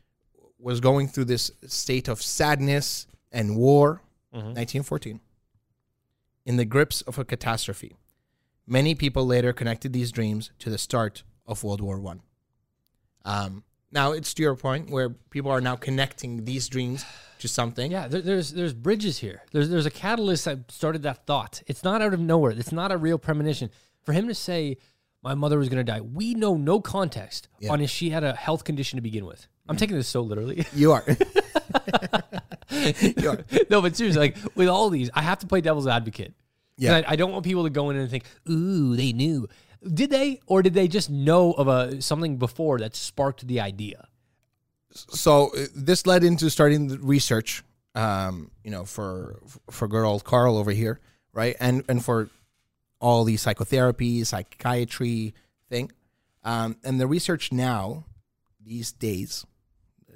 was 0.59 0.79
going 0.79 1.07
through 1.07 1.25
this 1.25 1.51
state 1.67 2.07
of 2.07 2.21
sadness 2.21 3.07
and 3.31 3.55
war. 3.55 4.01
Mhm. 4.33 4.55
1914. 4.55 5.19
In 6.45 6.57
the 6.57 6.65
grips 6.65 7.01
of 7.01 7.17
a 7.17 7.25
catastrophe. 7.25 7.95
Many 8.65 8.95
people 8.95 9.25
later 9.25 9.53
connected 9.53 9.93
these 9.93 10.11
dreams 10.11 10.51
to 10.59 10.69
the 10.69 10.77
start 10.77 11.23
of 11.45 11.63
World 11.63 11.81
War 11.81 11.99
One. 11.99 12.21
Um, 13.23 13.63
now 13.91 14.11
it's 14.11 14.33
to 14.33 14.43
your 14.43 14.55
point 14.55 14.89
where 14.89 15.09
people 15.09 15.51
are 15.51 15.61
now 15.61 15.75
connecting 15.75 16.43
these 16.45 16.67
dreams 16.67 17.05
to 17.39 17.47
something. 17.47 17.91
Yeah, 17.91 18.07
there, 18.07 18.21
there's 18.21 18.51
there's 18.51 18.73
bridges 18.73 19.19
here. 19.19 19.43
There's 19.51 19.69
there's 19.69 19.85
a 19.85 19.91
catalyst 19.91 20.45
that 20.45 20.69
started 20.71 21.03
that 21.03 21.25
thought. 21.25 21.61
It's 21.67 21.83
not 21.83 22.01
out 22.01 22.13
of 22.13 22.19
nowhere. 22.19 22.51
It's 22.51 22.71
not 22.71 22.91
a 22.91 22.97
real 22.97 23.17
premonition. 23.17 23.69
For 24.03 24.11
him 24.13 24.27
to 24.27 24.35
say 24.35 24.77
my 25.27 25.35
mother 25.35 25.57
was 25.57 25.67
going 25.69 25.85
to 25.85 25.91
die, 25.91 25.99
we 26.01 26.33
know 26.33 26.55
no 26.55 26.79
context 26.79 27.47
Yeah. 27.59 27.71
on 27.73 27.81
if 27.81 27.89
she 27.89 28.09
had 28.11 28.23
a 28.23 28.33
health 28.33 28.63
condition 28.63 28.97
to 28.97 29.01
begin 29.01 29.25
with. 29.25 29.47
I'm 29.67 29.75
taking 29.75 29.97
this 29.97 30.07
so 30.07 30.21
literally. 30.21 30.65
You 30.73 30.93
are. 30.93 31.03
you 32.71 33.29
are. 33.29 33.43
no, 33.69 33.81
but 33.81 33.95
seriously, 33.95 34.19
like 34.21 34.37
with 34.55 34.67
all 34.69 34.89
these, 34.89 35.09
I 35.13 35.21
have 35.21 35.39
to 35.39 35.47
play 35.47 35.61
devil's 35.61 35.87
advocate. 35.87 36.33
Yeah. 36.77 36.97
I, 36.97 37.13
I 37.13 37.15
don't 37.15 37.31
want 37.31 37.43
people 37.43 37.63
to 37.63 37.69
go 37.69 37.89
in 37.89 37.97
and 37.97 38.09
think, 38.09 38.23
"Ooh, 38.49 38.95
they 38.95 39.11
knew." 39.13 39.47
Did 39.93 40.09
they, 40.09 40.39
or 40.47 40.61
did 40.61 40.73
they 40.73 40.87
just 40.87 41.09
know 41.09 41.51
of 41.53 41.67
a 41.67 42.01
something 42.01 42.37
before 42.37 42.79
that 42.79 42.95
sparked 42.95 43.47
the 43.47 43.59
idea? 43.59 44.07
So 44.91 45.51
uh, 45.55 45.65
this 45.75 46.05
led 46.05 46.23
into 46.23 46.49
starting 46.49 46.87
the 46.87 46.97
research, 46.99 47.63
um, 47.95 48.51
you 48.63 48.71
know, 48.71 48.85
for 48.85 49.39
for 49.71 49.87
good 49.87 50.03
old 50.05 50.23
Carl 50.23 50.57
over 50.57 50.71
here, 50.71 50.99
right? 51.33 51.55
And 51.59 51.83
and 51.89 52.03
for 52.03 52.29
all 52.99 53.23
the 53.23 53.37
psychotherapy, 53.37 54.23
psychiatry 54.23 55.33
thing. 55.69 55.91
Um, 56.43 56.77
and 56.83 56.99
the 56.99 57.07
research 57.07 57.51
now, 57.51 58.05
these 58.63 58.91
days, 58.91 59.45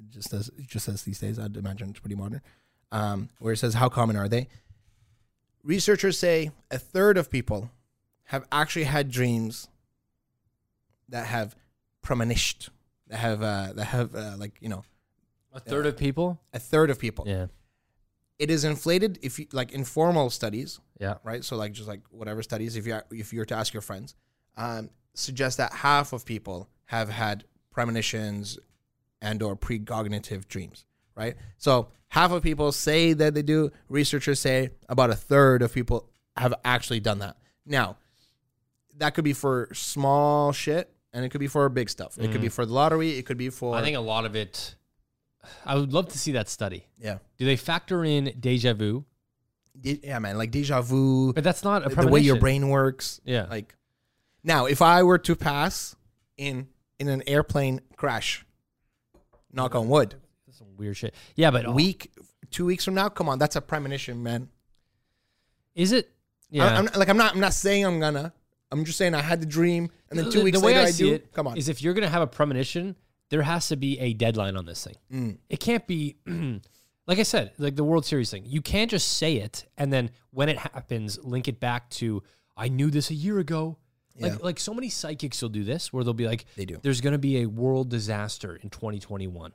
just 0.10 0.34
as 0.34 0.50
just 0.66 0.88
as 0.88 1.04
these 1.04 1.20
days, 1.20 1.38
I'd 1.40 1.58
imagine 1.58 1.90
it's 1.92 2.00
pretty 2.00 2.16
modern. 2.16 2.42
Um, 2.92 3.30
where 3.40 3.54
it 3.54 3.58
says 3.58 3.74
how 3.76 3.90
common 3.90 4.16
are 4.18 4.28
they? 4.28 4.48
Researchers 5.64 6.18
say 6.18 6.52
a 6.72 6.78
third 6.80 7.18
of 7.18 7.30
people 7.30 7.70
have 8.26 8.46
actually 8.52 8.86
had 8.86 9.12
dreams 9.12 9.68
that 11.10 11.28
have 11.28 11.56
premonitioned, 12.02 12.70
that 13.08 13.18
have 13.18 13.42
uh, 13.44 13.74
that 13.76 13.86
have 13.86 14.16
uh, 14.16 14.36
like 14.38 14.54
you 14.60 14.70
know 14.70 14.84
A 15.54 15.60
third 15.60 15.86
of 15.86 15.98
people. 15.98 16.40
a 16.54 16.60
third 16.60 16.90
of 16.90 16.98
people. 17.00 17.26
Yeah, 17.28 17.48
It 18.42 18.50
is 18.50 18.64
inflated 18.64 19.20
if 19.22 19.38
you 19.38 19.46
like 19.52 19.72
informal 19.72 20.32
studies, 20.32 20.80
yeah. 21.00 21.18
right? 21.24 21.46
So 21.46 21.56
like 21.58 21.74
just 21.74 21.88
like 21.88 22.02
whatever 22.10 22.42
studies, 22.42 22.76
if 22.76 22.88
you 22.88 23.00
if 23.12 23.32
you 23.32 23.38
were 23.38 23.46
to 23.46 23.56
ask 23.56 23.72
your 23.72 23.82
friends, 23.82 24.16
um, 24.58 24.90
suggest 25.14 25.58
that 25.58 25.72
half 25.72 26.12
of 26.12 26.26
people 26.26 26.68
have 26.86 27.10
had 27.10 27.44
premonitions 27.70 28.58
and 29.22 29.44
or 29.44 29.56
precognitive 29.56 30.48
dreams, 30.48 30.86
right? 31.16 31.36
So 31.58 31.90
half 32.10 32.32
of 32.32 32.42
people 32.42 32.72
say 32.72 33.14
that 33.14 33.36
they 33.36 33.44
do. 33.44 33.72
Researchers 33.90 34.40
say 34.40 34.72
about 34.90 35.12
a 35.12 35.16
third 35.16 35.62
of 35.62 35.72
people 35.72 36.10
have 36.36 36.56
actually 36.66 37.00
done 37.00 37.20
that. 37.20 37.38
Now, 37.66 37.98
that 38.98 39.14
could 39.14 39.24
be 39.24 39.34
for 39.34 39.70
small 39.72 40.52
shit, 40.52 40.92
and 41.14 41.24
it 41.24 41.30
could 41.30 41.42
be 41.42 41.48
for 41.48 41.70
big 41.70 41.92
stuff. 41.92 42.18
It 42.18 42.32
could 42.32 42.42
be 42.42 42.50
for 42.50 42.66
the 42.66 42.74
lottery. 42.74 43.20
It 43.20 43.28
could 43.28 43.38
be 43.38 43.50
for 43.50 43.76
I 43.76 43.84
think 43.84 43.98
a 43.98 44.02
lot 44.02 44.26
of 44.26 44.36
it. 44.36 44.76
I 45.66 45.76
would 45.76 45.94
love 45.94 46.08
to 46.10 46.20
see 46.20 46.34
that 46.34 46.50
study. 46.50 46.86
yeah, 47.00 47.18
Do 47.38 47.46
they 47.46 47.56
factor 47.56 48.04
in 48.06 48.34
deja 48.40 48.74
vu? 48.74 49.06
Yeah, 49.82 50.20
man, 50.20 50.38
like 50.38 50.52
deja 50.52 50.82
vu, 50.82 51.34
But 51.34 51.44
that's 51.44 51.64
not 51.64 51.86
a 51.86 51.96
the 51.96 52.08
way 52.08 52.20
your 52.20 52.40
brain 52.40 52.70
works. 52.70 53.22
Yeah. 53.24 53.48
Like 53.50 53.76
now, 54.44 54.66
if 54.66 54.82
I 54.82 55.04
were 55.04 55.18
to 55.20 55.36
pass 55.36 55.96
in 56.38 56.68
in 57.00 57.08
an 57.08 57.24
airplane 57.26 57.82
crash, 57.96 58.46
knock 59.52 59.74
on 59.76 59.88
wood, 59.88 60.16
That's 60.46 60.60
some 60.60 60.76
weird 60.78 60.98
shit. 60.98 61.16
Yeah, 61.36 61.52
but 61.52 61.66
a 61.66 61.72
week, 61.72 62.12
two 62.52 62.66
weeks 62.66 62.86
from 62.86 62.94
now, 62.94 63.10
come 63.10 63.28
on, 63.30 63.40
that's 63.40 63.56
a 63.56 63.62
premonition, 63.62 64.22
man. 64.22 64.50
is 65.74 65.92
it? 65.92 66.12
Yeah. 66.50 66.66
I, 66.66 66.80
am 66.80 66.90
like 66.96 67.08
I'm 67.10 67.18
not 67.18 67.34
I'm 67.34 67.40
not 67.40 67.54
saying 67.54 67.86
I'm 67.86 68.00
gonna. 68.00 68.34
I'm 68.74 68.86
just 68.86 68.98
saying 68.98 69.16
I 69.16 69.22
had 69.22 69.42
the 69.42 69.46
dream, 69.46 69.90
and 70.10 70.18
then 70.20 70.26
two 70.32 70.40
The- 70.40 70.44
weeks 70.46 70.60
the 70.60 70.66
way 70.66 70.74
later 70.76 70.86
I, 70.86 70.90
I, 70.90 70.92
do. 70.92 71.14
it 71.14 71.32
come 71.34 71.48
on, 71.48 71.58
is 71.58 71.70
if 71.70 71.82
you're 71.82 71.94
gonna 71.94 72.10
have 72.10 72.22
a 72.22 72.28
premonition, 72.28 72.96
there 73.32 73.42
has 73.42 73.68
to 73.70 73.76
be 73.76 73.98
a 74.00 74.14
deadline 74.14 74.56
on 74.56 74.66
this 74.66 74.84
thing. 74.86 74.96
Mm. 75.12 75.38
It 75.50 75.60
can't 75.60 75.88
be 75.88 76.18
like 77.08 77.18
I 77.18 77.24
said, 77.24 77.54
like 77.58 77.76
the 77.76 77.84
World 77.84 78.06
Series 78.06 78.30
thing. 78.30 78.44
You 78.46 78.62
can't 78.62 78.92
just 78.92 79.18
say 79.18 79.38
it 79.38 79.66
and 79.78 79.92
then 79.92 80.12
when 80.30 80.48
it 80.50 80.60
happens, 80.60 81.18
link 81.24 81.48
it 81.48 81.60
back 81.60 81.90
to 81.92 82.22
I 82.56 82.68
knew 82.68 82.92
this 82.92 83.10
a 83.10 83.16
year 83.16 83.40
ago. 83.40 83.78
Like 84.20 84.34
Yeah. 84.34 84.38
like 84.42 84.60
so 84.60 84.74
many 84.74 84.90
psychics 84.90 85.42
will 85.42 85.50
do 85.50 85.64
this 85.64 85.92
where 85.92 86.04
they'll 86.04 86.14
be 86.14 86.28
like, 86.28 86.46
They 86.56 86.66
do. 86.66 86.78
There's 86.84 87.02
gonna 87.02 87.18
be 87.18 87.42
a 87.42 87.46
world 87.48 87.90
disaster 87.90 88.56
in 88.56 88.70
2021. 88.70 89.54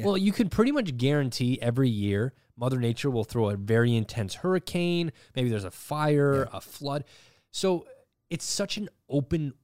Well, 0.00 0.16
you 0.16 0.30
can 0.30 0.48
pretty 0.48 0.70
much 0.70 0.96
guarantee 0.96 1.60
every 1.60 1.88
year 1.90 2.32
Mother 2.56 2.78
Nature 2.78 3.10
will 3.10 3.24
throw 3.24 3.50
a 3.50 3.56
very 3.56 3.94
intense 3.96 4.34
hurricane. 4.36 5.12
Maybe 5.34 5.48
there's 5.48 5.64
a 5.64 5.70
fire, 5.72 6.48
a 6.52 6.60
flood. 6.60 7.04
So 7.50 7.84
it's 8.30 8.44
such 8.44 8.76
an 8.76 8.88
open, 9.08 9.54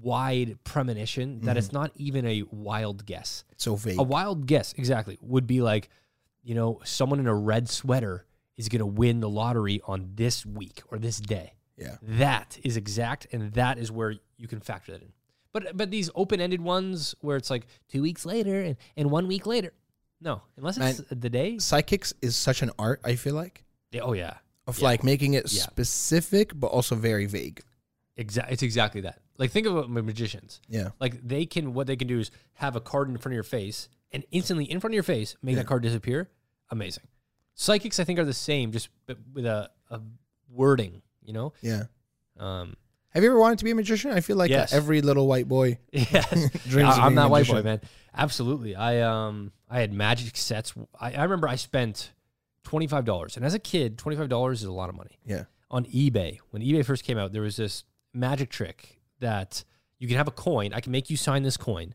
wide 0.00 0.58
premonition 0.64 1.40
that 1.40 1.56
it's 1.56 1.68
mm-hmm. 1.68 1.76
not 1.76 1.92
even 1.96 2.26
a 2.26 2.44
wild 2.50 3.04
guess. 3.06 3.44
it's 3.50 3.64
so 3.64 3.76
vague. 3.76 3.98
A 3.98 4.02
wild 4.02 4.46
guess, 4.46 4.72
exactly, 4.76 5.18
would 5.20 5.46
be 5.46 5.60
like, 5.60 5.88
you 6.42 6.54
know, 6.54 6.80
someone 6.84 7.20
in 7.20 7.26
a 7.26 7.34
red 7.34 7.68
sweater 7.68 8.24
is 8.56 8.68
going 8.68 8.80
to 8.80 8.86
win 8.86 9.20
the 9.20 9.28
lottery 9.28 9.80
on 9.86 10.12
this 10.14 10.44
week 10.46 10.82
or 10.88 10.98
this 10.98 11.18
day. 11.18 11.54
yeah, 11.76 11.96
That 12.02 12.58
is 12.62 12.76
exact, 12.76 13.26
and 13.32 13.52
that 13.54 13.78
is 13.78 13.90
where 13.90 14.14
you 14.36 14.46
can 14.48 14.60
factor 14.60 14.92
that 14.92 15.02
in. 15.02 15.12
But 15.52 15.76
but 15.76 15.90
these 15.90 16.10
open 16.14 16.40
ended 16.40 16.60
ones 16.60 17.14
where 17.22 17.36
it's 17.36 17.50
like 17.50 17.66
two 17.88 18.02
weeks 18.02 18.24
later 18.24 18.60
and, 18.60 18.76
and 18.96 19.10
one 19.10 19.26
week 19.26 19.46
later, 19.46 19.72
no, 20.20 20.42
unless 20.56 20.78
it's 20.78 21.02
the 21.10 21.28
day. 21.28 21.58
psychics 21.58 22.14
is 22.22 22.36
such 22.36 22.62
an 22.62 22.70
art. 22.78 23.00
I 23.04 23.16
feel 23.16 23.34
like 23.34 23.64
yeah, 23.90 24.02
Oh 24.02 24.12
yeah, 24.12 24.34
of 24.68 24.78
Yeah. 24.78 24.84
like 24.84 25.02
making 25.02 25.34
it 25.34 25.52
Yeah. 25.52 25.62
specific 25.62 26.52
but 26.54 26.68
also 26.68 26.94
very 26.94 27.26
vague. 27.26 27.62
exact. 28.16 28.52
It's 28.52 28.62
exactly 28.62 29.00
that. 29.00 29.18
Like 29.40 29.50
think 29.50 29.66
of 29.66 29.88
magicians. 29.88 30.60
Yeah, 30.68 30.90
Like 31.00 31.26
they 31.26 31.46
can 31.46 31.72
what 31.74 31.86
they 31.88 31.96
can 31.96 32.06
do 32.06 32.18
is 32.20 32.30
have 32.54 32.76
a 32.76 32.80
card 32.80 33.08
in 33.08 33.16
front 33.16 33.32
of 33.32 33.34
your 33.34 33.42
face 33.42 33.88
and 34.12 34.22
instantly 34.30 34.66
in 34.70 34.78
front 34.80 34.92
of 34.92 34.94
your 34.94 35.02
face 35.02 35.34
make 35.42 35.56
that 35.56 35.66
card 35.66 35.82
disappear. 35.82 36.28
Amazing. 36.70 37.04
Psychics 37.54 37.98
I 37.98 38.04
think 38.04 38.18
are 38.18 38.24
the 38.24 38.34
same, 38.34 38.70
just 38.70 38.90
with 39.32 39.46
a, 39.46 39.70
a 39.90 40.00
wording. 40.48 41.02
You 41.24 41.32
know. 41.32 41.52
yeah. 41.62 41.84
Um, 42.38 42.76
Have 43.10 43.22
you 43.22 43.30
ever 43.30 43.38
wanted 43.38 43.58
to 43.58 43.64
be 43.64 43.70
a 43.70 43.74
magician? 43.74 44.10
I 44.12 44.20
feel 44.20 44.36
like 44.36 44.50
uh, 44.50 44.54
Yes. 44.54 44.72
every 44.72 45.00
little 45.02 45.26
white 45.26 45.48
boy 45.48 45.78
Yes, 45.92 46.50
dreams. 46.68 46.90
I, 46.90 46.98
of 46.98 47.04
am 47.06 47.14
that 47.16 47.30
white 47.30 47.46
boy, 47.46 47.62
man. 47.62 47.80
Absolutely. 48.14 48.74
I 48.76 49.00
um 49.00 49.52
I 49.70 49.80
had 49.80 49.92
magic 49.92 50.36
sets. 50.36 50.74
I, 51.00 51.12
I 51.14 51.22
remember 51.22 51.48
I 51.48 51.56
spent 51.56 52.12
twenty 52.62 52.86
five 52.86 53.06
dollars, 53.06 53.36
and 53.36 53.44
as 53.46 53.54
a 53.54 53.58
kid, 53.58 53.96
twenty 53.96 54.16
five 54.18 54.28
dollars 54.28 54.60
is 54.62 54.68
a 54.68 54.72
lot 54.72 54.90
of 54.90 54.96
money. 54.96 55.18
Yeah, 55.24 55.44
On 55.70 55.84
eBay, 55.86 56.38
when 56.50 56.62
eBay 56.62 56.84
first 56.84 57.04
came 57.04 57.16
out, 57.16 57.32
there 57.32 57.42
was 57.42 57.56
this 57.56 57.84
magic 58.12 58.50
trick 58.50 58.99
that 59.20 59.64
you 59.98 60.08
can 60.08 60.16
have 60.16 60.28
a 60.28 60.32
coin. 60.32 60.72
I 60.72 60.80
can 60.80 60.92
make 60.92 61.10
you 61.10 61.16
sign 61.16 61.42
this 61.42 61.56
coin, 61.56 61.94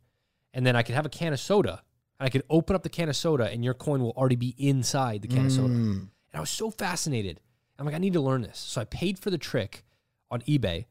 and 0.53 0.65
then 0.65 0.76
I 0.76 0.84
could 0.84 0.95
have 0.95 1.05
a 1.05 1.09
can 1.09 1.34
of 1.34 1.39
soda, 1.39 1.84
and 2.19 2.26
I 2.26 2.30
could 2.30 2.43
open 2.49 2.76
up 2.76 2.84
the 2.84 2.89
can 2.89 3.09
of 3.09 3.15
soda, 3.15 3.49
and 3.49 3.63
your 3.63 3.73
coin 3.73 4.01
will 4.01 4.11
already 4.11 4.36
be 4.36 4.55
inside 4.57 5.21
the 5.21 5.28
can 5.28 5.47
of 5.47 5.51
soda. 5.51 5.73
Mm. 5.73 5.91
And 5.99 6.09
I 6.34 6.39
was 6.39 6.49
so 6.49 6.69
fascinated. 6.69 7.41
I'm 7.78 7.86
like, 7.86 7.95
I 7.95 7.99
need 7.99 8.13
to 8.13 8.21
learn 8.21 8.41
this. 8.41 8.57
So 8.57 8.80
I 8.80 8.86
paid 8.86 9.19
for 9.19 9.30
the 9.30 9.38
trick 9.38 9.84
on 10.32 10.41
eBay, 10.41 10.86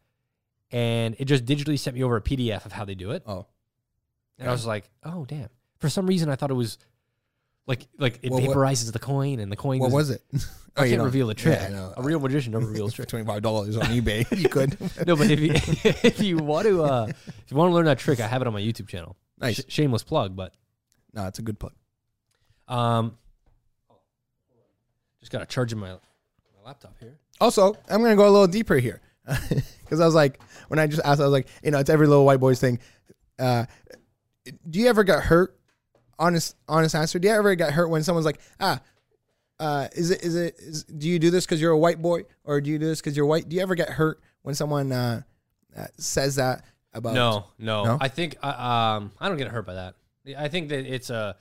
and 0.71 1.17
it 1.19 1.27
just 1.27 1.45
digitally 1.45 1.79
sent 1.79 1.97
me 1.97 2.03
over 2.03 2.17
a 2.17 2.23
PDF 2.23 2.67
of 2.67 2.73
how 2.73 2.85
they 2.85 2.95
do 2.95 3.13
it. 3.13 3.23
Oh, 3.27 3.47
And 4.39 4.49
I 4.49 4.53
was 4.53 4.67
like, 4.67 4.91
oh 5.05 5.25
damn. 5.25 5.49
For 5.79 5.89
some 5.89 6.07
reason 6.07 6.29
I 6.29 6.37
thought 6.37 6.51
it 6.51 6.55
was 6.55 6.79
like 7.67 7.87
like 7.99 8.19
it 8.23 8.31
Well, 8.31 8.41
what- 8.41 8.57
vaporizes 8.57 8.93
the 8.93 8.99
coin 8.99 9.39
and 9.41 9.51
the 9.51 9.57
coin 9.57 9.79
what 9.79 9.91
was 9.91 10.11
it? 10.11 10.23
I 10.77 10.87
you 10.87 10.91
can't 10.97 11.03
reveal 11.05 11.29
the 11.29 11.35
trick. 11.35 11.61
I. 11.61 11.93
A 11.97 12.03
real 12.03 12.19
magician 12.19 12.53
never 12.53 12.67
reveals 12.67 12.93
trick. 12.95 13.09
twenty 13.09 13.25
five 13.25 13.43
dollars 13.43 13.77
on 13.77 13.85
eBay, 13.87 14.27
you 14.37 14.49
could. 14.49 14.77
No, 15.07 15.15
but 15.17 15.31
if 15.31 15.39
you 15.41 15.53
if 16.03 16.21
you 16.21 16.39
want 16.39 16.67
to 16.67 16.83
uh 16.85 17.07
if 17.09 17.45
you 17.51 17.57
want 17.57 17.71
to 17.71 17.75
learn 17.75 17.85
that 17.87 17.99
trick, 17.99 18.19
I 18.21 18.27
have 18.27 18.43
it 18.43 18.47
on 18.49 18.53
my 18.53 18.61
YouTube 18.61 18.89
channel. 18.89 19.17
Nice. 19.39 19.57
Sh- 19.57 19.65
shameless 19.69 20.03
plug, 20.03 20.35
but 20.35 20.53
no, 21.13 21.27
it's 21.27 21.39
a 21.39 21.43
good 21.43 21.59
plug. 21.61 21.73
um 22.69 23.17
just 25.21 25.33
gotta 25.33 25.47
charge 25.47 25.73
in 25.73 25.79
my 25.79 25.91
my 25.93 25.99
laptop 26.65 26.95
here. 27.01 27.19
Also, 27.41 27.75
I'm 27.89 28.03
gonna 28.03 28.17
go 28.17 28.25
a 28.29 28.31
little 28.31 28.47
deeper 28.47 28.77
here 28.77 29.01
because 29.81 30.01
I 30.01 30.05
was 30.05 30.15
like, 30.15 30.41
when 30.69 30.79
I 30.79 30.87
just 30.87 31.01
asked, 31.05 31.21
I 31.21 31.25
was 31.25 31.33
like, 31.33 31.47
you 31.63 31.71
know, 31.71 31.79
it's 31.79 31.91
every 31.91 32.07
little 32.07 32.25
white 32.27 32.41
boy's 32.41 32.61
thing. 32.61 32.79
Uh, 33.39 33.65
do 34.69 34.79
you 34.81 34.89
ever 34.89 35.03
get 35.05 35.21
hurt? 35.21 35.59
Honest, 36.19 36.57
honest 36.69 36.95
answer. 36.95 37.19
Do 37.19 37.29
you 37.29 37.35
ever 37.35 37.55
get 37.55 37.73
hurt 37.73 37.89
when 37.89 38.03
someone's 38.03 38.27
like, 38.27 38.41
ah, 38.61 38.81
uh, 39.61 39.89
is 39.95 40.11
it, 40.11 40.23
is 40.23 40.35
it, 40.35 40.55
is, 40.59 40.85
do 40.85 41.09
you 41.09 41.19
do 41.19 41.31
this 41.31 41.45
because 41.47 41.61
you're 41.61 41.73
a 41.73 41.79
white 41.79 42.03
boy, 42.03 42.23
or 42.45 42.61
do 42.61 42.71
you 42.71 42.79
do 42.79 42.87
this 42.87 43.01
because 43.01 43.17
you're 43.17 43.27
white? 43.27 43.49
Do 43.49 43.57
you 43.57 43.63
ever 43.63 43.75
get 43.75 43.89
hurt 43.91 44.21
when 44.43 44.55
someone 44.55 44.93
uh, 44.93 45.23
uh, 45.77 45.87
says 45.97 46.37
that 46.37 46.65
about? 46.93 47.15
No, 47.15 47.47
no, 47.59 47.85
No? 47.85 47.99
I 48.01 48.09
think 48.09 48.37
uh, 48.43 48.49
um 48.49 49.13
I 49.21 49.29
don't 49.29 49.39
get 49.39 49.49
hurt 49.49 49.67
by 49.67 49.75
that. 49.75 49.95
I 50.37 50.49
think 50.49 50.71
that 50.71 50.87
it's 50.87 51.11
a 51.11 51.37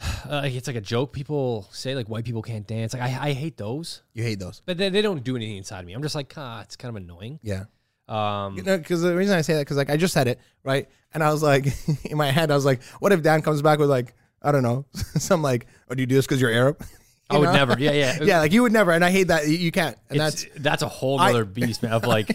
uh, 0.28 0.42
it's 0.44 0.66
like 0.66 0.76
a 0.76 0.80
joke. 0.80 1.12
People 1.12 1.68
say 1.72 1.94
like 1.94 2.08
white 2.08 2.24
people 2.24 2.42
can't 2.42 2.66
dance. 2.66 2.92
Like 2.92 3.02
I, 3.02 3.28
I 3.28 3.32
hate 3.32 3.56
those. 3.56 4.02
you 4.12 4.22
hate 4.22 4.38
those. 4.38 4.62
But 4.64 4.78
they, 4.78 4.88
they 4.90 5.02
don't 5.02 5.24
do 5.24 5.36
anything 5.36 5.56
inside 5.56 5.84
me. 5.86 5.92
I'm 5.92 6.02
just 6.02 6.14
like, 6.14 6.32
ah, 6.36 6.62
it's 6.62 6.76
kind 6.76 6.96
of 6.96 7.02
annoying. 7.02 7.40
Yeah. 7.42 7.64
Um, 8.08 8.56
You 8.56 8.62
know, 8.62 8.78
because 8.78 9.02
the 9.02 9.14
reason 9.14 9.36
I 9.36 9.42
say 9.42 9.54
that, 9.54 9.60
because 9.60 9.76
like 9.76 9.90
I 9.90 9.96
just 9.96 10.14
said 10.14 10.28
it, 10.28 10.40
right? 10.64 10.88
And 11.12 11.22
I 11.22 11.30
was 11.30 11.42
like, 11.42 11.66
in 12.04 12.16
my 12.16 12.30
head, 12.30 12.50
I 12.50 12.54
was 12.54 12.64
like, 12.64 12.82
what 13.00 13.12
if 13.12 13.22
Dan 13.22 13.42
comes 13.42 13.62
back 13.62 13.78
with 13.78 13.90
like, 13.90 14.14
I 14.42 14.52
don't 14.52 14.62
know, 14.62 14.86
some 14.94 15.42
like, 15.42 15.66
oh, 15.90 15.94
do 15.94 16.02
you 16.02 16.06
do 16.06 16.14
this 16.14 16.26
because 16.26 16.40
you're 16.40 16.50
Arab? 16.50 16.82
I 17.30 17.36
would 17.36 17.46
know? 17.46 17.52
never. 17.52 17.78
Yeah, 17.78 17.92
yeah. 17.92 18.18
yeah, 18.22 18.38
like 18.38 18.52
you 18.52 18.62
would 18.62 18.72
never, 18.72 18.90
and 18.92 19.04
I 19.04 19.10
hate 19.10 19.24
that 19.28 19.46
you, 19.46 19.56
you 19.58 19.70
can't, 19.70 19.98
and 20.08 20.18
It's, 20.20 20.44
that's 20.44 20.60
that's 20.60 20.82
a 20.82 20.88
whole 20.88 21.20
other 21.20 21.44
beast, 21.44 21.82
man. 21.82 21.92
Of 21.92 22.06
like, 22.06 22.30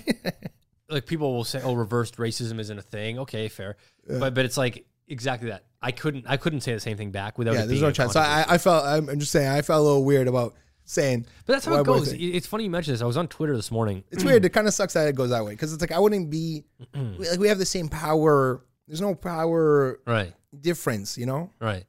like 0.87 1.07
people 1.07 1.33
will 1.33 1.43
say, 1.43 1.61
"Oh, 1.63 1.73
reversed 1.73 2.17
racism 2.17 2.59
isn't 2.59 2.77
a 2.77 2.83
thing." 2.83 3.17
Okay, 3.19 3.47
fair. 3.47 3.77
But 4.07 4.35
but 4.35 4.45
it's 4.45 4.55
like 4.57 4.85
exactly 5.07 5.49
that. 5.49 5.63
I 5.81 5.91
couldn't 5.91 6.25
I 6.27 6.37
couldn't 6.37 6.61
say 6.61 6.73
the 6.73 6.79
same 6.79 6.95
thing 6.95 7.09
back 7.09 7.39
without. 7.39 7.55
yeah. 7.55 7.65
There's 7.65 7.81
no 7.81 7.89
chance. 7.91 8.13
So 8.13 8.19
I. 8.19 8.45
I 8.47 8.57
felt, 8.59 8.85
I'm 8.85 9.19
just 9.19 9.31
saying, 9.31 9.49
I 9.49 9.63
felt 9.63 9.79
a 9.79 9.83
little 9.83 10.05
weird 10.05 10.27
about 10.27 10.53
saying, 10.85 11.25
but 11.45 11.53
that's 11.53 11.65
how 11.65 11.79
it 11.79 11.85
goes. 11.85 12.11
It- 12.13 12.19
It's 12.21 12.47
funny 12.47 12.65
you 12.65 12.69
mentioned 12.69 12.95
this. 12.95 13.01
I 13.01 13.05
was 13.05 13.17
on 13.17 13.27
Twitter 13.27 13.55
this 13.55 13.71
morning. 13.71 14.03
It's 14.11 14.23
weird. 14.23 14.43
It 14.45 14.49
kind 14.49 14.67
of 14.67 14.73
sucks 14.73 14.93
that 14.93 15.07
it 15.07 15.15
goes 15.15 15.29
that 15.29 15.43
way 15.45 15.51
because 15.51 15.73
it's 15.73 15.81
like 15.81 15.91
I 15.91 15.99
wouldn't 15.99 16.29
be 16.29 16.63
like 16.93 17.39
we 17.39 17.47
have 17.47 17.57
the 17.59 17.65
same 17.65 17.87
power. 17.89 18.63
There's 18.87 19.01
no 19.01 19.15
power 19.15 19.99
Right. 20.05 20.33
difference, 20.59 21.17
you 21.17 21.25
know. 21.25 21.49
Right. 21.59 21.85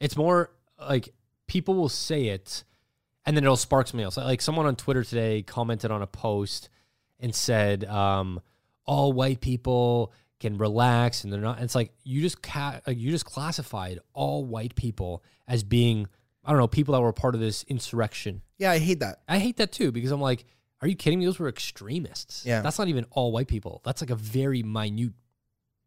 It's 0.00 0.16
more 0.16 0.50
like 0.78 1.14
people 1.46 1.74
will 1.74 1.88
say 1.88 2.26
it 2.28 2.64
and 3.26 3.36
then 3.36 3.44
it'll 3.44 3.56
spark 3.56 3.86
something 3.88 4.04
else. 4.04 4.16
Like 4.18 4.42
someone 4.42 4.66
on 4.66 4.76
Twitter 4.76 5.02
today 5.04 5.42
commented 5.42 5.90
on 5.90 6.02
a 6.02 6.06
post 6.06 6.68
and 7.20 7.34
said, 7.34 7.84
um, 7.84 8.40
all 8.86 9.12
white 9.14 9.40
people 9.40 10.12
can 10.40 10.58
relax 10.58 11.24
and 11.24 11.32
they're 11.32 11.40
not. 11.40 11.60
It's 11.62 11.74
like 11.74 11.92
you 12.04 12.20
just 12.20 12.42
ca- 12.42 12.80
you 12.88 13.10
just 13.10 13.24
classified 13.24 14.00
all 14.12 14.44
white 14.44 14.74
people 14.74 15.22
as 15.48 15.62
being 15.62 16.06
I 16.44 16.50
don't 16.50 16.58
know 16.58 16.66
people 16.68 16.92
that 16.94 17.00
were 17.00 17.12
part 17.12 17.34
of 17.34 17.40
this 17.40 17.62
insurrection. 17.64 18.42
Yeah, 18.58 18.70
I 18.70 18.78
hate 18.78 19.00
that. 19.00 19.20
I 19.28 19.38
hate 19.38 19.56
that 19.56 19.72
too 19.72 19.90
because 19.92 20.10
I'm 20.10 20.20
like, 20.20 20.44
are 20.82 20.88
you 20.88 20.94
kidding 20.96 21.18
me? 21.18 21.24
Those 21.24 21.38
were 21.38 21.48
extremists. 21.48 22.44
Yeah. 22.44 22.60
that's 22.60 22.78
not 22.78 22.88
even 22.88 23.06
all 23.10 23.32
white 23.32 23.48
people. 23.48 23.80
That's 23.84 24.00
like 24.02 24.10
a 24.10 24.16
very 24.16 24.62
minute 24.62 25.12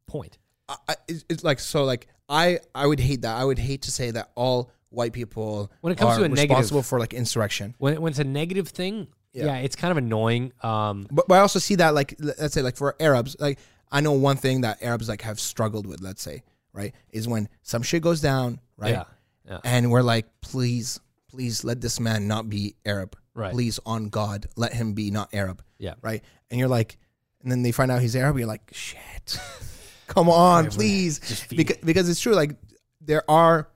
point. 0.07 0.37
I, 0.69 0.75
I- 0.89 0.95
it's, 1.07 1.25
it's 1.29 1.43
like 1.43 1.59
so 1.59 1.83
like 1.83 2.07
I 2.29 2.59
I 2.75 2.85
would 2.87 2.99
hate 2.99 3.21
that. 3.21 3.35
I 3.37 3.43
would 3.45 3.59
hate 3.59 3.83
to 3.83 3.91
say 3.91 4.11
that 4.11 4.31
all 4.35 4.71
white 4.89 5.13
people 5.13 5.71
When 5.81 5.91
it 5.93 5.97
comes 5.99 6.13
are 6.15 6.19
to 6.19 6.23
a 6.25 6.29
negative- 6.29 6.49
responsible 6.49 6.83
for 6.83 6.99
like 6.99 7.13
insurrection. 7.13 7.75
When 7.77 8.01
when 8.01 8.11
it's 8.11 8.19
a 8.19 8.23
negative 8.23 8.67
thing, 8.69 9.07
Yeah. 9.33 9.45
yeah, 9.45 9.57
it's 9.57 9.75
kind 9.75 9.91
of 9.91 9.97
annoying. 9.97 10.53
Um, 10.61 11.07
But, 11.11 11.27
but 11.27 11.35
I 11.35 11.39
also 11.39 11.59
see 11.59 11.75
that 11.75 11.93
like 11.93 12.15
l- 12.21 12.33
let's 12.39 12.53
say 12.53 12.61
like 12.61 12.75
for 12.77 12.95
Arabs, 12.99 13.35
like 13.39 13.59
I 13.91 14.01
know 14.01 14.13
one 14.13 14.37
thing 14.37 14.61
that 14.61 14.81
Arabs 14.83 15.07
like 15.07 15.21
have 15.21 15.39
struggled 15.39 15.85
with, 15.87 16.01
let's 16.01 16.21
say, 16.21 16.43
right, 16.73 16.93
is 17.11 17.27
when 17.27 17.47
some 17.63 17.81
shit 17.83 18.01
goes 18.01 18.19
down, 18.21 18.59
right? 18.77 18.91
Yeah, 18.91 19.03
yeah. 19.47 19.59
And 19.63 19.91
we're 19.91 20.01
like, 20.01 20.25
please, 20.41 20.99
please 21.29 21.63
let 21.63 21.81
this 21.81 21.99
man 21.99 22.27
not 22.27 22.49
be 22.49 22.75
Arab. 22.85 23.17
Right. 23.33 23.53
Please 23.53 23.79
on 23.85 24.09
God, 24.09 24.47
let 24.55 24.73
him 24.73 24.93
be 24.93 25.11
not 25.11 25.33
Arab. 25.33 25.61
Yeah. 25.77 25.93
Right. 26.01 26.23
And 26.49 26.59
you're 26.59 26.69
like, 26.69 26.97
and 27.41 27.51
then 27.51 27.61
they 27.61 27.71
find 27.71 27.91
out 27.91 28.01
he's 28.01 28.15
Arab, 28.15 28.37
you're 28.37 28.47
like, 28.47 28.71
shit. 28.73 29.39
Come 30.07 30.29
on, 30.29 30.69
please. 30.69 31.45
Because, 31.49 31.77
because 31.77 32.09
it's 32.09 32.19
true, 32.19 32.33
like 32.33 32.55
there 33.01 33.29
are 33.29 33.69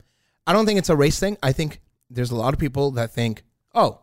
I 0.47 0.53
don't 0.53 0.65
think 0.65 0.80
it's 0.80 0.89
a 0.89 0.95
race 0.95 1.19
thing. 1.19 1.38
I 1.43 1.51
think 1.51 1.80
there's 2.09 2.32
a 2.32 2.36
lot 2.36 2.53
of 2.53 2.59
people 2.59 2.91
that 2.91 3.11
think, 3.11 3.43
oh, 3.74 3.99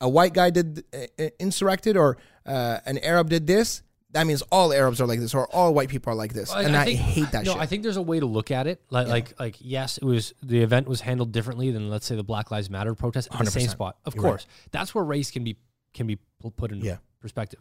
a 0.00 0.08
white 0.08 0.32
guy 0.32 0.50
did 0.50 0.84
uh, 0.92 1.06
uh, 1.18 1.28
insurrected 1.38 1.96
or 1.96 2.18
uh, 2.46 2.78
an 2.86 2.98
Arab 2.98 3.30
did 3.30 3.46
this. 3.46 3.82
That 4.14 4.26
means 4.26 4.42
all 4.50 4.72
Arabs 4.72 5.00
are 5.00 5.06
like 5.06 5.20
this, 5.20 5.34
or 5.34 5.46
all 5.54 5.74
white 5.74 5.88
people 5.90 6.12
are 6.12 6.16
like 6.16 6.32
this, 6.32 6.52
and 6.54 6.76
I, 6.76 6.84
think- 6.86 6.98
hate 7.00 7.30
that 7.32 7.40
shit. 7.40 7.46
no, 7.46 7.52
shit. 7.52 7.60
I 7.62 7.66
think 7.66 7.82
there's 7.82 7.96
a 7.98 8.02
way 8.02 8.18
to 8.20 8.26
look 8.26 8.50
at 8.50 8.66
it. 8.66 8.80
Like, 8.90 9.08
like, 9.08 9.38
like, 9.40 9.56
yes, 9.60 9.98
it 9.98 10.04
was 10.04 10.32
the 10.42 10.62
event 10.62 10.88
was 10.88 11.00
handled 11.02 11.32
differently 11.32 11.70
than 11.70 11.90
let's 11.90 12.06
say 12.06 12.14
the 12.16 12.24
Black 12.24 12.50
Lives 12.50 12.70
Matter 12.70 12.94
protest 12.94 13.28
in 13.38 13.44
the 13.44 13.50
same 13.50 13.68
spot. 13.68 13.98
Of 14.06 14.14
You're 14.14 14.24
right. 14.24 14.30
course, 14.30 14.46
that's 14.70 14.94
where 14.94 15.04
race 15.04 15.30
can 15.30 15.44
be 15.44 15.56
can 15.92 16.06
be 16.06 16.18
put 16.56 16.72
into 16.72 16.86
Yeah. 16.86 16.96
perspective. 17.20 17.60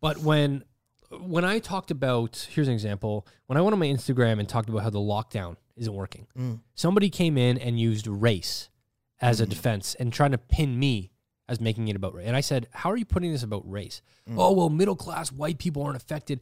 But 0.00 0.18
when 0.18 0.64
when 1.20 1.44
I 1.44 1.60
talked 1.60 1.90
about 1.92 2.48
here's 2.50 2.66
an 2.68 2.74
example. 2.74 3.26
When 3.46 3.56
I 3.56 3.60
went 3.60 3.72
on 3.72 3.78
my 3.78 3.86
Instagram 3.86 4.40
and 4.40 4.48
talked 4.48 4.68
about 4.68 4.82
how 4.82 4.90
the 4.90 4.98
lockdown 4.98 5.56
isn't 5.76 5.94
working, 5.94 6.26
Mm. 6.36 6.60
somebody 6.74 7.10
came 7.10 7.38
in 7.38 7.58
and 7.58 7.78
used 7.78 8.08
race 8.08 8.70
as 9.20 9.40
a 9.40 9.46
defense 9.46 9.94
and 9.94 10.12
trying 10.12 10.32
to 10.32 10.38
pin 10.38 10.78
me 10.78 11.12
as 11.48 11.60
making 11.60 11.88
it 11.88 11.96
about 11.96 12.14
race. 12.14 12.26
And 12.26 12.36
I 12.36 12.40
said, 12.40 12.68
"How 12.72 12.90
are 12.90 12.96
you 12.96 13.04
putting 13.04 13.32
this 13.32 13.42
about 13.42 13.70
race? 13.70 14.02
Mm. 14.28 14.36
Oh 14.38 14.52
well, 14.52 14.68
middle 14.68 14.96
class 14.96 15.32
white 15.32 15.58
people 15.58 15.82
aren't 15.82 15.96
affected." 15.96 16.40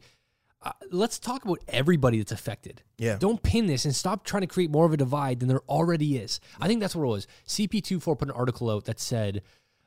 Uh, 0.61 0.71
let's 0.89 1.19
talk 1.19 1.45
about 1.45 1.59
everybody 1.67 2.17
that's 2.17 2.31
affected. 2.31 2.81
Yeah. 2.97 3.17
Don't 3.19 3.43
pin 3.43 3.67
this 3.67 3.85
and 3.85 3.95
stop 3.95 4.25
trying 4.25 4.41
to 4.41 4.47
create 4.47 4.71
more 4.71 4.87
of 4.87 4.93
a 4.93 4.97
divide 4.97 5.39
than 5.39 5.47
there 5.47 5.61
already 5.69 6.17
is. 6.17 6.39
I 6.59 6.67
think 6.67 6.79
that's 6.79 6.95
what 6.95 7.03
it 7.03 7.07
was. 7.07 7.27
CP24 7.47 8.17
put 8.17 8.29
an 8.29 8.31
article 8.31 8.71
out 8.71 8.85
that 8.85 8.99
said 8.99 9.43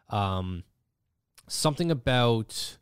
um, 0.08 0.62
something 1.48 1.90
about 1.90 2.78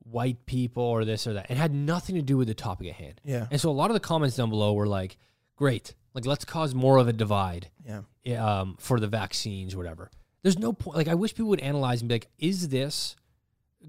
white 0.00 0.46
people 0.46 0.82
or 0.82 1.04
this 1.04 1.26
or 1.28 1.34
that. 1.34 1.48
It 1.48 1.56
had 1.56 1.72
nothing 1.72 2.16
to 2.16 2.22
do 2.22 2.36
with 2.36 2.48
the 2.48 2.54
topic 2.54 2.88
at 2.88 2.94
hand. 2.94 3.20
Yeah. 3.24 3.46
And 3.52 3.60
so 3.60 3.70
a 3.70 3.72
lot 3.72 3.90
of 3.90 3.94
the 3.94 4.00
comments 4.00 4.34
down 4.36 4.50
below 4.50 4.72
were 4.72 4.88
like, 4.88 5.16
great, 5.56 5.94
like 6.14 6.26
let's 6.26 6.44
cause 6.44 6.74
more 6.74 6.98
of 6.98 7.08
a 7.08 7.12
divide 7.12 7.70
yeah, 8.24 8.60
um, 8.60 8.76
for 8.78 8.98
the 8.98 9.06
vaccines 9.06 9.76
whatever. 9.76 10.10
There's 10.42 10.58
no 10.58 10.72
point. 10.72 10.96
Like, 10.96 11.08
I 11.08 11.14
wish 11.14 11.34
people 11.34 11.50
would 11.50 11.60
analyze 11.60 12.00
and 12.02 12.08
be 12.08 12.16
like, 12.16 12.28
is 12.38 12.68
this 12.68 13.16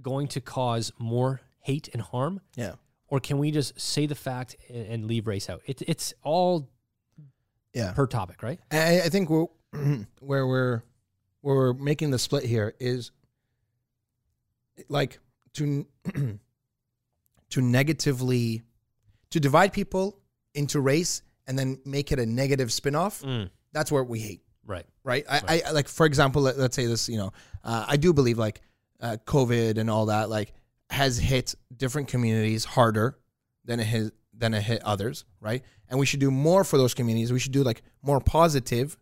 going 0.01 0.27
to 0.29 0.41
cause 0.41 0.91
more 0.99 1.41
hate 1.59 1.89
and 1.93 2.01
harm? 2.01 2.41
yeah, 2.55 2.73
Or 3.07 3.19
can 3.19 3.37
we 3.37 3.51
just 3.51 3.79
say 3.79 4.05
the 4.05 4.15
fact 4.15 4.55
and, 4.69 4.87
and 4.87 5.05
leave 5.05 5.27
race 5.27 5.49
out? 5.49 5.61
It, 5.65 5.81
it's 5.87 6.13
all 6.23 6.69
yeah. 7.73 7.93
per 7.93 8.05
topic, 8.07 8.43
right? 8.43 8.59
I, 8.71 9.01
I 9.01 9.09
think 9.09 9.29
we're, 9.29 9.47
where 10.19 10.45
we're 10.47 10.83
where 11.41 11.55
we're 11.55 11.73
making 11.73 12.11
the 12.11 12.19
split 12.19 12.43
here 12.45 12.73
is 12.79 13.11
like 14.87 15.19
to 15.53 15.85
to 17.49 17.61
negatively 17.61 18.63
to 19.31 19.39
divide 19.39 19.73
people 19.73 20.19
into 20.53 20.79
race 20.79 21.21
and 21.47 21.57
then 21.57 21.79
make 21.85 22.11
it 22.11 22.19
a 22.19 22.25
negative 22.25 22.71
spin-off. 22.71 23.21
Mm, 23.23 23.49
That's 23.73 23.91
where 23.91 24.03
we 24.03 24.19
hate. 24.19 24.42
Right. 24.65 24.85
right? 25.03 25.25
I, 25.29 25.61
I 25.65 25.71
like 25.71 25.87
for 25.87 26.05
example, 26.05 26.41
let, 26.43 26.57
us 26.57 26.75
say 26.75 26.85
this. 26.85 27.09
You 27.09 27.17
know, 27.17 27.33
uh, 27.63 27.85
I 27.87 27.97
do 27.97 28.13
believe 28.13 28.37
like 28.37 28.61
uh, 29.01 29.17
COVID 29.25 29.77
and 29.77 29.89
all 29.89 30.07
that 30.07 30.29
like 30.29 30.53
has 30.89 31.17
hit 31.17 31.55
different 31.75 32.07
communities 32.07 32.65
harder 32.65 33.17
than 33.65 33.79
it 33.79 33.85
has 33.85 34.11
than 34.35 34.53
it 34.53 34.61
hit 34.61 34.83
others, 34.83 35.25
right? 35.39 35.63
And 35.89 35.99
we 35.99 36.05
should 36.05 36.19
do 36.19 36.31
more 36.31 36.63
for 36.63 36.77
those 36.77 36.93
communities. 36.93 37.31
We 37.31 37.39
should 37.39 37.51
do 37.51 37.63
like 37.63 37.83
more 38.01 38.19
positive 38.19 38.97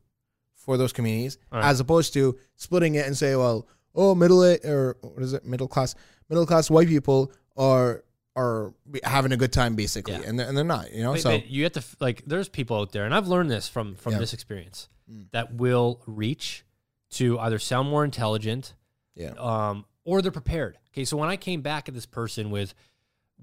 for 0.55 0.77
those 0.77 0.93
communities 0.93 1.37
Right. 1.51 1.65
as 1.65 1.79
opposed 1.79 2.13
to 2.13 2.37
splitting 2.55 2.95
it 2.95 3.07
and 3.07 3.17
say, 3.17 3.35
well, 3.35 3.67
oh, 3.95 4.13
middle 4.15 4.43
or 4.43 4.97
what 5.01 5.23
is 5.23 5.33
it, 5.33 5.45
middle 5.45 5.67
class, 5.67 5.95
middle 6.29 6.45
class 6.45 6.69
white 6.69 6.87
people 6.87 7.31
are 7.57 8.03
are 8.35 8.73
having 9.03 9.31
a 9.33 9.37
good 9.37 9.51
time 9.51 9.75
basically, 9.75 10.13
Yeah. 10.13 10.21
and 10.25 10.39
they're, 10.39 10.47
and 10.47 10.57
they're 10.57 10.63
not, 10.63 10.93
you 10.93 11.03
know. 11.03 11.13
But- 11.13 11.21
so 11.21 11.31
but 11.37 11.47
you 11.47 11.63
have 11.63 11.73
to 11.73 11.83
like. 11.99 12.23
There's 12.25 12.47
people 12.49 12.77
out 12.77 12.91
there, 12.91 13.05
and 13.05 13.13
I've 13.13 13.27
learned 13.27 13.51
this 13.51 13.67
from 13.67 13.95
from 13.95 14.13
Yeah. 14.13 14.19
this 14.19 14.33
experience 14.33 14.87
Mm. 15.11 15.27
that 15.31 15.53
will 15.55 16.01
reach 16.07 16.63
to 17.11 17.37
either 17.39 17.59
sound 17.59 17.89
more 17.89 18.05
intelligent, 18.05 18.73
yeah, 19.15 19.31
um, 19.37 19.85
or 20.05 20.21
they're 20.21 20.31
prepared. 20.31 20.77
Okay, 20.91 21.03
so 21.05 21.17
when 21.17 21.27
I 21.29 21.35
came 21.37 21.61
back 21.61 21.89
at 21.89 21.95
this 21.95 22.05
person 22.05 22.51
with 22.51 22.73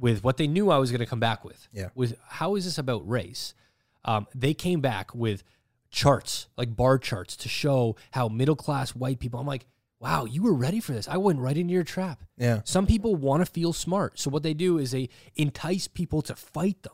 with 0.00 0.22
what 0.22 0.36
they 0.36 0.46
knew 0.46 0.70
I 0.70 0.78
was 0.78 0.90
going 0.92 1.00
to 1.00 1.06
come 1.06 1.18
back 1.20 1.44
with, 1.44 1.68
Yeah. 1.72 1.88
with 1.94 2.16
how 2.28 2.54
is 2.54 2.64
this 2.64 2.78
about 2.78 3.06
race? 3.08 3.52
Um, 4.04 4.28
they 4.32 4.54
came 4.54 4.80
back 4.80 5.12
with 5.14 5.42
charts, 5.90 6.46
like 6.56 6.76
bar 6.76 6.98
charts, 6.98 7.36
to 7.38 7.48
show 7.48 7.96
how 8.12 8.28
middle 8.28 8.54
class 8.54 8.94
white 8.94 9.18
people. 9.18 9.40
I'm 9.40 9.46
like, 9.46 9.66
wow, 10.00 10.24
you 10.24 10.42
were 10.42 10.54
ready 10.54 10.80
for 10.80 10.92
this. 10.92 11.08
I 11.08 11.16
went 11.16 11.38
right 11.40 11.56
into 11.56 11.72
your 11.74 11.84
trap. 11.84 12.22
yeah, 12.36 12.60
Some 12.64 12.86
people 12.86 13.16
want 13.16 13.44
to 13.44 13.50
feel 13.50 13.72
smart. 13.72 14.18
So 14.18 14.30
what 14.30 14.42
they 14.42 14.54
do 14.54 14.78
is 14.78 14.92
they 14.92 15.08
entice 15.36 15.88
people 15.88 16.22
to 16.22 16.34
fight 16.36 16.82
them 16.82 16.92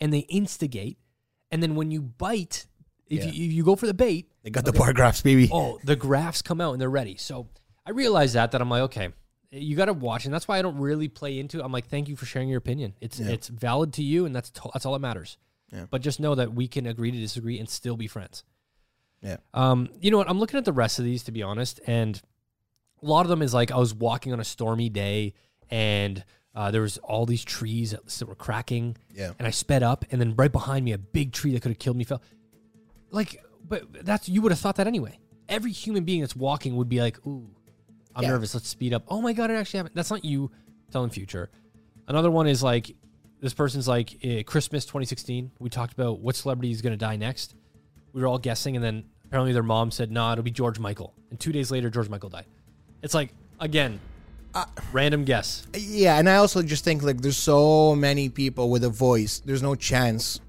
and 0.00 0.12
they 0.12 0.20
instigate. 0.20 0.98
And 1.50 1.62
then 1.62 1.74
when 1.76 1.90
you 1.90 2.02
bite, 2.02 2.66
if 3.08 3.24
Yeah. 3.24 3.30
you, 3.30 3.44
you 3.46 3.64
go 3.64 3.76
for 3.76 3.86
the 3.86 3.94
bait, 3.94 4.30
they 4.42 4.50
got 4.50 4.64
the 4.64 4.72
bar 4.72 4.92
graphs, 4.92 5.22
baby. 5.22 5.48
oh, 5.52 5.78
the 5.84 5.96
graphs 5.96 6.42
come 6.42 6.60
out 6.60 6.72
and 6.72 6.80
they're 6.80 6.90
ready. 6.90 7.16
So 7.16 7.48
I 7.86 7.90
realized 7.92 8.34
that, 8.34 8.50
that 8.52 8.60
I'm 8.60 8.68
like, 8.68 8.82
okay, 8.82 9.08
you 9.50 9.74
got 9.76 9.86
to 9.86 9.92
watch. 9.94 10.24
And 10.26 10.34
that's 10.34 10.46
why 10.46 10.58
I 10.58 10.62
don't 10.62 10.76
really 10.78 11.08
play 11.08 11.38
into 11.38 11.58
it. 11.60 11.64
I'm 11.64 11.72
like, 11.72 11.86
thank 11.86 12.08
you 12.08 12.16
for 12.16 12.26
sharing 12.26 12.48
your 12.48 12.58
opinion. 12.58 12.94
It's, 13.00 13.18
Yeah. 13.18 13.28
it's 13.30 13.48
valid 13.48 13.92
to 13.94 14.02
you. 14.02 14.26
And 14.26 14.34
that's, 14.36 14.50
to, 14.50 14.68
that's 14.74 14.84
all 14.84 14.92
that 14.92 14.98
matters. 14.98 15.38
Yeah. 15.72 15.86
But 15.90 16.02
just 16.02 16.20
know 16.20 16.34
that 16.34 16.52
we 16.52 16.68
can 16.68 16.86
agree 16.86 17.10
to 17.10 17.18
disagree 17.18 17.58
and 17.58 17.68
still 17.68 17.96
be 17.96 18.06
friends. 18.08 18.44
Yeah. 19.22 19.36
Um, 19.54 19.88
you 20.00 20.10
know 20.10 20.18
what? 20.18 20.28
I'm 20.30 20.38
looking 20.38 20.58
at 20.58 20.64
the 20.64 20.72
rest 20.72 20.98
of 20.98 21.04
these 21.04 21.24
to 21.24 21.32
be 21.32 21.42
honest, 21.42 21.80
and 21.86 22.20
a 23.02 23.06
lot 23.06 23.22
of 23.22 23.28
them 23.28 23.42
is 23.42 23.52
like 23.54 23.70
I 23.70 23.76
was 23.78 23.94
walking 23.94 24.32
on 24.32 24.40
a 24.40 24.44
stormy 24.44 24.88
day, 24.88 25.34
and 25.70 26.24
uh, 26.54 26.70
there 26.70 26.82
was 26.82 26.98
all 26.98 27.26
these 27.26 27.44
trees 27.44 27.90
that, 27.92 28.26
were 28.28 28.34
cracking, 28.34 28.96
Yeah. 29.14 29.32
and 29.38 29.46
I 29.46 29.50
sped 29.50 29.82
up, 29.82 30.04
and 30.10 30.20
then 30.20 30.34
right 30.36 30.50
behind 30.52 30.84
me, 30.84 30.92
a 30.92 30.98
big 30.98 31.32
tree 31.32 31.52
that 31.52 31.60
could 31.62 31.70
have 31.70 31.78
killed 31.78 31.96
me 31.96 32.04
fell. 32.04 32.22
Like, 33.10 33.42
but 33.68 34.04
that's 34.04 34.28
you 34.28 34.42
would 34.42 34.52
have 34.52 34.58
thought 34.58 34.76
that 34.76 34.86
anyway. 34.86 35.18
Every 35.48 35.70
human 35.72 36.04
being 36.04 36.20
that's 36.22 36.34
walking 36.36 36.76
would 36.76 36.88
be 36.88 37.00
like, 37.00 37.24
"Ooh, 37.26 37.48
I'm 38.14 38.22
Yeah. 38.24 38.30
nervous. 38.30 38.54
Let's 38.54 38.68
speed 38.68 38.92
up." 38.94 39.04
Oh 39.08 39.20
my 39.20 39.32
god, 39.32 39.50
it 39.50 39.54
actually 39.54 39.78
happened. 39.78 39.94
That's 39.94 40.10
not 40.10 40.24
you 40.24 40.50
telling 40.90 41.10
future. 41.10 41.50
Another 42.08 42.30
one 42.30 42.46
is 42.46 42.62
like 42.62 42.94
this 43.40 43.52
person's 43.54 43.86
like 43.88 44.24
eh, 44.24 44.42
Christmas 44.42 44.84
2016. 44.86 45.52
We 45.58 45.68
talked 45.70 45.92
about 45.92 46.20
what 46.20 46.36
celebrity 46.36 46.70
is 46.70 46.80
going 46.82 46.92
to 46.92 46.96
die 46.96 47.16
next. 47.16 47.54
We 48.16 48.22
were 48.22 48.28
all 48.28 48.38
guessing, 48.38 48.74
and 48.76 48.82
then 48.82 49.04
apparently 49.26 49.52
their 49.52 49.62
mom 49.62 49.90
said, 49.90 50.10
"Nah, 50.10 50.32
it'll 50.32 50.42
be 50.42 50.50
George 50.50 50.78
Michael." 50.78 51.12
And 51.30 51.38
two 51.38 51.52
days 51.52 51.70
later, 51.70 51.90
George 51.90 52.08
Michael 52.08 52.30
died. 52.30 52.46
It's 53.02 53.12
like 53.12 53.28
again, 53.60 54.00
uh, 54.54 54.64
random 54.90 55.24
guess. 55.26 55.66
Yeah, 55.76 56.18
and 56.18 56.26
I 56.26 56.36
also 56.36 56.62
just 56.62 56.82
think 56.82 57.02
like 57.02 57.20
there's 57.20 57.36
so 57.36 57.94
many 57.94 58.30
people 58.30 58.70
with 58.70 58.84
a 58.84 58.88
voice. 58.88 59.40
There's 59.44 59.62
no 59.62 59.74
chance, 59.74 60.40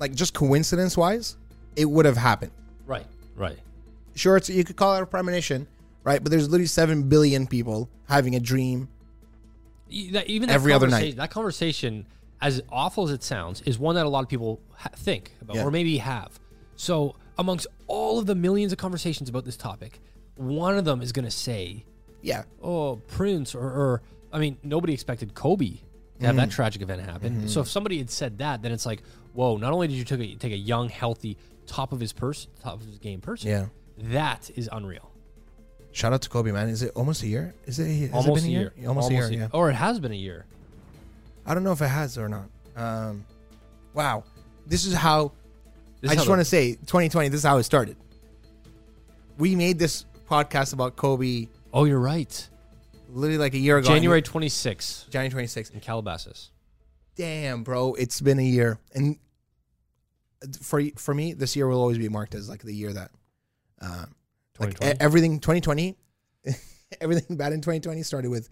like 0.00 0.12
just 0.16 0.34
coincidence 0.34 0.96
wise, 0.96 1.36
it 1.76 1.84
would 1.84 2.04
have 2.04 2.16
happened. 2.16 2.50
Right, 2.84 3.06
right. 3.36 3.60
Sure, 4.16 4.36
it's 4.36 4.50
you 4.50 4.64
could 4.64 4.74
call 4.74 4.96
it 4.96 5.02
a 5.02 5.06
premonition, 5.06 5.68
right? 6.02 6.20
But 6.20 6.32
there's 6.32 6.48
literally 6.48 6.66
seven 6.66 7.04
billion 7.08 7.46
people 7.46 7.88
having 8.08 8.34
a 8.34 8.40
dream. 8.40 8.88
That- 10.10 10.26
Even 10.26 10.48
that 10.48 10.54
Every 10.54 10.72
other 10.72 10.88
night. 10.88 11.14
That 11.14 11.30
conversation, 11.30 12.06
as 12.40 12.60
awful 12.72 13.04
as 13.04 13.12
it 13.12 13.22
sounds, 13.22 13.60
is 13.62 13.78
one 13.78 13.94
that 13.94 14.04
a 14.04 14.08
lot 14.08 14.24
of 14.24 14.28
people 14.28 14.60
ha- 14.74 14.90
think 14.96 15.30
about, 15.40 15.54
Yeah. 15.54 15.62
or 15.64 15.70
maybe 15.70 15.98
have. 15.98 16.40
So, 16.76 17.16
amongst 17.38 17.66
all 17.86 18.18
of 18.18 18.26
the 18.26 18.34
millions 18.34 18.72
of 18.72 18.78
conversations 18.78 19.28
about 19.28 19.44
this 19.44 19.56
topic, 19.56 20.00
one 20.36 20.76
of 20.76 20.84
them 20.84 21.00
is 21.00 21.12
going 21.12 21.24
to 21.24 21.30
say, 21.30 21.84
Yeah, 22.22 22.44
"Oh, 22.62 22.96
Prince," 23.08 23.54
or, 23.54 23.64
or 23.64 24.02
I 24.32 24.38
mean, 24.38 24.56
nobody 24.62 24.92
expected 24.92 25.34
Kobe 25.34 25.78
to 26.20 26.26
have 26.26 26.36
that 26.36 26.50
tragic 26.50 26.82
event 26.82 27.02
happen. 27.02 27.48
So, 27.48 27.60
if 27.60 27.68
somebody 27.68 27.98
had 27.98 28.10
said 28.10 28.38
that, 28.38 28.62
then 28.62 28.72
it's 28.72 28.86
like, 28.86 29.02
"Whoa!" 29.32 29.56
Not 29.56 29.72
only 29.72 29.88
did 29.88 29.94
you 29.94 30.04
take 30.04 30.20
a, 30.20 30.34
take 30.36 30.52
a 30.52 30.56
young, 30.56 30.88
healthy, 30.88 31.36
top 31.66 31.92
of 31.92 32.00
his 32.00 32.12
person, 32.12 32.50
top 32.62 32.74
of 32.74 32.86
his 32.86 32.98
game 32.98 33.20
person, 33.20 33.50
yeah. 33.50 33.66
that 33.98 34.50
is 34.56 34.68
unreal. 34.72 35.10
Shout 35.92 36.12
out 36.12 36.22
to 36.22 36.28
Kobe, 36.28 36.50
man. 36.50 36.68
Is 36.68 36.82
it 36.82 36.90
almost 36.96 37.22
a 37.22 37.28
year? 37.28 37.54
Is 37.66 37.78
it 37.78 37.86
has 37.86 38.02
it 38.02 38.12
Almost 38.12 38.42
been 38.42 38.50
a 38.50 38.52
year. 38.52 38.72
Almost, 38.84 39.10
a 39.10 39.14
year. 39.14 39.30
Yeah. 39.30 39.48
Or 39.52 39.70
it 39.70 39.74
has 39.74 40.00
been 40.00 40.10
a 40.10 40.16
year. 40.16 40.44
I 41.46 41.54
don't 41.54 41.62
know 41.62 41.70
if 41.70 41.80
it 41.80 41.86
has 41.86 42.18
or 42.18 42.28
not. 42.28 42.48
Um, 42.76 43.24
wow, 43.92 44.24
this 44.66 44.86
is 44.86 44.94
how. 44.94 45.32
This 46.04 46.12
I 46.12 46.14
just 46.16 46.28
want 46.28 46.40
to 46.40 46.44
say, 46.44 46.72
2020. 46.74 47.28
This 47.30 47.38
is 47.38 47.44
how 47.44 47.56
it 47.56 47.62
started. 47.64 47.96
We 49.38 49.56
made 49.56 49.78
this 49.78 50.04
podcast 50.28 50.72
about 50.74 50.96
Kobe 50.96 51.48
Oh, 51.72 51.84
you're 51.86 51.98
right. 51.98 52.48
literally 53.08 53.38
like 53.38 53.54
a 53.54 53.58
year 53.58 53.78
ago. 53.78 53.88
January 53.88 54.20
26th 54.22 55.08
January 55.10 55.46
26th. 55.46 55.72
in 55.72 55.80
Calabasas. 55.80 56.50
damn, 57.16 57.62
bro, 57.64 57.94
it's 57.94 58.20
been 58.20 58.38
a 58.38 58.42
year, 58.44 58.78
and 58.94 59.16
for 60.60 60.82
for 60.96 61.14
me, 61.14 61.32
this 61.32 61.56
year 61.56 61.66
will 61.66 61.80
always 61.80 61.96
be 61.98 62.08
marked 62.08 62.34
as 62.34 62.48
like 62.48 62.62
the 62.62 62.74
year 62.74 62.92
that, 62.92 63.10
uh, 63.80 64.04
like 64.58 64.74
2020? 64.78 64.92
e- 64.92 64.96
everything 65.00 65.40
2020, 65.40 65.96
everything 67.00 67.36
bad 67.36 67.52
in 67.52 67.60
2020 67.60 68.02
started 68.02 68.30
with 68.30 68.50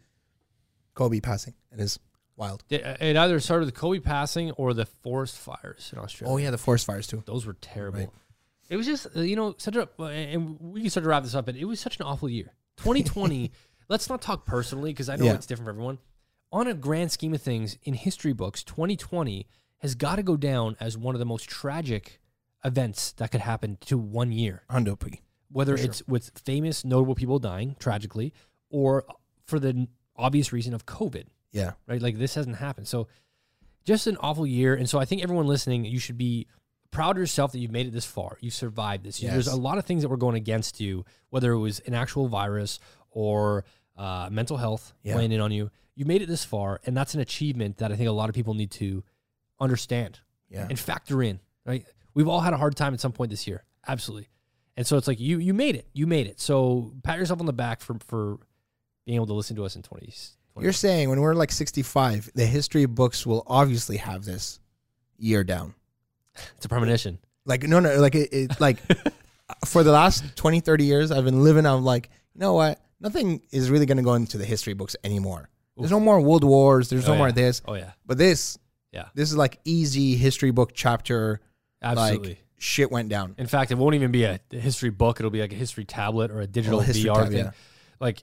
Kobe 0.95 1.21
passing. 1.21 1.55
It 1.71 1.81
is 1.81 1.99
wild. 2.37 2.65
It, 2.71 2.81
it 3.01 3.17
either 3.17 3.39
started 3.41 3.67
with 3.67 3.75
Kobe 3.75 3.99
passing 4.01 4.51
or 4.53 4.75
the 4.75 4.87
forest 4.87 5.39
fires 5.39 5.91
in 5.93 5.99
Australia. 5.99 6.33
Oh 6.35 6.37
yeah, 6.39 6.51
the 6.51 6.59
forest 6.59 6.87
fires 6.87 7.07
too. 7.07 7.23
Those 7.27 7.47
were 7.47 7.55
terrible. 7.55 8.01
Right. 8.01 8.11
It 8.69 8.77
was 8.77 8.87
just, 8.87 9.07
uh, 9.17 9.21
you 9.21 9.37
know, 9.37 9.55
such 9.59 9.77
a, 9.77 9.89
and 10.03 10.59
we 10.61 10.81
can 10.81 10.91
start 10.91 11.05
to 11.05 11.09
wrap 11.11 11.23
this 11.25 11.35
up, 11.35 11.47
but 11.47 11.57
it 11.57 11.65
was 11.67 11.79
such 11.81 11.99
an 12.01 12.07
awful 12.07 12.29
year. 12.29 12.55
2020, 12.79 13.53
let's 13.89 14.09
not 14.09 14.23
talk 14.23 14.47
personally 14.47 14.91
because 14.93 15.09
I 15.09 15.17
know 15.17 15.27
Yeah. 15.27 15.35
it's 15.35 15.47
different 15.47 15.67
for 15.67 15.71
everyone. 15.71 15.99
On 16.53 16.67
a 16.67 16.75
grand 16.75 17.13
scheme 17.13 17.35
of 17.35 17.43
things, 17.43 17.77
in 17.83 17.95
history 17.95 18.33
books, 18.33 18.63
2020 18.65 19.47
has 19.79 19.95
got 19.95 20.17
to 20.17 20.23
go 20.23 20.37
down 20.37 20.77
as 20.81 20.97
one 20.97 21.15
of 21.15 21.19
the 21.19 21.25
most 21.27 21.49
tragic 21.49 22.21
events 22.65 23.13
that 23.13 23.31
could 23.31 23.41
happen 23.41 23.77
to 23.87 23.99
one 23.99 24.33
year, 24.33 24.63
Hundo 24.71 24.99
P. 24.99 25.21
whether 25.51 25.75
it's 25.75 26.07
with 26.07 26.31
famous, 26.39 26.85
notable 26.85 27.15
people 27.15 27.39
dying 27.39 27.75
tragically, 27.79 28.33
or 28.71 29.05
for 29.47 29.59
the 29.59 29.89
obvious 30.17 30.53
reason 30.53 30.73
of 30.73 30.87
COVID. 30.87 31.25
Yeah. 31.53 31.73
right? 31.87 32.01
Like 32.01 32.19
this 32.19 32.35
hasn't 32.35 32.57
happened. 32.57 32.89
So 32.89 33.09
just 33.85 34.07
an 34.07 34.17
awful 34.19 34.47
year. 34.47 34.75
And 34.75 34.89
so 34.89 34.99
I 34.99 35.05
think 35.05 35.23
everyone 35.23 35.47
listening, 35.47 35.85
you 35.85 35.99
should 35.99 36.19
be 36.19 36.47
proud 36.91 37.13
of 37.17 37.19
yourself 37.21 37.53
that 37.53 37.59
you've 37.59 37.71
made 37.73 37.87
it 37.87 37.93
this 37.93 38.05
far. 38.05 38.37
You 38.41 38.51
survived 38.51 39.05
this. 39.05 39.23
Yes. 39.23 39.33
There's 39.33 39.47
a 39.49 39.57
lot 39.57 39.79
of 39.79 39.85
things 39.85 40.03
that 40.03 40.09
were 40.09 40.17
going 40.17 40.37
against 40.37 40.81
you, 40.81 41.05
whether 41.31 41.53
it 41.53 41.59
was 41.59 41.81
an 41.81 41.95
actual 41.95 42.29
virus 42.29 42.79
or 43.11 43.65
uh, 43.97 44.29
mental 44.31 44.57
health 44.57 44.93
Yeah. 45.03 45.17
weighing 45.17 45.33
in 45.33 45.41
on 45.41 45.53
you. 45.53 45.71
You 45.95 46.05
made 46.07 46.23
it 46.23 46.27
this 46.27 46.45
far, 46.45 46.81
and 46.87 46.97
that's 46.97 47.15
an 47.15 47.21
achievement 47.21 47.79
that 47.79 47.93
I 47.93 47.97
think 47.97 48.09
a 48.09 48.13
lot 48.13 48.29
of 48.31 48.35
people 48.35 48.55
need 48.55 48.71
to 48.73 49.05
understand 49.61 50.21
Yeah. 50.49 50.67
and 50.69 50.79
factor 50.79 51.23
in. 51.23 51.41
Right? 51.67 51.85
We've 52.15 52.29
all 52.29 52.41
had 52.41 52.53
a 52.53 52.57
hard 52.57 52.77
time 52.77 52.95
at 52.95 53.01
some 53.01 53.13
point 53.13 53.31
this 53.31 53.47
year, 53.47 53.65
absolutely. 53.87 54.29
And 54.77 54.87
so 54.87 54.97
it's 54.97 55.07
like 55.07 55.21
you 55.21 55.39
you 55.39 55.53
made 55.55 55.77
it, 55.77 55.87
you 55.93 56.07
made 56.07 56.27
it. 56.27 56.41
So 56.41 56.95
pat 57.05 57.19
yourself 57.19 57.41
on 57.41 57.47
the 57.47 57.53
back 57.53 57.81
for 57.83 57.97
for 58.07 58.39
being 59.05 59.17
able 59.17 59.27
to 59.27 59.35
listen 59.35 59.55
to 59.57 59.65
us 59.65 59.77
in 59.77 59.83
20. 59.83 60.13
20 60.55 60.65
You're 60.65 60.73
saying 60.73 61.09
when 61.11 61.21
we're 61.21 61.35
like 61.35 61.51
65, 61.53 62.31
the 62.35 62.47
history 62.47 62.87
books 62.87 63.27
will 63.27 63.43
obviously 63.47 63.97
have 63.99 64.25
this 64.25 64.61
year 65.19 65.45
down. 65.45 65.75
it's 66.57 66.65
a 66.67 66.69
premonition. 66.69 67.19
Like, 67.45 67.63
no, 67.65 67.81
no, 67.81 67.99
like, 68.01 68.15
it, 68.15 68.33
it 68.33 68.61
like 68.61 68.79
for 69.67 69.83
the 69.83 69.93
last 69.93 70.25
20, 70.37 70.61
30 70.61 70.85
years, 70.85 71.11
I've 71.11 71.25
been 71.25 71.43
living 71.43 71.67
on 71.67 71.85
like, 71.85 72.11
you 72.35 72.41
know 72.41 72.55
what? 72.55 72.81
Nothing 73.01 73.43
is 73.51 73.69
really 73.71 73.87
going 73.87 73.97
to 73.97 74.03
go 74.05 74.15
into 74.15 74.39
the 74.39 74.45
history 74.45 74.75
books 74.75 74.95
anymore. 75.03 75.49
There's 75.77 75.91
no 75.91 75.99
more 76.01 76.21
world 76.21 76.45
wars. 76.45 76.89
There's 76.91 77.09
Oh, 77.09 77.13
no 77.13 77.19
more 77.19 77.33
this. 77.33 77.63
Oh 77.67 77.75
yeah, 77.75 77.93
But 78.07 78.19
this, 78.19 78.59
yeah, 78.93 79.07
this 79.15 79.31
is 79.31 79.37
like 79.37 79.59
easy 79.65 80.15
history 80.17 80.51
book 80.51 80.73
chapter. 80.75 81.41
absolutely. 81.83 82.29
Like, 82.29 82.39
shit 82.59 82.93
went 82.93 83.09
down. 83.09 83.35
In 83.39 83.47
fact, 83.47 83.71
it 83.73 83.79
won't 83.79 83.95
even 83.97 84.13
be 84.13 84.25
a 84.25 84.39
history 84.51 84.91
book. 84.91 85.19
It'll 85.19 85.31
be 85.31 85.41
like 85.41 85.53
a 85.53 85.57
history 85.57 85.85
tablet 85.85 86.31
or 86.31 86.41
a 86.43 86.47
digital 86.47 86.81
Oh, 86.81 86.85
VR 86.85 87.15
tab, 87.15 87.29
thing. 87.29 87.39
yeah. 87.39 87.51
Like 87.99 88.23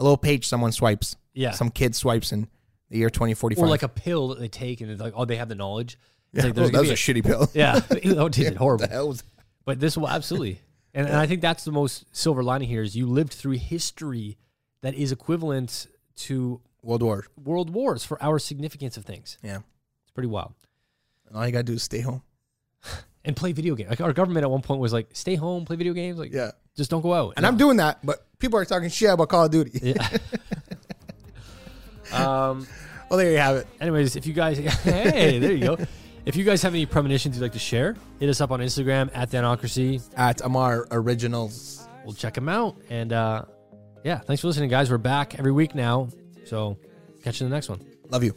A 0.00 0.02
little 0.02 0.16
page 0.16 0.48
someone 0.48 0.72
swipes. 0.72 1.16
yeah, 1.34 1.52
Some 1.52 1.70
kid 1.70 1.94
swipes 1.94 2.32
in 2.32 2.48
the 2.88 2.98
year 2.98 3.10
2045. 3.10 3.62
or 3.62 3.68
like 3.68 3.82
a 3.82 3.88
pill 3.88 4.28
that 4.28 4.40
they 4.40 4.48
take 4.48 4.80
and 4.80 4.90
it's 4.90 5.00
like 5.00 5.12
oh 5.14 5.24
they 5.24 5.36
have 5.36 5.48
the 5.48 5.54
knowledge. 5.54 5.98
It's 6.32 6.42
yeah, 6.42 6.44
like 6.46 6.54
there's 6.54 6.68
oh, 6.68 6.72
that 6.72 6.80
was 6.80 6.90
a 6.90 7.12
be 7.12 7.20
shitty 7.20 7.24
pill. 7.24 7.48
yeah, 7.54 7.80
oh, 7.90 8.26
it 8.26 8.32
tasted 8.32 8.56
horrible. 8.56 8.86
The 8.86 8.92
hell 8.92 9.08
was 9.08 9.22
But 9.64 9.78
this 9.78 9.96
will 9.96 10.08
absolutely, 10.08 10.60
and, 10.94 11.06
and 11.06 11.16
I 11.16 11.26
think 11.26 11.42
that's 11.42 11.64
the 11.64 11.72
most 11.72 12.04
silver 12.16 12.42
lining 12.42 12.68
here 12.68 12.82
is 12.82 12.96
you 12.96 13.06
lived 13.06 13.32
through 13.32 13.52
history 13.58 14.38
that 14.82 14.94
is 14.94 15.12
equivalent 15.12 15.86
to 16.16 16.60
World 16.82 17.02
War. 17.02 17.26
world 17.42 17.70
wars 17.70 18.04
for 18.04 18.22
our 18.22 18.38
significance 18.38 18.96
of 18.96 19.04
things. 19.04 19.38
Yeah. 19.42 19.58
It's 20.02 20.10
pretty 20.14 20.28
wild. 20.28 20.54
And 21.28 21.36
all 21.36 21.46
you 21.46 21.52
got 21.52 21.58
to 21.58 21.64
do 21.64 21.74
is 21.74 21.82
stay 21.82 22.00
home. 22.00 22.22
And 23.22 23.36
play 23.36 23.52
video 23.52 23.74
games. 23.74 23.90
Like 23.90 24.00
our 24.00 24.14
government 24.14 24.44
at 24.44 24.50
one 24.50 24.62
point 24.62 24.80
was 24.80 24.94
like, 24.94 25.10
stay 25.12 25.34
home, 25.34 25.66
play 25.66 25.76
video 25.76 25.92
games. 25.92 26.18
Like, 26.18 26.32
Yeah. 26.32 26.52
Just 26.80 26.90
don't 26.90 27.02
go 27.02 27.12
out. 27.12 27.34
And 27.36 27.46
I'm 27.46 27.58
doing 27.58 27.76
that, 27.76 27.98
but 28.02 28.26
people 28.38 28.58
are 28.58 28.64
talking 28.64 28.88
shit 28.88 29.10
about 29.10 29.28
Call 29.28 29.44
of 29.44 29.50
Duty. 29.50 29.78
Yeah. 29.82 30.08
um. 32.12 32.66
well, 33.10 33.18
there 33.18 33.30
you 33.30 33.36
have 33.36 33.56
it. 33.56 33.66
Anyways, 33.82 34.16
if 34.16 34.26
you 34.26 34.32
guys, 34.32 34.56
hey, 34.82 35.38
there 35.38 35.52
you 35.52 35.60
go. 35.60 35.78
If 36.24 36.36
you 36.36 36.44
guys 36.44 36.62
have 36.62 36.72
any 36.72 36.86
premonitions 36.86 37.36
you'd 37.36 37.42
like 37.42 37.52
to 37.52 37.58
share, 37.58 37.96
hit 38.18 38.30
us 38.30 38.40
up 38.40 38.50
on 38.50 38.60
Instagram 38.60 39.10
at 39.14 39.30
Danocracy. 39.30 40.02
At 40.16 40.40
Amar 40.40 40.86
Originals. 40.90 41.86
We'll 42.04 42.14
check 42.14 42.32
them 42.32 42.48
out. 42.48 42.76
And 42.88 43.12
uh, 43.12 43.44
yeah, 44.04 44.18
thanks 44.20 44.40
for 44.40 44.48
listening, 44.48 44.70
guys. 44.70 44.90
We're 44.90 44.98
back 44.98 45.38
every 45.38 45.52
week 45.52 45.74
now. 45.74 46.08
So 46.46 46.78
catch 47.22 47.40
you 47.40 47.46
in 47.46 47.50
the 47.50 47.56
next 47.56 47.68
one. 47.68 47.80
Love 48.08 48.24
you. 48.24 48.34